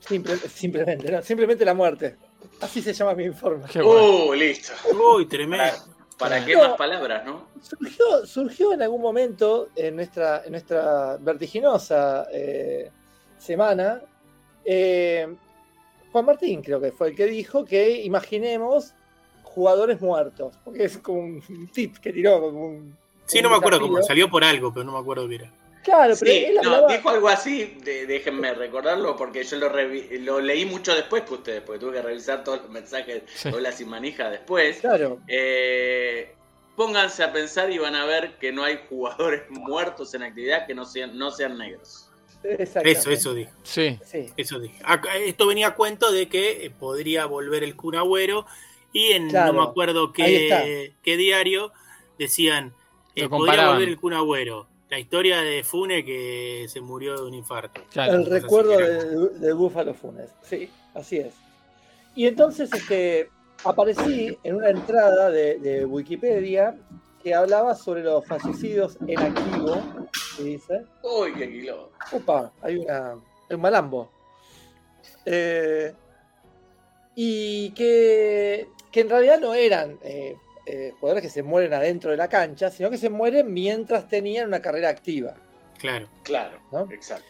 [0.00, 2.16] Simple- simplemente, no, simplemente la muerte.
[2.60, 3.64] Así se llama mi informe.
[3.70, 4.26] Qué bueno.
[4.26, 4.72] Uh, listo.
[5.16, 5.64] Uy, tremendo.
[6.18, 6.60] ¿Para qué No.
[6.68, 7.46] más palabras, no?
[7.60, 12.90] Surgió, surgió en algún momento en nuestra, en nuestra vertiginosa eh,
[13.38, 14.00] semana.
[14.64, 15.28] eh,
[16.12, 18.94] Juan Martín creo que fue el que dijo que imaginemos
[19.42, 20.58] jugadores muertos.
[20.64, 22.40] Porque es como un tip que tiró.
[22.40, 22.96] Como un,
[23.26, 24.02] Sí, un no me acuerdo cómo.
[24.02, 25.52] Salió por algo, pero no me acuerdo qué era.
[25.86, 26.92] Claro, pero Sí, él no, hablaba.
[26.96, 31.34] dijo algo así, de- déjenme recordarlo, porque yo lo, revi- lo leí mucho después que
[31.34, 33.50] ustedes, porque tuve que revisar todos los mensajes, Sí.
[33.54, 34.78] hola sin manija después.
[34.80, 36.34] Claro, Eh,
[36.74, 40.74] pónganse a pensar y van a ver que no hay jugadores muertos en actividad que
[40.74, 42.10] no sean, no sean negros.
[42.42, 43.50] Eso, eso dijo.
[43.62, 44.26] Sí, Sí.
[44.36, 44.78] Eso dije.
[44.84, 48.44] Acá- Esto venía a cuento de que eh, podría volver el Kun Agüero
[48.92, 51.72] y en Claro, no me acuerdo qué, qué diario
[52.18, 52.74] decían
[53.14, 54.66] eh, podría volver el Kun Agüero.
[54.88, 57.82] La historia de Fune que se murió de un infarto.
[57.90, 58.14] claro.
[58.14, 60.30] el recuerdo de, de Búfalo Funes.
[60.42, 61.34] Sí, así es.
[62.14, 63.28] Y entonces este,
[63.64, 66.76] aparecí en una entrada de, de Wikipedia
[67.22, 69.82] que hablaba sobre los fallecidos en activo.
[70.38, 71.90] Y dice, Uy, qué kilo.
[72.12, 73.16] opa, hay, una,
[73.50, 74.10] un malambo.
[75.24, 75.92] Eh,
[77.16, 82.16] y que, que en realidad no eran eh, eh, jugadores que se mueren adentro de
[82.16, 85.34] la cancha, sino que se mueren mientras tenían una carrera activa.
[85.78, 86.08] Claro.
[86.22, 86.88] Claro, ¿No?
[86.92, 87.26] exacto.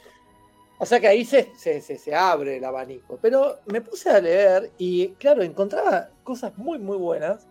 [0.78, 3.18] O sea que ahí se, se, se- se abre el abanico.
[3.22, 7.46] Pero me puse a leer y, claro, encontraba cosas muy, muy buenas.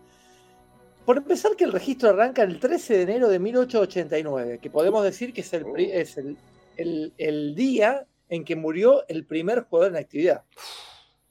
[1.04, 5.32] Por empezar, que el registro arranca el 13 de enero de 1889, que podemos decir
[5.32, 6.36] que es el, pri- es el,
[6.76, 10.42] el- el día en que murió el primer jugador en actividad.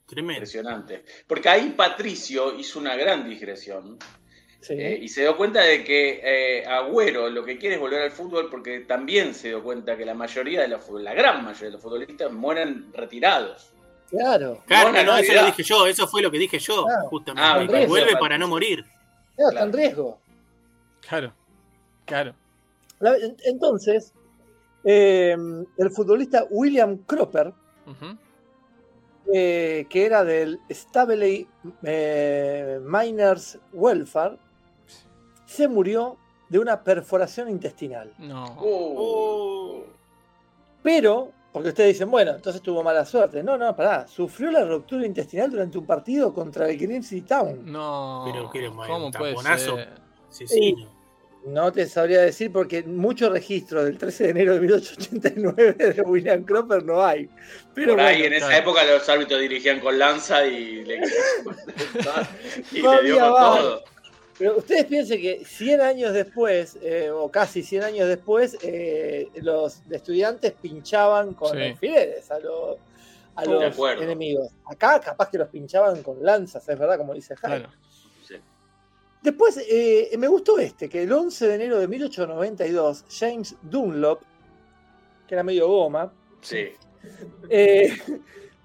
[0.06, 0.34] Tremendo.
[0.40, 1.04] Impresionante.
[1.28, 3.98] Porque ahí Patricio hizo una gran digresión
[4.66, 4.74] Sí.
[4.74, 8.10] eh, y se dio cuenta de que eh, Agüero lo que quiere es volver al
[8.12, 11.74] fútbol porque también se dio cuenta que la mayoría de los, la gran mayoría de
[11.74, 13.72] los futbolistas mueren retirados.
[14.10, 14.64] Claro.
[14.66, 17.08] Claro, no, eso lo dije yo, eso fue lo que dije yo, Claro.
[17.10, 17.84] justamente.
[17.84, 18.84] Ah, vuelve para no morir.
[19.36, 20.20] Claro, está en riesgo.
[21.08, 21.34] Claro,
[22.06, 22.34] claro.
[23.00, 24.14] La- en- Entonces,
[24.84, 25.36] eh,
[25.78, 27.54] el futbolista William Cropper,
[29.34, 31.48] eh, que era del Staveley
[31.84, 34.38] eh, Miners Welfare,
[35.46, 36.18] se murió
[36.50, 38.14] de una perforación intestinal.
[38.20, 38.46] No.
[38.62, 39.84] Uh.
[40.84, 43.42] Pero, porque ustedes dicen, bueno, entonces tuvo mala suerte.
[43.42, 44.08] No, no, pará.
[44.08, 47.62] Sufrió la ruptura intestinal durante un partido contra el Green City Town.
[47.72, 48.24] No.
[48.26, 49.76] Pero que ¿Cómo puede taponazo.
[49.78, 49.90] ser?
[50.30, 50.96] Asesino.
[51.46, 56.44] No te sabría decir porque mucho registro del 13 de enero de 1889 de William
[56.44, 57.30] Cropper no hay.
[57.76, 58.62] Pero Por ahí bueno, en esa claro.
[58.64, 60.96] época los árbitros dirigían con lanza y le,
[62.72, 63.84] y No le dio con todo.
[64.38, 69.82] Pero ustedes piensen que 100 años después, eh, o casi 100 años después, eh, los
[69.90, 71.64] estudiantes pinchaban con Sí.
[71.64, 72.78] alfileres a los,
[73.36, 74.50] a los enemigos.
[74.66, 77.60] Acá capaz que los pinchaban con lanzas, es verdad, como dice Jaime.
[77.66, 77.74] Claro.
[78.28, 78.36] Sí.
[79.22, 84.22] Después, eh, me gustó este, que el 11 de enero de 1892, James Dunlop,
[85.28, 86.68] que era medio goma, Sí.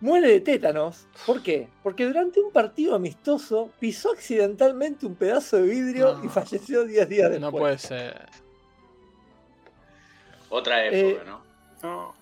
[0.01, 1.06] Muere de tétanos.
[1.27, 1.68] ¿Por qué?
[1.82, 6.24] Porque durante un partido amistoso pisó accidentalmente un pedazo de vidrio No.
[6.24, 7.40] y falleció 10 días después.
[7.40, 8.27] No puede ser.
[10.48, 11.40] Otra Eh, época, ¿no?
[11.82, 12.14] No.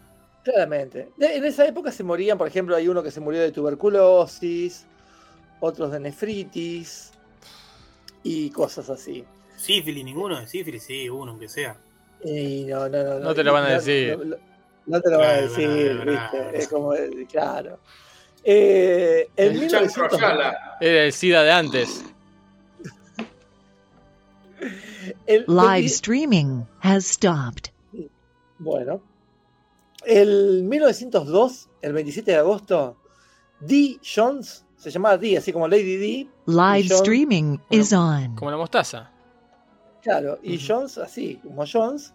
[0.45, 1.11] Claramente.
[1.19, 4.87] En esa época se morían, por ejemplo, hay uno que se murió de tuberculosis,
[5.61, 7.13] otros de nefritis
[8.23, 9.25] y cosas así.
[9.57, 11.77] Sífilis, ninguno de sífilis, sí, uno aunque sea.
[12.25, 14.17] Y no, no, no, No te lo van a no- decir.
[14.19, 14.37] No, no-
[14.89, 16.51] no te lo van a decir, ¿viste?
[16.59, 16.93] Es como,
[17.31, 17.79] claro.
[18.45, 20.77] Eh, en El Chancro 1900 Ayala.
[20.81, 22.05] Era el SIDA de antes.
[25.27, 27.71] el- Live el- streaming has stopped.
[28.59, 29.01] Bueno.
[30.05, 32.97] El 1902, el 27 de agosto,
[33.61, 38.35] Dee Jones, se llamaba Dee, así como Lady Dee, Live streaming is on.
[38.37, 39.11] Como la mostaza.
[40.03, 40.59] claro, y.
[40.65, 42.15] Jones, así como Jones,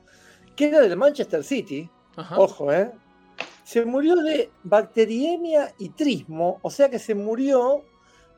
[0.55, 2.39] que era del Manchester City, Ajá.
[2.39, 2.91] ojo, ¿eh?
[3.63, 7.83] Se murió de bacteriemia y trismo, o sea que se murió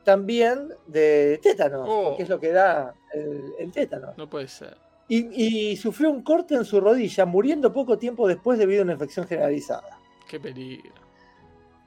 [0.04, 2.16] también de tétano, Oh.
[2.16, 4.12] que es lo que da el, el tétano.
[4.16, 4.76] No puede ser.
[5.08, 8.92] Y, y sufrió un corte en su rodilla, muriendo poco tiempo después debido a una
[8.94, 9.98] infección generalizada.
[10.28, 10.92] Qué peligro.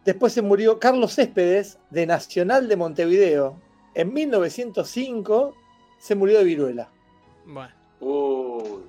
[0.06, 3.58] Después se murió Carlos Céspedes, de Nacional de Montevideo.
[3.94, 5.54] En 1905
[5.98, 6.90] se murió de viruela.
[7.46, 7.74] Bueno.
[8.00, 8.84] Uy.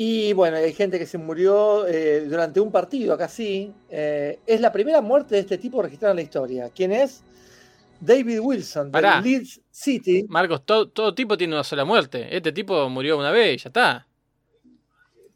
[0.00, 3.72] Y bueno, hay gente que se murió eh, durante un partido, acá sí.
[3.90, 6.70] Eh, es la primera muerte de este tipo registrada en la historia.
[6.72, 7.24] ¿Quién es?
[8.00, 9.20] David Wilson, de Pará.
[9.20, 10.24] Leeds City.
[10.28, 12.28] Marcos, todo, todo tipo tiene una sola muerte.
[12.30, 14.06] Este tipo murió una vez y ya está.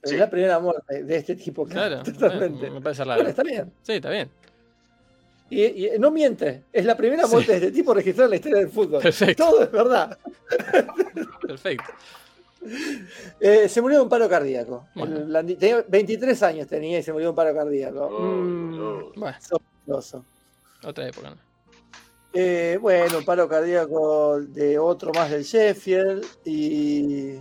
[0.01, 0.17] Es Sí.
[0.17, 2.03] la primera muerte de este tipo, Claro.
[2.05, 2.71] totalmente.
[2.71, 3.29] Me parece Bueno, raro.
[3.31, 3.73] está bien.
[3.83, 4.31] Sí, está bien.
[5.51, 7.33] Y, y no miente, es la primera Sí.
[7.33, 9.03] muerte de este tipo registrada en la historia del fútbol.
[9.03, 9.45] Perfecto.
[9.45, 10.17] Todo es verdad.
[11.49, 11.85] Perfecto.
[13.41, 14.87] Eh, se murió de un paro cardíaco.
[14.95, 15.17] Bueno.
[15.17, 18.01] El blandi- tenía 23 años tenía y se murió de un paro cardíaco.
[18.07, 19.13] Oh, Mm.
[19.21, 20.25] Bueno, sospechoso.
[20.85, 21.31] otra época.
[21.31, 21.37] ¿no?
[22.35, 26.25] Eh, bueno, un paro cardíaco de otro más del Sheffield.
[26.45, 27.35] Y,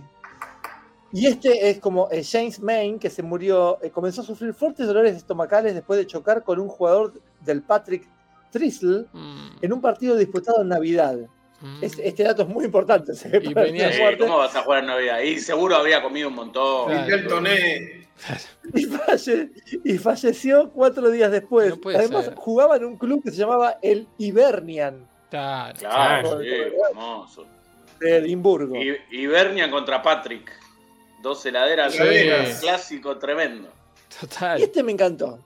[1.12, 4.86] y este es como eh, James Main, que se murió, eh, comenzó a sufrir fuertes
[4.86, 8.06] dolores estomacales después de chocar con un jugador del Patrick
[8.50, 11.16] Tristle Mm, en un partido disputado en Navidad.
[11.80, 13.12] Este, este dato es muy importante.
[13.42, 14.16] Y venía- Eh.
[14.18, 15.20] ¿Cómo vas a jugar en Navidad?
[15.20, 16.86] Y seguro había comido un montón.
[16.88, 17.02] Claro.
[17.04, 18.02] Miguel Toné.
[18.74, 19.50] y, falle-
[19.84, 21.74] y falleció cuatro días después.
[21.84, 22.34] No Además, ser.
[22.36, 25.78] jugaba en un club que se llamaba el Hibernian Claro.
[25.78, 26.40] Claro, Claro.
[26.42, 27.46] sí, hermoso.
[28.00, 28.76] de Edimburgo.
[28.76, 30.50] Y, y Bernia contra Patrick.
[31.22, 31.94] Dos heladeras,
[32.60, 33.68] clásico tremendo.
[33.68, 34.60] Y Total.
[34.60, 35.38] este me encantó.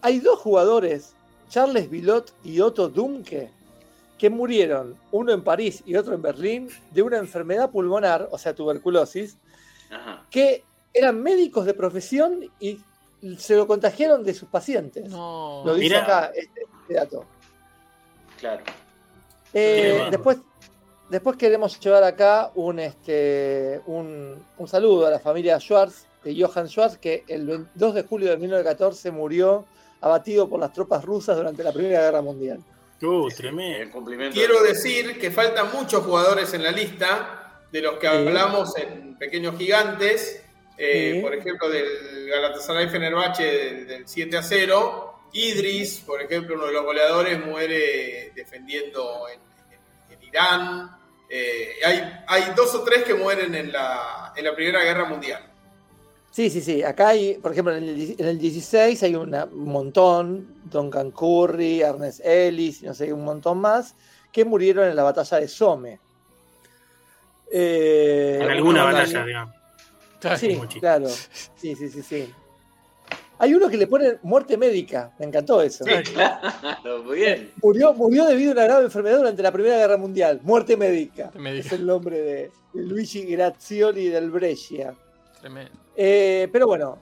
[0.00, 1.14] Hay dos jugadores,
[1.48, 3.50] Charles Bilot y Otto Dumke,
[4.18, 8.54] que murieron, uno en París y otro en Berlín, de una enfermedad pulmonar, o sea,
[8.54, 9.36] tuberculosis,
[9.90, 10.24] Ajá.
[10.30, 12.80] que eran médicos de profesión y
[13.38, 15.08] se lo contagiaron de sus pacientes.
[15.08, 15.62] No.
[15.64, 16.02] Lo dice Mirá.
[16.02, 17.24] acá este, este dato.
[18.40, 18.64] Claro.
[19.52, 20.38] Eh, después,
[21.10, 26.68] después queremos llevar acá un, este, un, un saludo a la familia Schwartz, de Johann
[26.68, 29.64] Schwartz, que el 2 de julio de 1914 murió
[30.00, 32.60] abatido por las tropas rusas durante la Primera Guerra Mundial.
[33.02, 34.00] Uh, tremendo.
[34.32, 38.14] Quiero de- decir que faltan muchos jugadores en la lista, de los que Sí.
[38.14, 40.42] hablamos en Pequeños Gigantes,
[40.78, 41.20] eh, Sí.
[41.20, 45.12] por ejemplo, del Galatasaray Fenerbahce del, del 7 a 0.
[45.32, 49.40] Idris, por ejemplo, uno de los goleadores, muere defendiendo en,
[49.72, 50.90] en- en Irán.
[51.28, 55.44] Eh, hay, hay dos o tres que mueren en la, en la Primera Guerra Mundial.
[56.36, 56.82] Sí, sí, sí.
[56.82, 61.80] Acá hay, por ejemplo, en el, en el 16 hay una- un montón, Duncan Curry,
[61.80, 63.94] Ernest Ellis, y no sé, un montón más,
[64.30, 65.98] que murieron en la batalla de Somme.
[67.50, 69.54] Eh, En alguna una batalla, digamos.
[70.38, 71.08] Sí, claro.
[71.08, 72.30] Sí, sí, sí, sí.
[73.38, 75.12] Hay uno que le pone muerte médica.
[75.18, 75.84] Me encantó eso.
[75.84, 77.50] Sí, claro, muy bien.
[77.62, 80.40] Murió, murió debido a una grave enfermedad durante la Primera Guerra Mundial.
[80.42, 81.30] Muerte médica.
[81.34, 81.66] Médica.
[81.66, 84.94] Es el nombre de Luigi Grazioli del Brescia.
[85.40, 85.85] Tremendo.
[85.96, 86.98] Eh, pero bueno,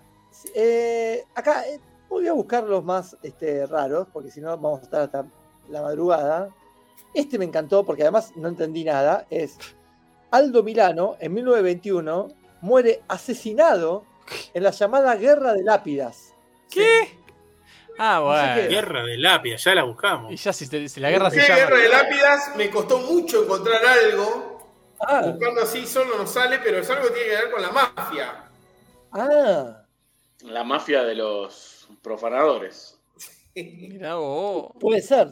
[0.55, 4.85] eh, acá eh, voy a buscar los más este, raros, porque si no vamos a
[4.85, 5.25] estar hasta
[5.69, 6.49] la madrugada.
[7.13, 9.27] Este me encantó porque además no entendí nada.
[9.31, 9.57] Es
[10.31, 12.29] Aldo Milano, en 1921,
[12.61, 14.05] muere asesinado
[14.53, 16.35] en la llamada Guerra de Lápidas.
[16.71, 17.19] ¿Qué?
[17.99, 18.69] Ah, No sé bueno.
[18.71, 20.33] Guerra de lápida, ya la buscamos.
[20.33, 21.57] Y ya si, te- si la guerra se ¿Qué llama.
[21.61, 22.57] Guerra de Lápidas?
[22.57, 24.69] Me costó mucho encontrar algo.
[25.01, 27.71] Ah, Buscando así solo no sale, pero es algo que tiene que ver con la
[27.71, 28.44] mafia.
[29.15, 29.87] Ah,
[30.43, 33.01] La mafia de los profanadores.
[33.55, 34.73] Mirá vos.
[34.81, 35.29] puede ser.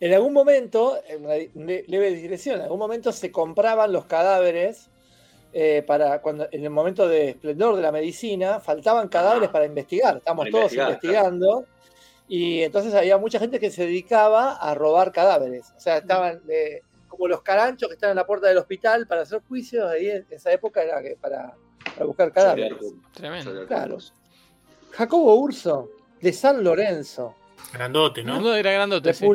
[0.00, 4.90] En algún momento, en una le- leve digresión, en algún momento se compraban los cadáveres
[5.52, 10.16] eh, para cuando en el momento de esplendor de la medicina, faltaban cadáveres para investigar.
[10.16, 11.64] Estamos Para todos investigar, investigando.
[12.26, 15.72] Y entonces había mucha gente que se dedicaba a robar cadáveres.
[15.76, 19.22] O sea, estaban eh, como los caranchos que están en la puerta del hospital para
[19.22, 19.88] hacer juicios.
[19.88, 21.54] Ahí en esa época era que para,
[21.92, 22.78] para buscar cadáveres.
[23.12, 23.66] Tremendo.
[23.66, 23.98] Claro.
[24.92, 25.88] Jacobo Urso,
[26.20, 27.34] de San Lorenzo,
[27.72, 28.40] Grandote, ¿no?
[28.40, 29.12] No, era grandote.
[29.14, 29.26] sí.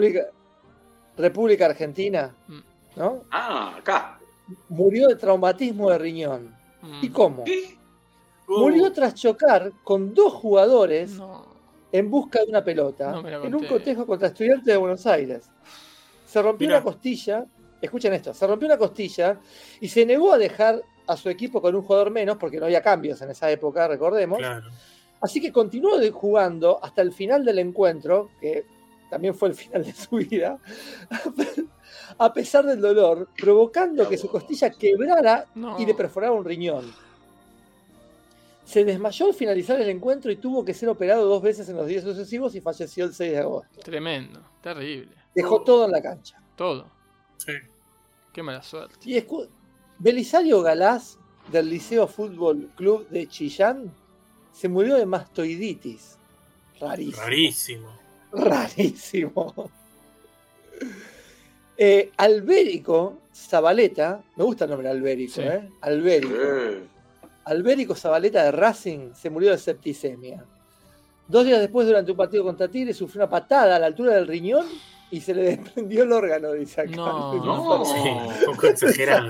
[1.18, 2.60] República, Argentina, Mm.
[2.96, 3.24] ¿no?
[3.32, 4.20] Ah, acá.
[4.70, 6.56] Murió de traumatismo de riñón.
[6.82, 7.00] Mm.
[7.04, 7.44] ¿Y cómo?
[7.44, 7.78] ¿Qué?
[8.48, 11.46] Uh, Murió tras chocar con dos jugadores No.
[11.92, 15.50] en busca de una pelota No en un cotejo contra estudiantes de Buenos Aires.
[16.26, 16.78] Se rompió Mirá.
[16.80, 17.46] una costilla,
[17.82, 19.38] escuchen esto, se rompió una costilla
[19.82, 22.81] y se negó a dejar a su equipo con un jugador menos porque no había
[22.81, 24.38] cambios en esa época, recordemos.
[24.40, 24.69] Claro.
[25.22, 28.65] Así que continuó jugando hasta el final del encuentro, que
[29.10, 30.57] también fue el final de su vida,
[32.18, 35.80] a pesar del dolor, provocando que su costilla quebrara No.
[35.80, 36.94] y le perforara un riñón.
[38.65, 41.88] Se desmayó al finalizar el encuentro y tuvo que ser operado dos veces en los
[41.88, 43.80] días sucesivos y falleció el 6 de agosto.
[43.81, 44.41] Tremendo.
[44.61, 45.15] Terrible.
[45.34, 46.40] Dejó todo en la cancha.
[46.56, 46.86] Todo.
[47.38, 47.53] Sí.
[48.31, 48.95] Qué mala suerte.
[49.06, 49.49] Y escu-
[50.00, 51.18] Belisario Galás,
[51.52, 53.92] del Liceo Fútbol Club de Chillán,
[54.54, 56.18] se murió de mastoiditis.
[56.80, 57.22] Rarísimo.
[57.22, 57.90] Rarísimo.
[58.32, 59.72] Rarísimo.
[61.82, 65.42] Eh, Albérico Zabaleta, me gusta el nombre Albérico, Sí.
[65.44, 65.70] ¿eh?
[65.80, 66.34] Albérico.
[67.46, 70.44] Albérico Zabaleta de Racing se murió de septicemia.
[71.26, 74.28] Dos días después, durante un partido contra Tigre, sufrió una patada a la altura del
[74.28, 74.66] riñón
[75.11, 76.91] y se le desprendió el órgano, dice acá.
[76.95, 77.34] No.
[77.36, 77.86] No.
[77.86, 78.10] Sí,
[78.48, 79.27] un poco exagerado.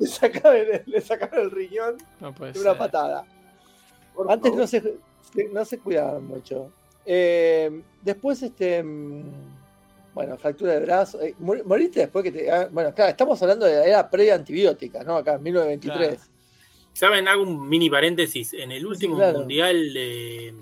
[0.00, 2.68] Le sacaron el, le sacaron el riñón No puede de ser.
[2.68, 3.24] una patada.
[4.14, 4.60] por Antes favor.
[4.60, 6.72] no se, se- no se cuidaban mucho.
[7.06, 8.82] Eh, después, este.
[8.82, 9.22] mm,
[10.14, 11.20] Bueno, fractura de brazo.
[11.20, 12.50] eh, mor- moriste después que te.
[12.50, 15.16] ah, Bueno, claro, estamos hablando de la era pre-antibiótica, ¿no?
[15.16, 16.30] Acá, en 1923.
[16.92, 17.26] ¿Saben?
[17.28, 18.54] Hago un mini paréntesis.
[18.54, 19.40] En el último claro.
[19.40, 20.54] mundial de,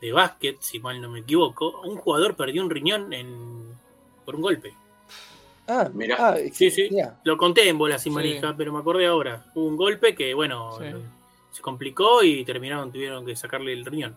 [0.00, 3.57] de básquet, si mal no me equivoco, un jugador perdió un riñón en,
[4.28, 4.74] por un golpe.
[5.66, 6.16] Ah, Mirá.
[6.18, 6.88] ah, Sí, sí.
[6.90, 7.18] mirá.
[7.24, 8.14] Lo conté en bolas y Sí.
[8.14, 9.46] manija, pero me acordé ahora.
[9.54, 10.84] Hubo un golpe que, bueno, Sí.
[11.50, 14.14] se complicó y terminaron, tuvieron que sacarle el riñón.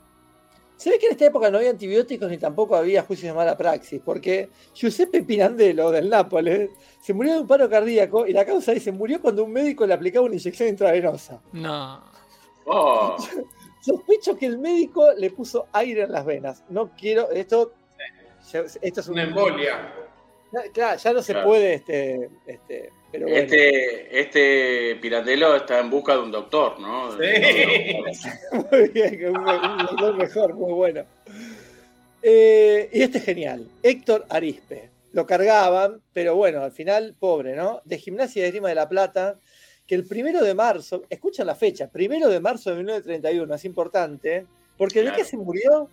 [0.75, 3.55] Se ve que en esta época no había antibióticos ni tampoco había juicios de mala
[3.57, 8.73] praxis, porque Giuseppe Pirandello del Nápoles se murió de un paro cardíaco y la causa
[8.73, 11.41] dice murió cuando un médico le aplicaba una inyección intravenosa.
[11.53, 12.03] No.
[12.65, 13.15] Oh,
[13.81, 16.63] Sospecho que el médico le puso aire en las venas.
[16.69, 17.71] No quiero, esto,
[18.51, 19.93] ya- esto es un Una embolia.
[20.53, 21.47] Ya, claro, ya no se Claro.
[21.47, 23.41] puede, este, este, pero bueno.
[23.41, 27.09] este, este Piratelo está en busca de un doctor, ¿no?
[28.71, 31.05] Muy bien, que un, un doctor mejor, muy bueno.
[32.21, 33.67] Eh, y este es genial.
[33.81, 34.89] Héctor Arispe.
[35.13, 37.81] Lo cargaban, pero bueno, al final, pobre, ¿no?
[37.85, 39.39] De Gimnasia de Grima de la Plata,
[39.87, 44.45] que el primero de marzo, escuchan la fecha, primero de marzo de 1931, es importante,
[44.77, 45.17] porque ¿de Claro.
[45.17, 45.89] qué se murió?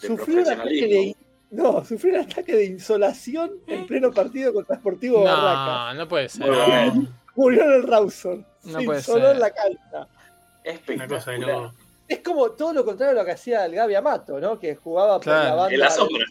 [0.00, 1.16] De Sufrió un ataque de.
[1.54, 5.94] No, sufrió un ataque de insolación en pleno partido contra Sportivo Barracas.
[5.94, 6.92] No, no puede ser.
[7.36, 8.44] Murió en el Rawson.
[8.64, 9.34] No se puede insoló ser.
[9.36, 9.78] en la cancha.
[9.92, 11.70] Una cosa de Espectacular.
[12.08, 14.58] Es como todo lo contrario a lo que hacía el Gaby Amato, ¿no?
[14.58, 15.48] Que jugaba por Claro.
[15.50, 15.74] la banda.
[15.74, 16.24] En la sombra.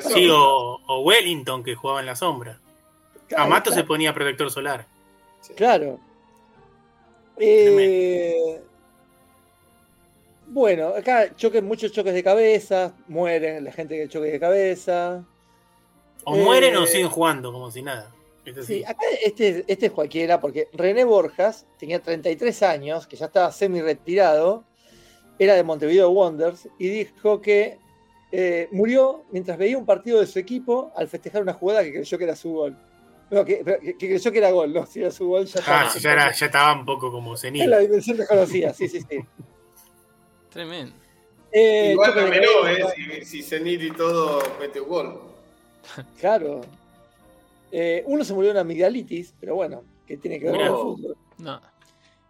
[0.00, 2.58] Sí, o, o Wellington que jugaba en la sombra.
[3.26, 4.86] Claro, Amato se ponía protector solar.
[5.56, 5.98] Claro.
[7.38, 8.60] Eh,
[10.50, 15.24] bueno, acá choques, muchos choques de cabeza, mueren la gente que choque de cabeza.
[16.24, 18.12] O mueren o Eh, siguen jugando como si nada.
[18.66, 23.52] Sí, acá este, este es cualquiera, porque René Borjas tenía 33 años, que ya estaba
[23.52, 24.64] semi retirado,
[25.38, 27.76] era de Montevideo Wanderers, y dijo que
[28.32, 32.16] eh, murió mientras veía un partido de su equipo al festejar una jugada que creyó
[32.18, 32.76] que era su gol.
[33.30, 35.60] No, que, que- que creyó que era gol, no, si era su gol ya Ah,
[35.60, 35.90] estaba.
[35.90, 37.68] sí, ya, era- ya estaba un poco como En senil.
[37.70, 39.18] la dimensión desconocida, sí, sí, sí.
[40.50, 40.94] Tremendo.
[41.52, 45.20] Eh, Igual cabeza, eh, si, si Zenit y todo mete un gol.
[46.20, 46.60] Claro.
[47.72, 50.72] Eh, uno se murió de una amigdalitis, pero bueno, que tiene que ver con el
[50.72, 51.16] fútbol.
[51.38, 51.60] No.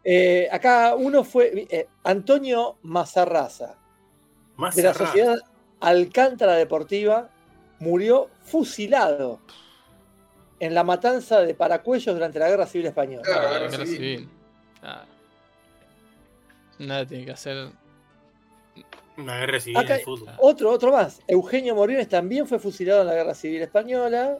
[0.05, 3.77] Eh, acá uno fue eh, Antonio Mazarraza,
[4.75, 4.95] de la.
[4.95, 5.37] Sociedad
[5.81, 7.31] Alcántara Deportiva,
[7.79, 9.41] murió fusilado
[10.61, 13.23] en la matanza de Paracuellos durante la Guerra Civil Española.
[13.23, 13.97] Claro, Ah, guerra guerra civil.
[13.99, 14.29] civil.
[14.83, 15.05] Ah.
[16.79, 17.71] Nada tiene que hacer.
[19.19, 20.33] Una guerra civil Acá- de fútbol.
[20.39, 21.21] Otro, otro más.
[21.27, 24.39] Eugenio Moriones también fue fusilado en la Guerra Civil Española.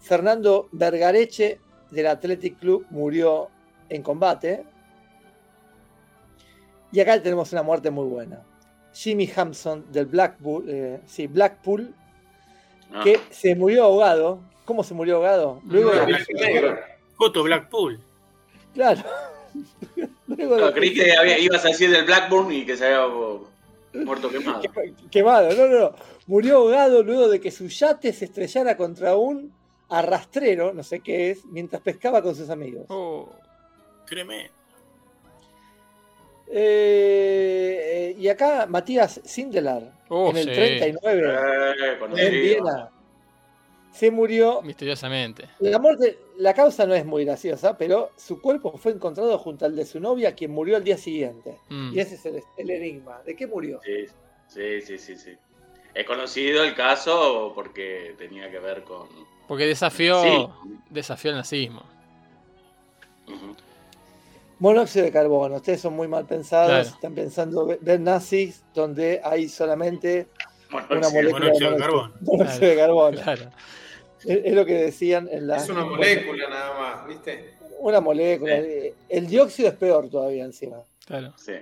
[0.00, 1.58] Fernando Vergareche
[1.90, 3.48] del Athletic Club murió
[3.88, 4.64] en combate.
[6.92, 8.42] Y acá tenemos una muerte muy buena.
[8.92, 11.94] Jimmy Hampson del Blackpool, eh, sí, Blackpool,
[12.92, 14.40] Ah, que se murió ahogado.
[14.66, 15.62] ¿Cómo se murió ahogado?
[15.64, 18.00] Luego No, de- Blackpool.
[18.74, 19.00] claro.
[20.26, 23.38] Luego de- creí que había- ibas a decir del Blackburn y que se había.
[23.94, 24.62] Muerto quemado.
[25.10, 25.94] Quemado, no, no, no.
[26.26, 29.52] Murió ahogado luego de que su yate se estrellara contra un
[29.88, 32.86] arrastrero, no sé qué es, mientras pescaba con sus amigos.
[32.88, 33.28] Oh,
[34.06, 34.52] Tremendo.
[36.54, 40.50] Eh, eh, y acá Matías Sindelar, Oh, en el sí.
[40.54, 42.90] 39, Eh, en Viena,
[43.92, 44.62] se murió.
[44.62, 45.48] misteriosamente.
[45.60, 49.76] La muerte, la causa no es muy graciosa, pero su cuerpo fue encontrado junto al
[49.76, 51.58] de su novia, quien murió al día siguiente.
[51.68, 51.92] Mm.
[51.94, 53.20] Y ese es el, el enigma.
[53.24, 53.80] ¿De qué murió?
[53.84, 54.06] Sí,
[54.48, 55.32] sí, sí, sí, sí.
[55.94, 59.06] Es conocido el caso porque tenía que ver con.
[59.46, 60.48] Porque desafió, Sí.
[60.88, 61.82] desafió el nazismo.
[64.58, 65.56] Monóxido de carbono.
[65.56, 66.68] Ustedes son muy mal pensados.
[66.70, 66.88] Claro.
[66.88, 70.28] Están pensando ve- ver nazis donde hay solamente
[70.70, 72.14] Bueno, una molécula monóxido de monóxido- carbono.
[72.20, 73.20] monóxido de carbono.
[73.22, 73.50] Claro.
[74.24, 75.56] Es, lo que decían en la.
[75.56, 77.54] Es una molécula nada más, ¿viste?
[77.78, 78.60] Una molécula.
[78.62, 78.92] Sí.
[79.08, 80.82] El dióxido es peor todavía encima.
[81.06, 81.34] Claro.
[81.36, 81.54] sí.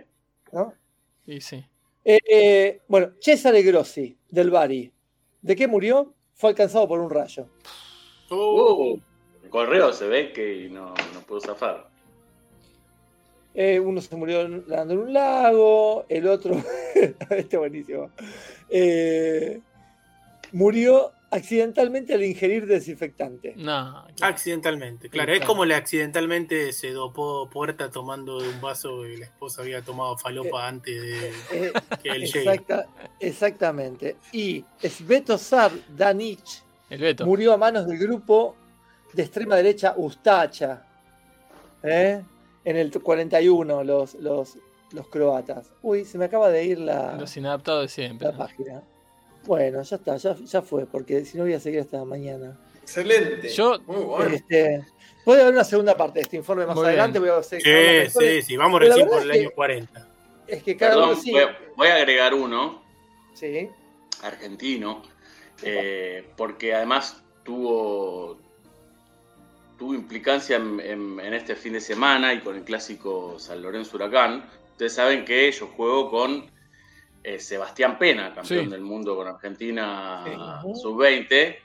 [0.52, 0.74] ¿no?
[1.26, 1.64] Y sí.
[2.04, 4.92] Eh, eh, bueno, Cesare Grossi, del Bari.
[5.42, 6.14] ¿De qué murió?
[6.34, 7.46] Fue alcanzado por un rayo.
[8.30, 8.98] Uh,
[9.42, 11.90] el correo se ve que no, no pudo zafar.
[13.54, 16.54] Eh, uno se murió nadando en un lago, el otro,
[16.94, 18.10] este es buenísimo,
[18.68, 19.60] Eh,
[20.52, 23.54] murió accidentalmente al ingerir desinfectante.
[23.56, 24.04] No.
[24.20, 25.32] accidentalmente, claro.
[25.32, 29.82] Es como le accidentalmente se dopó puerta tomando de un vaso y la esposa había
[29.82, 32.40] tomado falopa antes de Eh, que él llegue.
[32.40, 32.86] exacta-
[33.20, 34.16] exactamente.
[34.32, 36.40] Y Svetozar Danic
[36.88, 37.24] El Beto.
[37.26, 38.56] murió a manos del grupo
[39.12, 40.84] de extrema derecha Ustacha.
[41.82, 42.22] ¿eh?
[42.64, 44.58] En el 41, los, los,
[44.92, 45.70] los croatas.
[45.82, 48.28] Uy, se me acaba de ir la, Los inadaptados de siempre.
[48.28, 48.82] la página.
[49.46, 52.58] Bueno, ya está, ya, ya fue, porque si no voy a seguir hasta mañana.
[52.82, 53.48] Excelente.
[53.48, 54.34] Yo- Muy bueno.
[54.34, 54.84] Este,
[55.24, 57.18] puede haber una segunda parte de este informe más Muy adelante.
[57.18, 60.06] Voy a seguir Sí, sí, sí, vamos Pero recién por el es que- año 40.
[60.46, 61.30] Es que cada Perdón, uno sí.
[61.30, 62.82] voy, a, voy a agregar uno,
[63.34, 63.68] Sí.
[64.22, 65.02] argentino,
[65.62, 68.38] eh, porque además tuvo,
[69.78, 73.96] tuvo implicancia en, en- en este fin de semana y con el clásico San Lorenzo
[73.96, 74.44] Huracán.
[74.72, 76.50] Ustedes saben que yo juego con
[77.22, 78.70] eh, Sebastián Pena, campeón Sí.
[78.70, 80.80] del mundo con Argentina Sí.
[80.80, 81.58] sub-20,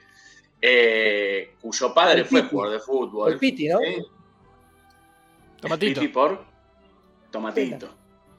[0.62, 2.50] eh, cuyo padre El fue Piti.
[2.52, 3.40] jugador de El fútbol.
[3.40, 3.80] Piti, ¿no?
[3.80, 4.06] Sí.
[5.62, 6.02] Tomatito.
[6.02, 6.44] Piti por
[7.32, 7.90] Tomatito.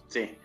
[0.08, 0.36] Sí.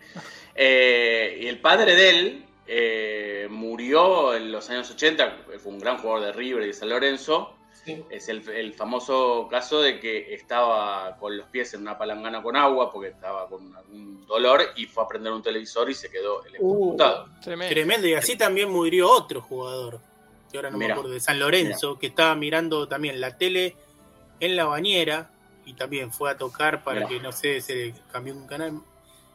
[0.54, 6.26] Eh, y el padre de él murió en los años 80, fue un gran jugador
[6.26, 7.54] de River y de San Lorenzo.
[7.84, 8.04] Sí.
[8.10, 12.54] Es el, el famoso caso de que estaba con los pies en una palangana con
[12.56, 16.44] agua porque estaba con algún dolor y fue a prender un televisor y se quedó
[16.44, 17.26] electrocutado.
[17.42, 17.74] Tremendo.
[17.74, 18.06] Tremendo.
[18.06, 19.98] Y así también murió otro jugador,
[20.50, 20.88] que ahora no Mirá.
[20.88, 23.76] me acuerdo, de San Lorenzo, que estaba mirando también la tele
[24.38, 25.30] en la bañera
[25.64, 27.08] y también fue a tocar para Mirá.
[27.08, 28.80] que, no sé, se le cambió un canal.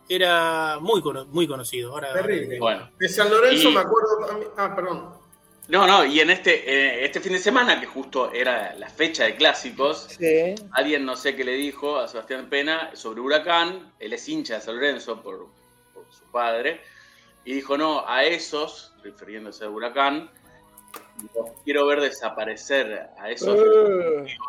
[0.09, 1.91] Era muy, cono- muy conocido.
[1.91, 2.59] Ahora, Terrible.
[2.59, 4.51] Bueno, De San Lorenzo Y- me acuerdo también.
[4.55, 5.16] Ah, perdón.
[5.69, 9.25] No, no, y en este, eh, este fin de semana, que justo era la fecha
[9.25, 10.55] de clásicos, Sí.
[10.71, 14.61] Alguien no sé qué le dijo a Sebastián Pena sobre Huracán, él es hincha de
[14.61, 15.49] San Lorenzo por,
[15.93, 16.81] por su padre,
[17.43, 20.29] y dijo, no, a esos, refiriéndose a Huracán,
[21.65, 23.59] quiero ver desaparecer, a esos...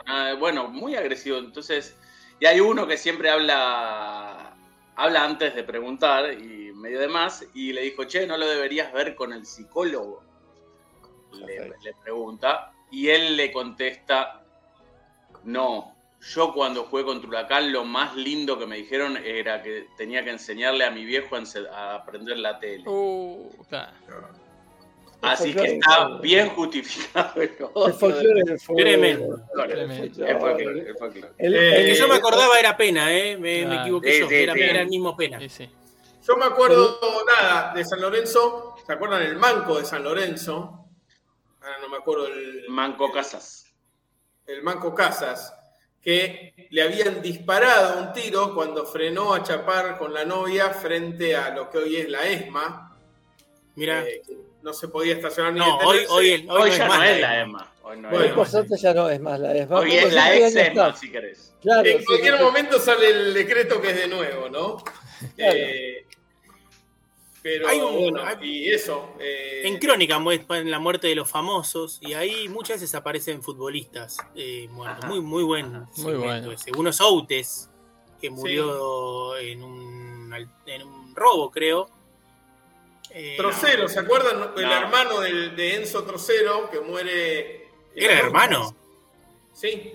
[0.07, 1.97] Nada, bueno, muy agresivo, entonces,
[2.39, 4.55] y hay uno que siempre habla,
[4.95, 8.93] habla antes de preguntar, y medio de más, y le dijo, che, no lo deberías
[8.93, 10.28] ver con el psicólogo,
[11.33, 14.43] le, le pregunta, y él le contesta,
[15.45, 20.25] no, yo cuando jugué contra Huracán lo más lindo que me dijeron era que tenía
[20.25, 22.85] que enseñarle a mi viejo a, aprender la tele.
[22.87, 23.51] Uh.
[25.21, 28.45] Así que está bien justificado el folclore.
[28.77, 29.41] Tremendo.
[31.39, 33.37] El que yo me acordaba era Pena, ¿eh?
[33.37, 34.29] Me, me equivoqué Sí, yo.
[34.29, 34.61] sí, era, sí.
[34.61, 35.41] era el mismo Pena.
[35.41, 38.77] Yo me acuerdo, nada, de San Lorenzo.
[38.87, 40.88] ¿Se acuerdan el manco de San Lorenzo?
[41.89, 43.65] No me acuerdo el, Manco Casas.
[44.47, 45.55] el manco Casas.
[46.03, 51.49] Que le habían disparado un tiro cuando frenó a chapar con la novia frente a
[51.51, 52.95] lo que hoy es la ESMA.
[53.75, 54.21] Mira, eh,
[54.63, 57.05] no se podía estacionar ni no, hoy, hoy, el- hoy no ya es más no
[57.05, 57.41] es la.
[57.41, 57.73] EMA.
[57.83, 59.79] Hoy no Bueno, es la ya no es más la ESMA.
[59.79, 60.95] Hoy es la ex está.
[60.95, 61.55] si querés.
[61.63, 62.45] Claro, En sí, cualquier sí.
[62.45, 64.77] momento sale el decreto que es de nuevo, ¿no?
[65.37, 65.57] Claro.
[65.57, 66.07] Eh,
[67.51, 69.15] pero Hay un- bueno, hay- y eso.
[69.19, 74.19] eh, En Crónica muestran la muerte de los famosos y ahí muchas veces aparecen futbolistas
[74.35, 75.05] eh, muertos.
[75.05, 75.09] Ajá.
[75.15, 76.53] Muy, muy buen Muy bueno.
[76.53, 76.71] ese.
[76.77, 77.71] Uno es Outes,
[78.21, 80.35] que murió en, un,
[80.67, 81.89] en un robo, creo.
[83.11, 84.51] Eh, Trocero, ¿se acuerdan?
[84.57, 84.73] El No.
[84.73, 87.69] hermano del- de Enzo Trocero que muere.
[87.95, 88.77] ¿Era hermano?
[89.55, 89.93] Sí.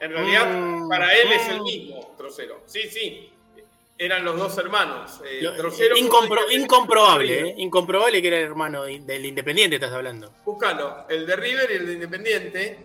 [0.00, 1.64] En realidad, Mm, para él es el mm.
[1.64, 2.60] mismo Trocero.
[2.66, 3.32] Sí, sí.
[4.00, 5.20] Eran los dos hermanos.
[5.26, 7.54] eh, Lo- Drosero incompro- con- incomprobable, ¿eh?
[7.58, 10.32] Incomprobable que era el hermano de- del Independiente, estás hablando.
[10.44, 11.04] Búscalo.
[11.08, 12.78] El de River y el de Independiente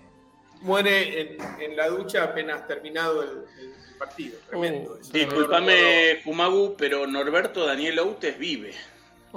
[0.62, 3.30] muere en, en la ducha apenas terminado el,
[3.62, 4.38] el partido.
[4.50, 4.98] Tremendo.
[5.02, 5.14] eso.
[5.14, 8.74] Disculpame, Fumagu, pero Norberto Daniel Outes vive.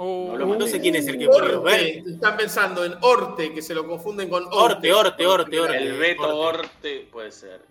[0.01, 1.61] Oh, No sé quién es el que murió.
[1.61, 5.77] Orte, están pensando en Orte, que se lo confunden con Orte, Orte, Orte, Orte.
[5.77, 6.59] El Beto Orte.
[6.61, 7.61] Orte puede ser.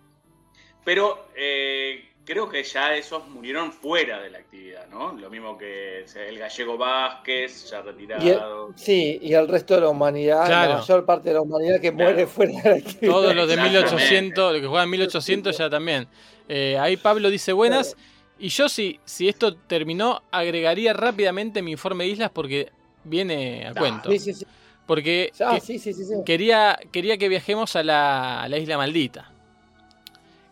[0.85, 5.13] Pero eh, creo que ya esos murieron fuera de la actividad, ¿no?
[5.15, 8.73] Lo mismo que el gallego Vázquez, ya Y el- retirado.
[8.77, 10.73] sí, y el resto de la humanidad, Claro.
[10.75, 13.13] la mayor parte de la humanidad que muere fuera de la actividad.
[13.13, 13.95] Todos los de Exactamente.
[13.95, 16.07] 1800, los que juegan 1800 ya también.
[16.49, 17.97] Eh, ahí Pablo dice buenas.
[18.39, 22.71] Y yo si, si esto terminó, agregaría rápidamente mi informe de islas porque
[23.05, 24.11] viene a cuento.
[24.11, 24.47] Sí, sí, sí.
[24.87, 26.15] Porque Ah, que- sí, sí, sí, sí.
[26.27, 29.33] quería, quería que viajemos a la, a la isla maldita.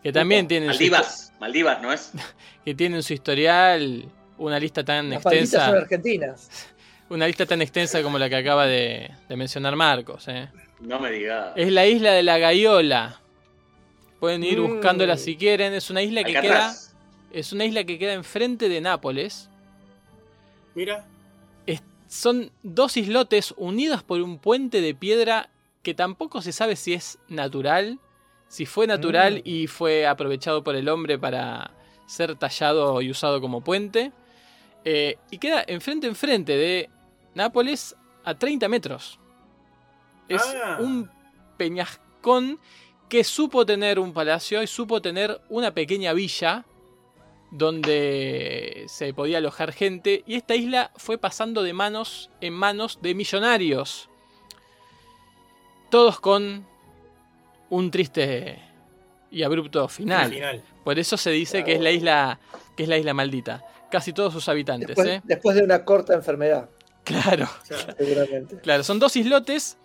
[0.03, 2.11] Que también tiene, su, Maldivas, Maldivas, ¿no es?
[2.65, 4.05] que tiene en su historial
[4.37, 5.77] una lista tan Las malditas son extensa.
[5.81, 6.49] argentinas.
[7.09, 10.27] Una lista tan extensa como la que acaba de, de mencionar Marcos.
[10.27, 10.49] eh.
[10.81, 11.53] No me digas.
[11.55, 13.21] Es la isla de la Gaiola.
[14.19, 14.67] Pueden ir Mm.
[14.73, 15.73] buscándola si quieren.
[15.73, 16.73] Es una isla que queda.
[17.31, 19.49] Es una isla que queda enfrente de Nápoles.
[20.75, 21.05] Mira,
[21.65, 25.49] Es- son dos islotes unidos por un puente de piedra
[25.83, 27.99] que tampoco se sabe si es natural,
[28.47, 29.41] si fue natural Mm.
[29.43, 31.71] y fue aprovechado por el hombre para
[32.05, 34.11] ser tallado y usado como puente.
[34.85, 36.89] Eh, y queda enfrente enfrente de
[37.35, 39.19] Nápoles a 30 metros.
[40.29, 40.77] Es Ah.
[40.79, 41.09] un
[41.57, 42.59] peñascón
[43.09, 46.65] que supo tener un palacio y supo tener una pequeña villa
[47.51, 53.13] donde se podía alojar gente y esta isla fue pasando de manos en manos de
[53.15, 54.09] millonarios.
[55.89, 56.67] Todos con
[57.69, 58.59] un triste
[59.31, 60.25] y abrupto final.
[60.25, 60.63] al final.
[60.83, 62.39] Por eso se dice que es la isla
[62.75, 63.63] que es la isla maldita.
[63.89, 65.21] Casi todos sus habitantes, Después, ¿eh?
[65.23, 66.69] después de una corta enfermedad,
[67.03, 67.47] Claro.
[67.97, 68.57] seguramente.
[68.59, 69.77] Claro, son dos islotes.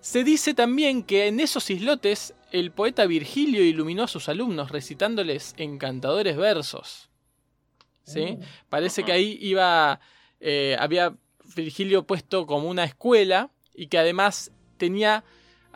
[0.00, 5.54] Se dice también que en esos islotes el poeta Virgilio iluminó a sus alumnos recitándoles
[5.58, 7.08] encantadores versos.
[8.04, 8.38] ¿Sí?
[8.70, 10.00] Parece que ahí iba.
[10.40, 11.14] eh, había
[11.56, 15.24] Virgilio puesto como una escuela y que además tenía.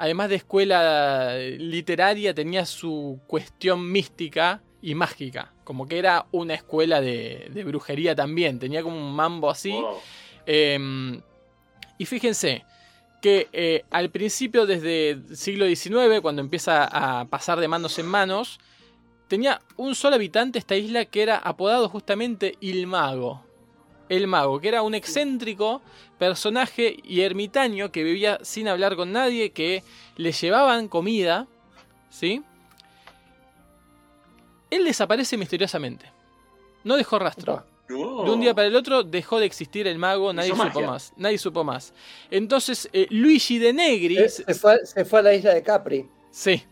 [0.02, 5.52] Además de escuela literaria, tenía su cuestión mística y mágica.
[5.62, 8.58] Como que era una escuela de, de brujería también.
[8.58, 9.70] Tenía como un mambo así.
[9.70, 9.98] Wow.
[10.44, 11.20] Eh,
[11.98, 12.64] y fíjense
[13.20, 18.06] que eh, al principio, desde el siglo XIX, cuando empieza a pasar de manos en
[18.06, 18.58] manos,
[19.28, 23.44] tenía un solo habitante esta isla que era apodado justamente Il Mago.
[24.16, 25.80] El Mago, que era un excéntrico
[26.18, 29.82] personaje y ermitaño que vivía sin hablar con nadie, que
[30.16, 31.46] le llevaban comida,
[32.10, 32.42] ¿sí?
[34.70, 36.06] Él desaparece misteriosamente.
[36.84, 37.64] No dejó rastro.
[37.88, 38.24] No.
[38.24, 40.86] De un día para el otro dejó de existir el mago, nadie supo magia.
[40.86, 41.12] más.
[41.16, 41.92] Nadie supo más.
[42.30, 44.16] Entonces, eh, Luigi de Negri.
[44.18, 46.06] Eh, Se, fue, se fue a la isla de Capri.
[46.30, 46.62] Sí.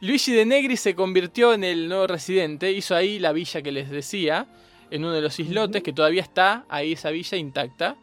[0.00, 3.88] Luigi de Negri se convirtió en el nuevo residente, hizo ahí la villa que les
[3.88, 4.46] decía,
[4.90, 7.96] en uno de los islotes, que todavía está ahí esa villa intacta.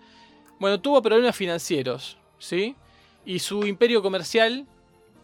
[0.59, 2.75] Bueno, tuvo problemas financieros, ¿sí?
[3.25, 4.65] Y su imperio comercial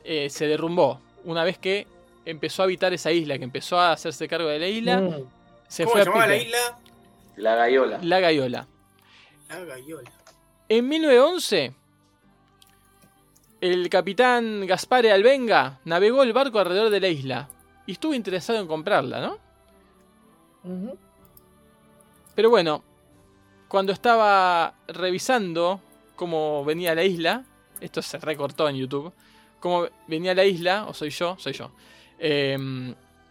[0.04, 1.88] eh, se derrumbó una vez que
[2.26, 5.14] empezó a habitar esa isla, que empezó a hacerse cargo de la isla, Mm.
[5.68, 6.58] se ¿Cómo fue se a llamaba la isla?
[7.38, 8.00] La Gaiola.
[8.02, 8.68] La Gaiola.
[9.50, 10.12] La Gaiola.
[10.70, 11.74] En 1911,
[13.62, 17.50] el capitán Gaspare Albenga navegó el barco alrededor de la isla
[17.86, 19.38] y estuvo interesado en comprarla, ¿no?
[22.38, 22.84] Pero bueno,
[23.68, 25.82] cuando estaba revisando
[26.16, 27.44] cómo venía la isla,
[27.82, 29.12] esto se recortó en YouTube,
[29.60, 31.72] cómo venía la isla, o soy yo, soy yo,
[32.20, 32.56] eh,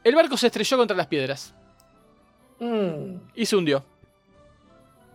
[0.03, 1.55] el barco se estrelló contra las piedras
[2.59, 3.19] Mm.
[3.37, 3.85] y se hundió.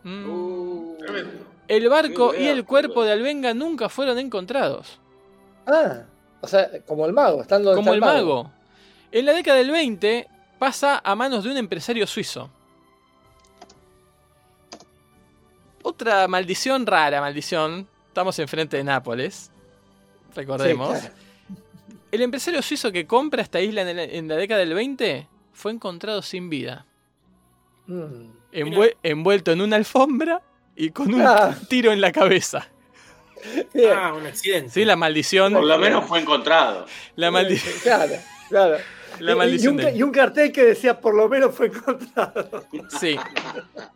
[0.03, 0.29] Mm.
[0.29, 1.45] Uh, Tremendo.
[1.67, 4.99] El barco y el cuerpo de Albenga nunca fueron encontrados.
[5.67, 6.03] Ah,
[6.39, 8.49] o sea, como el mago, estando como está el mago.
[9.11, 12.49] En la década del 20 pasa a manos de un empresario suizo.
[15.83, 17.87] Otra maldición rara, maldición.
[18.07, 19.51] Estamos enfrente de Nápoles.
[20.35, 20.97] Recordemos.
[20.99, 21.15] Sí, claro.
[22.11, 25.71] El empresario suizo que compra esta isla en, el- en la década del 20 fue
[25.71, 26.85] encontrado sin vida.
[27.87, 28.31] Mm.
[28.51, 30.41] Envuel- envuelto en una alfombra
[30.75, 31.55] y con un Ah.
[31.69, 32.67] tiro en la cabeza.
[33.73, 33.93] Bien.
[33.95, 34.69] Ah, un accidente.
[34.71, 35.53] Sí, la maldición.
[35.53, 36.85] por lo menos fue encontrado.
[37.15, 38.13] La, maldición Claro,
[38.49, 38.77] claro.
[39.19, 42.65] La Y- un, y cartel que decía por lo menos fue encontrado.
[42.99, 43.15] Sí.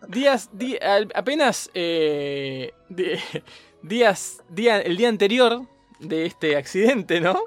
[0.08, 0.78] Días, di-
[1.14, 2.72] apenas eh,
[3.82, 5.62] días, día, el día anterior
[6.00, 7.40] de este accidente, ¿no?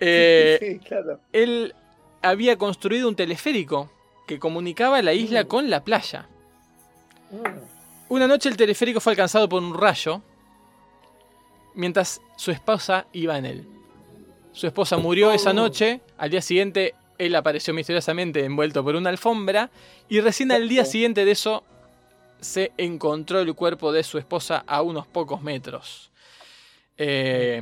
[0.00, 1.20] Eh, sí, claro.
[1.32, 1.74] él
[2.22, 3.90] había construido un teleférico
[4.26, 5.46] que comunicaba la isla Mm.
[5.48, 6.28] con la playa.
[7.30, 7.58] Mm.
[8.10, 10.22] Una noche el teleférico fue alcanzado por un rayo
[11.74, 13.68] mientras su esposa iba en él.
[14.58, 15.52] Su esposa murió esa Oh.
[15.52, 19.70] noche, al día siguiente él apareció misteriosamente envuelto por una alfombra
[20.08, 21.62] y recién al día siguiente de eso
[22.40, 26.10] se encontró el cuerpo de su esposa a unos pocos metros.
[26.96, 27.60] Eh,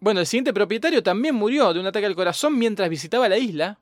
[0.00, 3.78] bueno, el siguiente propietario también murió de un ataque al corazón mientras visitaba la isla.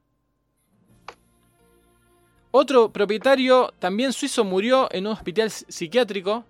[2.52, 6.44] Otro propietario, también suizo, murió en un hospital psi- psiquiátrico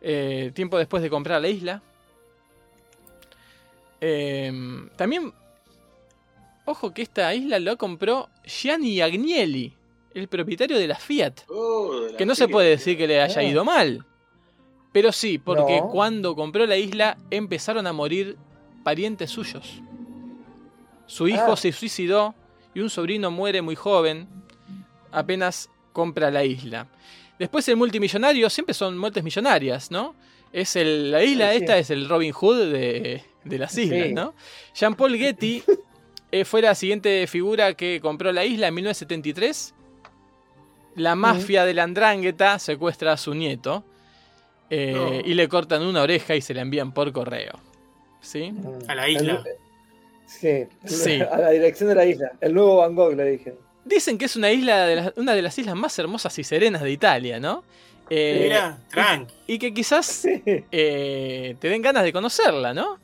[0.00, 1.80] eh, tiempo después de comprar la isla.
[4.00, 4.52] Eh,
[4.96, 5.32] también,
[6.64, 9.74] ojo que esta isla lo compró Gianni Agnelli,
[10.14, 11.32] el propietario de la Fiat.
[11.48, 13.44] Oh, de la Que no se puede decir que le haya Ah.
[13.44, 14.04] ido mal.
[14.92, 15.88] Pero sí, porque No.
[15.88, 18.36] cuando compró la isla empezaron a morir
[18.84, 19.82] parientes suyos.
[21.06, 21.56] Su hijo Ah.
[21.56, 22.34] se suicidó
[22.74, 24.28] y un sobrino muere muy joven,
[25.10, 26.86] apenas compra la isla.
[27.38, 30.14] Después el multimillonario, siempre son muertes millonarias, ¿no?
[30.52, 31.64] Es el, la isla Sí, sí.
[31.64, 34.14] esta es el Robin Hood de, de las islas, Sí.
[34.14, 34.34] ¿no?
[34.74, 35.62] Jean-Paul Getty
[36.32, 39.74] eh, fue la siguiente figura que compró la isla en 1973.
[40.96, 43.84] La mafia de la Andrangheta secuestra a su nieto
[44.70, 45.14] eh, No.
[45.14, 47.52] y le cortan una oreja y se la envían por correo.
[48.20, 48.52] ¿Sí?
[48.88, 49.44] A la isla.
[50.26, 51.20] Sí, Sí.
[51.20, 52.32] a la dirección de la isla.
[52.40, 53.54] El nuevo Van Gogh, le dije.
[53.84, 56.82] Dicen que es una isla de las- una de las islas más hermosas y serenas
[56.82, 57.64] de Italia, ¿no?
[58.10, 59.34] Eh, Mira, tranqui.
[59.46, 62.98] y que quizás eh, te den ganas de conocerla, ¿no?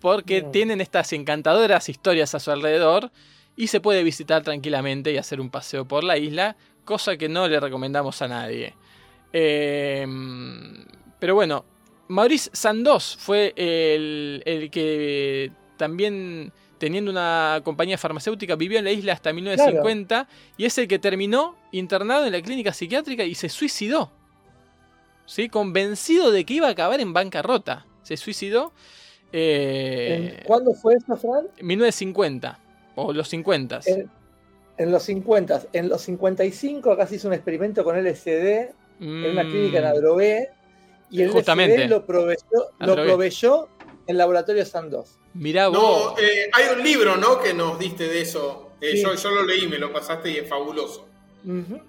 [0.00, 0.50] Porque Mm.
[0.52, 3.10] tienen estas encantadoras historias a su alrededor
[3.56, 7.48] y se puede visitar tranquilamente y hacer un paseo por la isla, cosa que no
[7.48, 8.74] le recomendamos a nadie.
[9.32, 10.06] Eh,
[11.18, 11.64] pero bueno,
[12.08, 19.14] Maurice Sandoz fue el, el que también teniendo una compañía farmacéutica vivió en la isla
[19.14, 24.12] hasta 1950 y es el que terminó internado en la clínica psiquiátrica y se suicidó.
[25.26, 25.48] ¿Sí?
[25.48, 27.84] Convencido de que iba a acabar en bancarrota.
[28.02, 28.72] Se suicidó
[29.32, 31.48] eh, ¿En- ¿Cuándo fue eso, Fran?
[31.56, 32.58] en 1950
[32.94, 33.80] o los 50.
[33.86, 34.08] En,
[34.78, 35.62] en los 50.
[35.72, 38.70] En los 55 acá se hizo un experimento con LSD
[39.00, 40.50] en una clínica en Adrogué.
[41.10, 41.32] Y el Mm.
[41.32, 41.76] Justamente.
[41.84, 43.68] LSD lo proveyó, lo proveyó
[44.06, 45.18] el laboratorio Sandoz.
[45.34, 46.14] Mirá No, vos.
[46.20, 47.38] eh, hay un libro, ¿no?
[47.40, 48.70] Que nos diste de eso.
[48.80, 49.02] Eh, Sí.
[49.02, 51.06] yo, yo lo leí, me lo pasaste y es fabuloso.
[51.44, 51.80] Ujú.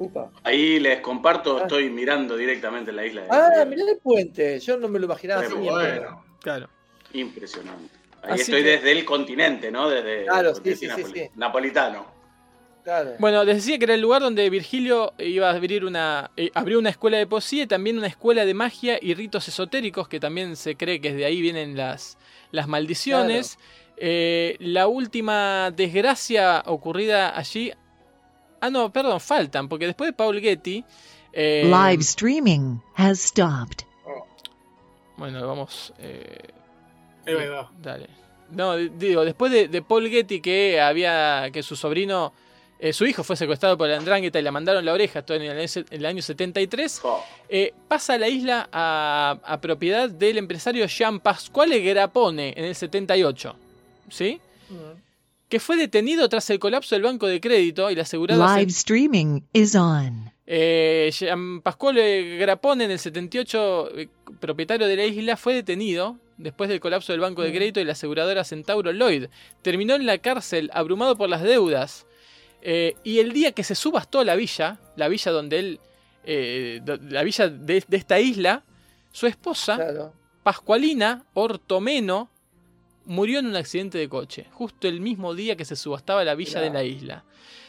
[0.00, 0.30] Upa.
[0.44, 1.62] Ahí les comparto, Ah.
[1.62, 3.20] estoy mirando directamente la isla.
[3.22, 4.58] de Ah, mirá el puente.
[4.58, 5.52] Yo no me lo imaginaba así.
[5.54, 6.24] Bueno.
[6.40, 6.70] Claro.
[7.12, 7.94] Impresionante.
[8.22, 9.90] Ahí Así estoy que- desde el continente, ¿no?
[9.90, 11.30] Desde Claro, porque sí, es sí, sí, napoli- sí.
[11.36, 12.06] napolitano.
[12.82, 13.10] Claro.
[13.18, 16.78] Bueno, les decía que era el lugar donde Virgilio iba a abrir una, eh, abrió
[16.78, 20.56] una escuela de poesía y también una escuela de magia y ritos esotéricos, que también
[20.56, 22.16] se cree que de ahí vienen las,
[22.52, 23.58] las maldiciones.
[23.98, 27.70] Eh, la última desgracia ocurrida allí.
[28.60, 30.84] Ah, no, perdón, faltan, porque después de Paul Getty.
[31.32, 33.84] eh, Live streaming has stopped.
[35.16, 35.92] Bueno, vamos.
[35.98, 36.48] eh.
[37.80, 38.08] Dale.
[38.50, 41.50] No, di- digo, después de, de Paul Getty que había.
[41.52, 42.32] que su sobrino.
[42.82, 45.42] eh, su hijo fue secuestrado por la Andrangheta y le mandaron la oreja esto en
[45.42, 47.00] el, año- en el año 73.
[47.00, 52.74] Jo, eh, pasa la isla a, a propiedad del empresario Jean Pasquale Grapone en el
[52.74, 53.54] 78.
[54.08, 54.40] ¿Sí?
[54.70, 55.09] Mm.
[55.50, 58.56] Que fue detenido tras el colapso del banco de crédito y la asegurada.
[58.56, 60.32] Live streaming is on.
[60.46, 64.08] Eh, Jean Pasquale Grapone en el 78, eh,
[64.40, 67.54] propietario de la isla, fue detenido después del colapso del banco de Mm.
[67.54, 69.26] crédito y la aseguradora Centauro Lloyd.
[69.62, 72.06] Terminó en la cárcel abrumado por las deudas.
[72.62, 75.80] Eh, y el día que se subastó la villa, la villa donde él,
[76.24, 78.64] eh, la villa de, de esta isla,
[79.12, 80.12] su esposa, Claro.
[80.42, 82.30] Pascualina Ortomeno,
[83.04, 86.60] murió en un accidente de coche, justo el mismo día que se subastaba la villa
[86.60, 86.62] Mirá.
[86.62, 87.24] de la isla.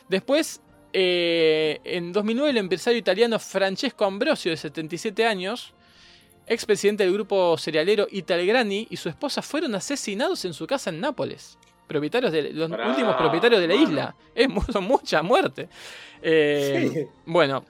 [0.08, 0.62] Después,
[0.94, 5.74] eh, en 2009, el empresario italiano Francesco Ambrosio, de 77 años,
[6.48, 11.58] expresidente del grupo cerealero Italgrani, y su esposa fueron asesinados en su casa en Nápoles.
[11.88, 14.16] Propietarios de, los últimos propietarios de la isla.
[14.34, 15.68] Es son mucha muerte.
[16.22, 17.08] Eh, Sí.
[17.26, 17.66] Bueno,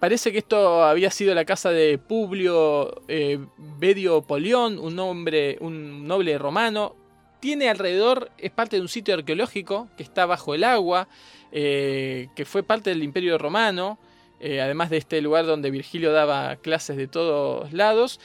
[0.00, 3.38] parece que esto había sido la casa de Publio eh,
[3.78, 6.94] Bedio Polión, un, hombre, un noble romano.
[7.40, 11.08] Tiene alrededor, es parte de un sitio arqueológico que está bajo el agua,
[11.56, 13.96] eh, que fue parte del Imperio Romano,
[14.40, 18.18] eh, además de este lugar donde Virgilio daba clases de todos lados.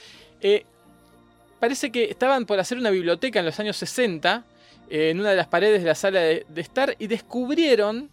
[1.60, 4.44] Parece que estaban por hacer una biblioteca en los años 60,
[4.88, 8.10] eh, en una de las paredes de la sala de, estar, y descubrieron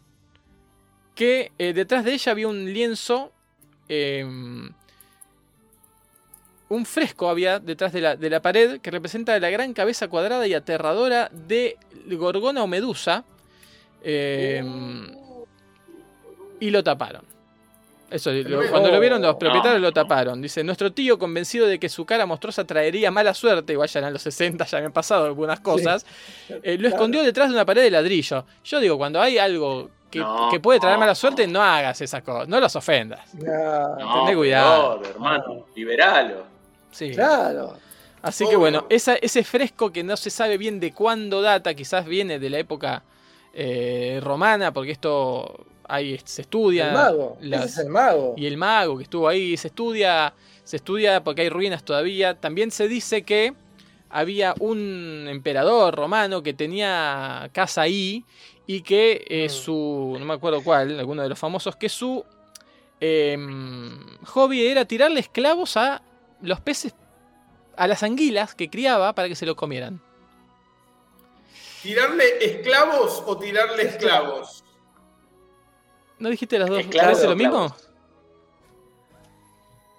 [1.15, 3.31] que detrás de ella había un lienzo,
[3.89, 4.23] eh,
[6.69, 10.45] un fresco había detrás de la, de la pared que representa la gran cabeza cuadrada
[10.47, 11.77] y aterradora de
[12.11, 13.23] Gorgona o Medusa,
[14.03, 14.63] Eh,
[16.59, 17.23] y lo taparon.
[18.09, 18.69] Eso, lo- Tremendo.
[18.71, 19.87] cuando lo vieron los propietarios No.
[19.87, 20.41] lo taparon.
[20.41, 24.13] Dice, nuestro tío convencido de que su cara monstruosa traería mala suerte, igual ya en
[24.13, 26.05] los 60 ya habían pasado algunas cosas,
[26.63, 28.45] eh, lo escondió detrás de una pared de ladrillo.
[28.63, 31.53] Yo digo, cuando hay algo que, No, que puede traer no, mala suerte, no.
[31.59, 33.29] no hagas esas cosas, no los ofendas.
[33.31, 35.01] Tené cuidado.
[35.03, 36.43] hermano, liberalo.
[36.91, 37.11] Sí.
[37.11, 37.75] Claro.
[38.21, 42.05] Así que bueno, esa- ese fresco que no se sabe bien de cuándo data, quizás
[42.05, 43.03] viene de la época
[43.59, 46.87] eh, romana, porque esto ahí se estudia.
[46.89, 47.37] El mago.
[47.41, 48.33] las- Ese es el mago.
[48.37, 52.33] y el mago que estuvo ahí se estudia, se estudia porque hay ruinas todavía.
[52.35, 53.53] También se dice que
[54.09, 58.23] había un emperador romano que tenía casa ahí
[58.67, 59.49] y que eh, Mm.
[59.49, 62.23] su, no me acuerdo cuál, alguno de los famosos, que su
[62.99, 66.01] em, hobby era tirarle esclavos a
[66.41, 66.93] los peces,
[67.75, 70.01] a las anguilas que criaba para que se los comieran.
[71.81, 74.63] ¿Tirarle esclavos o tirarle esclavos?
[76.19, 77.75] ¿No dijiste las dos Esclavos o lo mismo?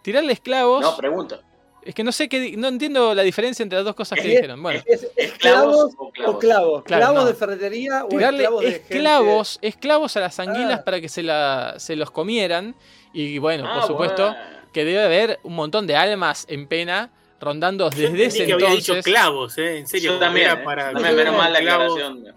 [0.02, 0.82] Tirarle esclavos.
[0.82, 1.40] No, pregunta.
[1.82, 4.34] Es que no sé qué, no entiendo la diferencia entre las dos cosas que Es-
[4.34, 4.62] dijeron.
[4.62, 4.82] Bueno.
[4.86, 6.38] Es ¿Esclavos esclavos o o clavos?
[6.40, 6.82] clavos.
[6.84, 7.26] Claro, clavos no.
[7.28, 10.84] de ferretería o tirarle esclavos de gente- esclavos, a las anguilas Ah.
[10.84, 12.74] para que se, la, se los comieran.
[13.12, 14.38] Y bueno, Ah, por supuesto, bueno.
[14.72, 17.10] que debe haber un montón de almas en pena
[17.40, 19.04] rondando desde Entendí ese que había dicho entonces.
[19.12, 19.78] clavos, ¿eh?
[19.78, 20.10] En serio.
[20.10, 20.64] Yo porque también, era eh.
[20.64, 21.92] para- También, menos mal la clavos.
[21.96, 22.34] aclaración.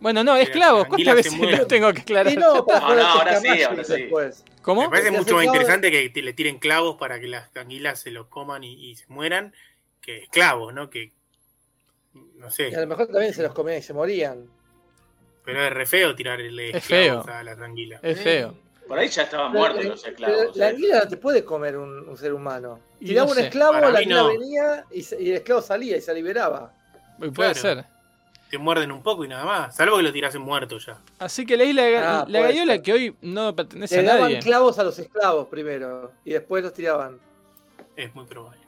[0.00, 0.86] Bueno, no, esclavos.
[0.86, 2.32] ¿Cuántas veces lo tengo que aclarar?
[2.32, 2.54] Y no.
[2.54, 2.64] No,
[2.94, 3.92] no, ahora sí, ahora sí.
[3.94, 4.44] después.
[4.68, 4.82] ¿Cómo?
[4.82, 8.10] Me parece mucho más interesante que te- le tiren clavos para que las anguilas se
[8.10, 9.54] los coman y, y se mueran
[10.02, 10.90] que esclavos, ¿no?
[10.90, 11.10] Que.
[12.12, 12.70] No Y a sé.
[12.72, 14.46] lo mejor también se los comían y se morían.
[15.42, 17.34] Pero es re feo tirarle Es esclavos feo.
[17.34, 18.00] a las anguilas.
[18.04, 18.58] Es feo.
[18.86, 20.56] Por ahí ya estaban Pero, muertos los pero esclavos.
[20.58, 22.78] la anguila no te puede comer un, un ser humano.
[22.98, 23.44] Tiraba no un sé.
[23.46, 24.28] esclavo, Para la anguila no.
[24.28, 26.74] venía y, se- y el esclavo salía y se liberaba.
[27.18, 27.54] Puede Claro.
[27.54, 27.84] ser.
[28.50, 29.76] Te muerden un poco y nada más.
[29.76, 30.98] Salvo que lo tirasen muerto ya.
[31.18, 32.82] Así que la isla de Ah, la ser.
[32.82, 34.38] que hoy no pertenece Le a daban nadie.
[34.40, 37.18] clavos a los esclavos primero y después los tiraban.
[37.94, 38.60] Es muy probable.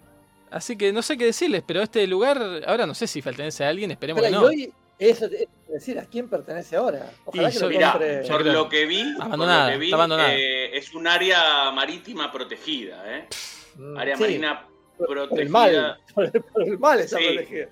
[0.51, 3.69] Así que no sé qué decirles, pero este lugar, ahora no sé si pertenece a
[3.69, 4.65] alguien, esperemos Espera, que y no.
[4.65, 7.09] hoy, eso es decir, ¿a quién pertenece ahora?
[7.25, 8.25] Ojalá Y que yo- lo Mirá, compre.
[8.25, 10.35] yo por lo que vi, Abandonada, lo que vi, está abandonada.
[10.35, 13.29] eh, es un área marítima protegida, ¿eh?
[13.77, 14.67] Mm, Área sí, marina
[14.99, 15.29] protegida.
[15.31, 15.99] por el mal.
[16.15, 17.25] Por el, por el mal está Sí.
[17.33, 17.69] protegida.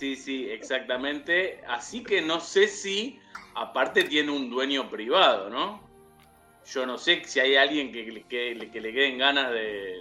[0.00, 1.60] Sí, sí, exactamente.
[1.68, 3.18] Así que no sé si,
[3.54, 5.78] aparte, tiene un dueño privado, ¿no?
[6.72, 9.94] Yo no sé si hay alguien que, le- que, le- que le queden ganas de,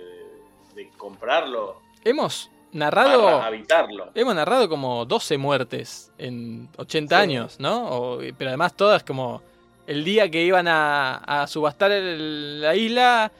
[0.76, 4.12] de comprarlo Hemos para narrado, habitarlo.
[4.16, 7.22] hemos narrado como 12 muertes en 80 Sí.
[7.22, 7.90] años, ¿no?
[7.90, 9.42] O- pero además todas como
[9.86, 13.32] el día que iban a, a subastar el- la isla,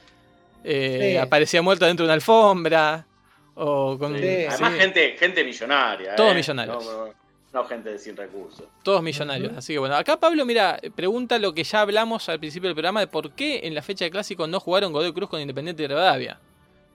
[0.64, 1.16] eh, Sí.
[1.16, 3.06] aparecía muerto dentro de una alfombra.
[3.54, 4.22] O con, Sí.
[4.22, 4.46] Sí.
[4.48, 6.14] Además, gente, gente millonaria.
[6.16, 6.34] Todos ¿eh?
[6.36, 6.84] millonarios.
[6.84, 7.14] No, no,
[7.52, 8.64] no gente sin recursos.
[8.82, 9.52] todos millonarios.
[9.56, 13.00] Así que bueno, acá Pablo, mira, pregunta lo que ya hablamos al principio del programa
[13.00, 15.88] de por qué en la fecha de clásico no jugaron Godoy Cruz con Independiente de
[15.88, 16.38] Rivadavia.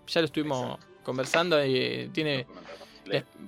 [0.07, 2.45] Ya lo estuvimos conversando y eh, tiene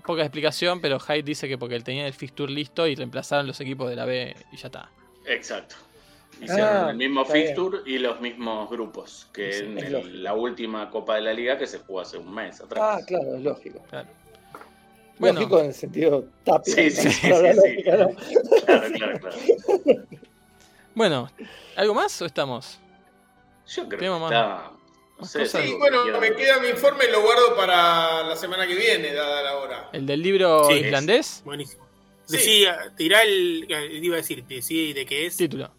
[0.06, 3.60] poca explicación, pero Hyde dice que porque él tenía el fixture listo y reemplazaron los
[3.62, 4.90] equipos de la B y ya está.
[5.26, 5.76] Exacto.
[6.42, 7.48] Hicieron Ah, el mismo bien.
[7.48, 11.58] fixture y los mismos grupos que Sí, en el- la última Copa de la Liga
[11.58, 12.80] que se jugó hace un mes atrás.
[12.84, 13.80] Ah, claro, es lógico.
[13.90, 14.08] Claro.
[15.20, 16.76] Bueno, Lógico en el sentido tapia.
[16.76, 17.28] Sí, sí, sí.
[17.84, 18.10] Claro,
[18.66, 19.38] claro, claro.
[20.96, 21.30] bueno,
[21.76, 22.80] ¿algo más o estamos?
[23.68, 24.72] Yo creo que más- está.
[25.20, 28.76] No sé, Sí, bueno, me queda mi informe y lo guardo para la semana que
[28.76, 29.90] viene, dada la hora.
[29.92, 31.42] ¿El del libro Sí, islandés?
[31.44, 31.88] Buenísimo.
[32.26, 32.38] Sí.
[32.38, 33.66] Decía, tirá el.
[33.68, 35.36] eh, Iba a decir, decí de qué es.
[35.38, 35.72] Título.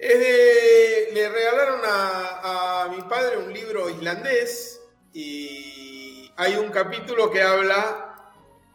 [0.00, 4.80] Es de- le regalaron a, a mi padre un libro islandés
[5.12, 8.06] y hay un capítulo que habla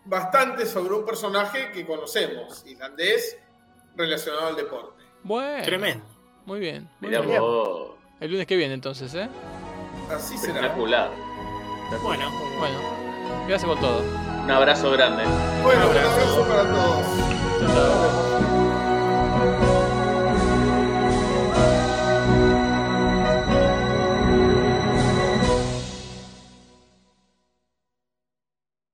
[0.05, 3.37] bastante sobre un personaje que conocemos, islandés,
[3.95, 5.03] relacionado al deporte.
[5.23, 5.63] Bueno.
[5.63, 6.05] Tremendo.
[6.45, 6.87] Muy bien.
[6.99, 7.25] muy bien.
[7.39, 9.27] vos, El lunes que viene entonces, ¿eh?
[10.11, 10.53] Así será.
[10.59, 11.09] espectacular.
[12.03, 12.29] Bueno,
[12.59, 12.79] Bueno,
[13.47, 14.01] gracias por todo.
[14.43, 15.23] Un abrazo grande.
[15.63, 17.05] Bueno, un abrazo para todos.
[17.59, 18.44] Chao, chao.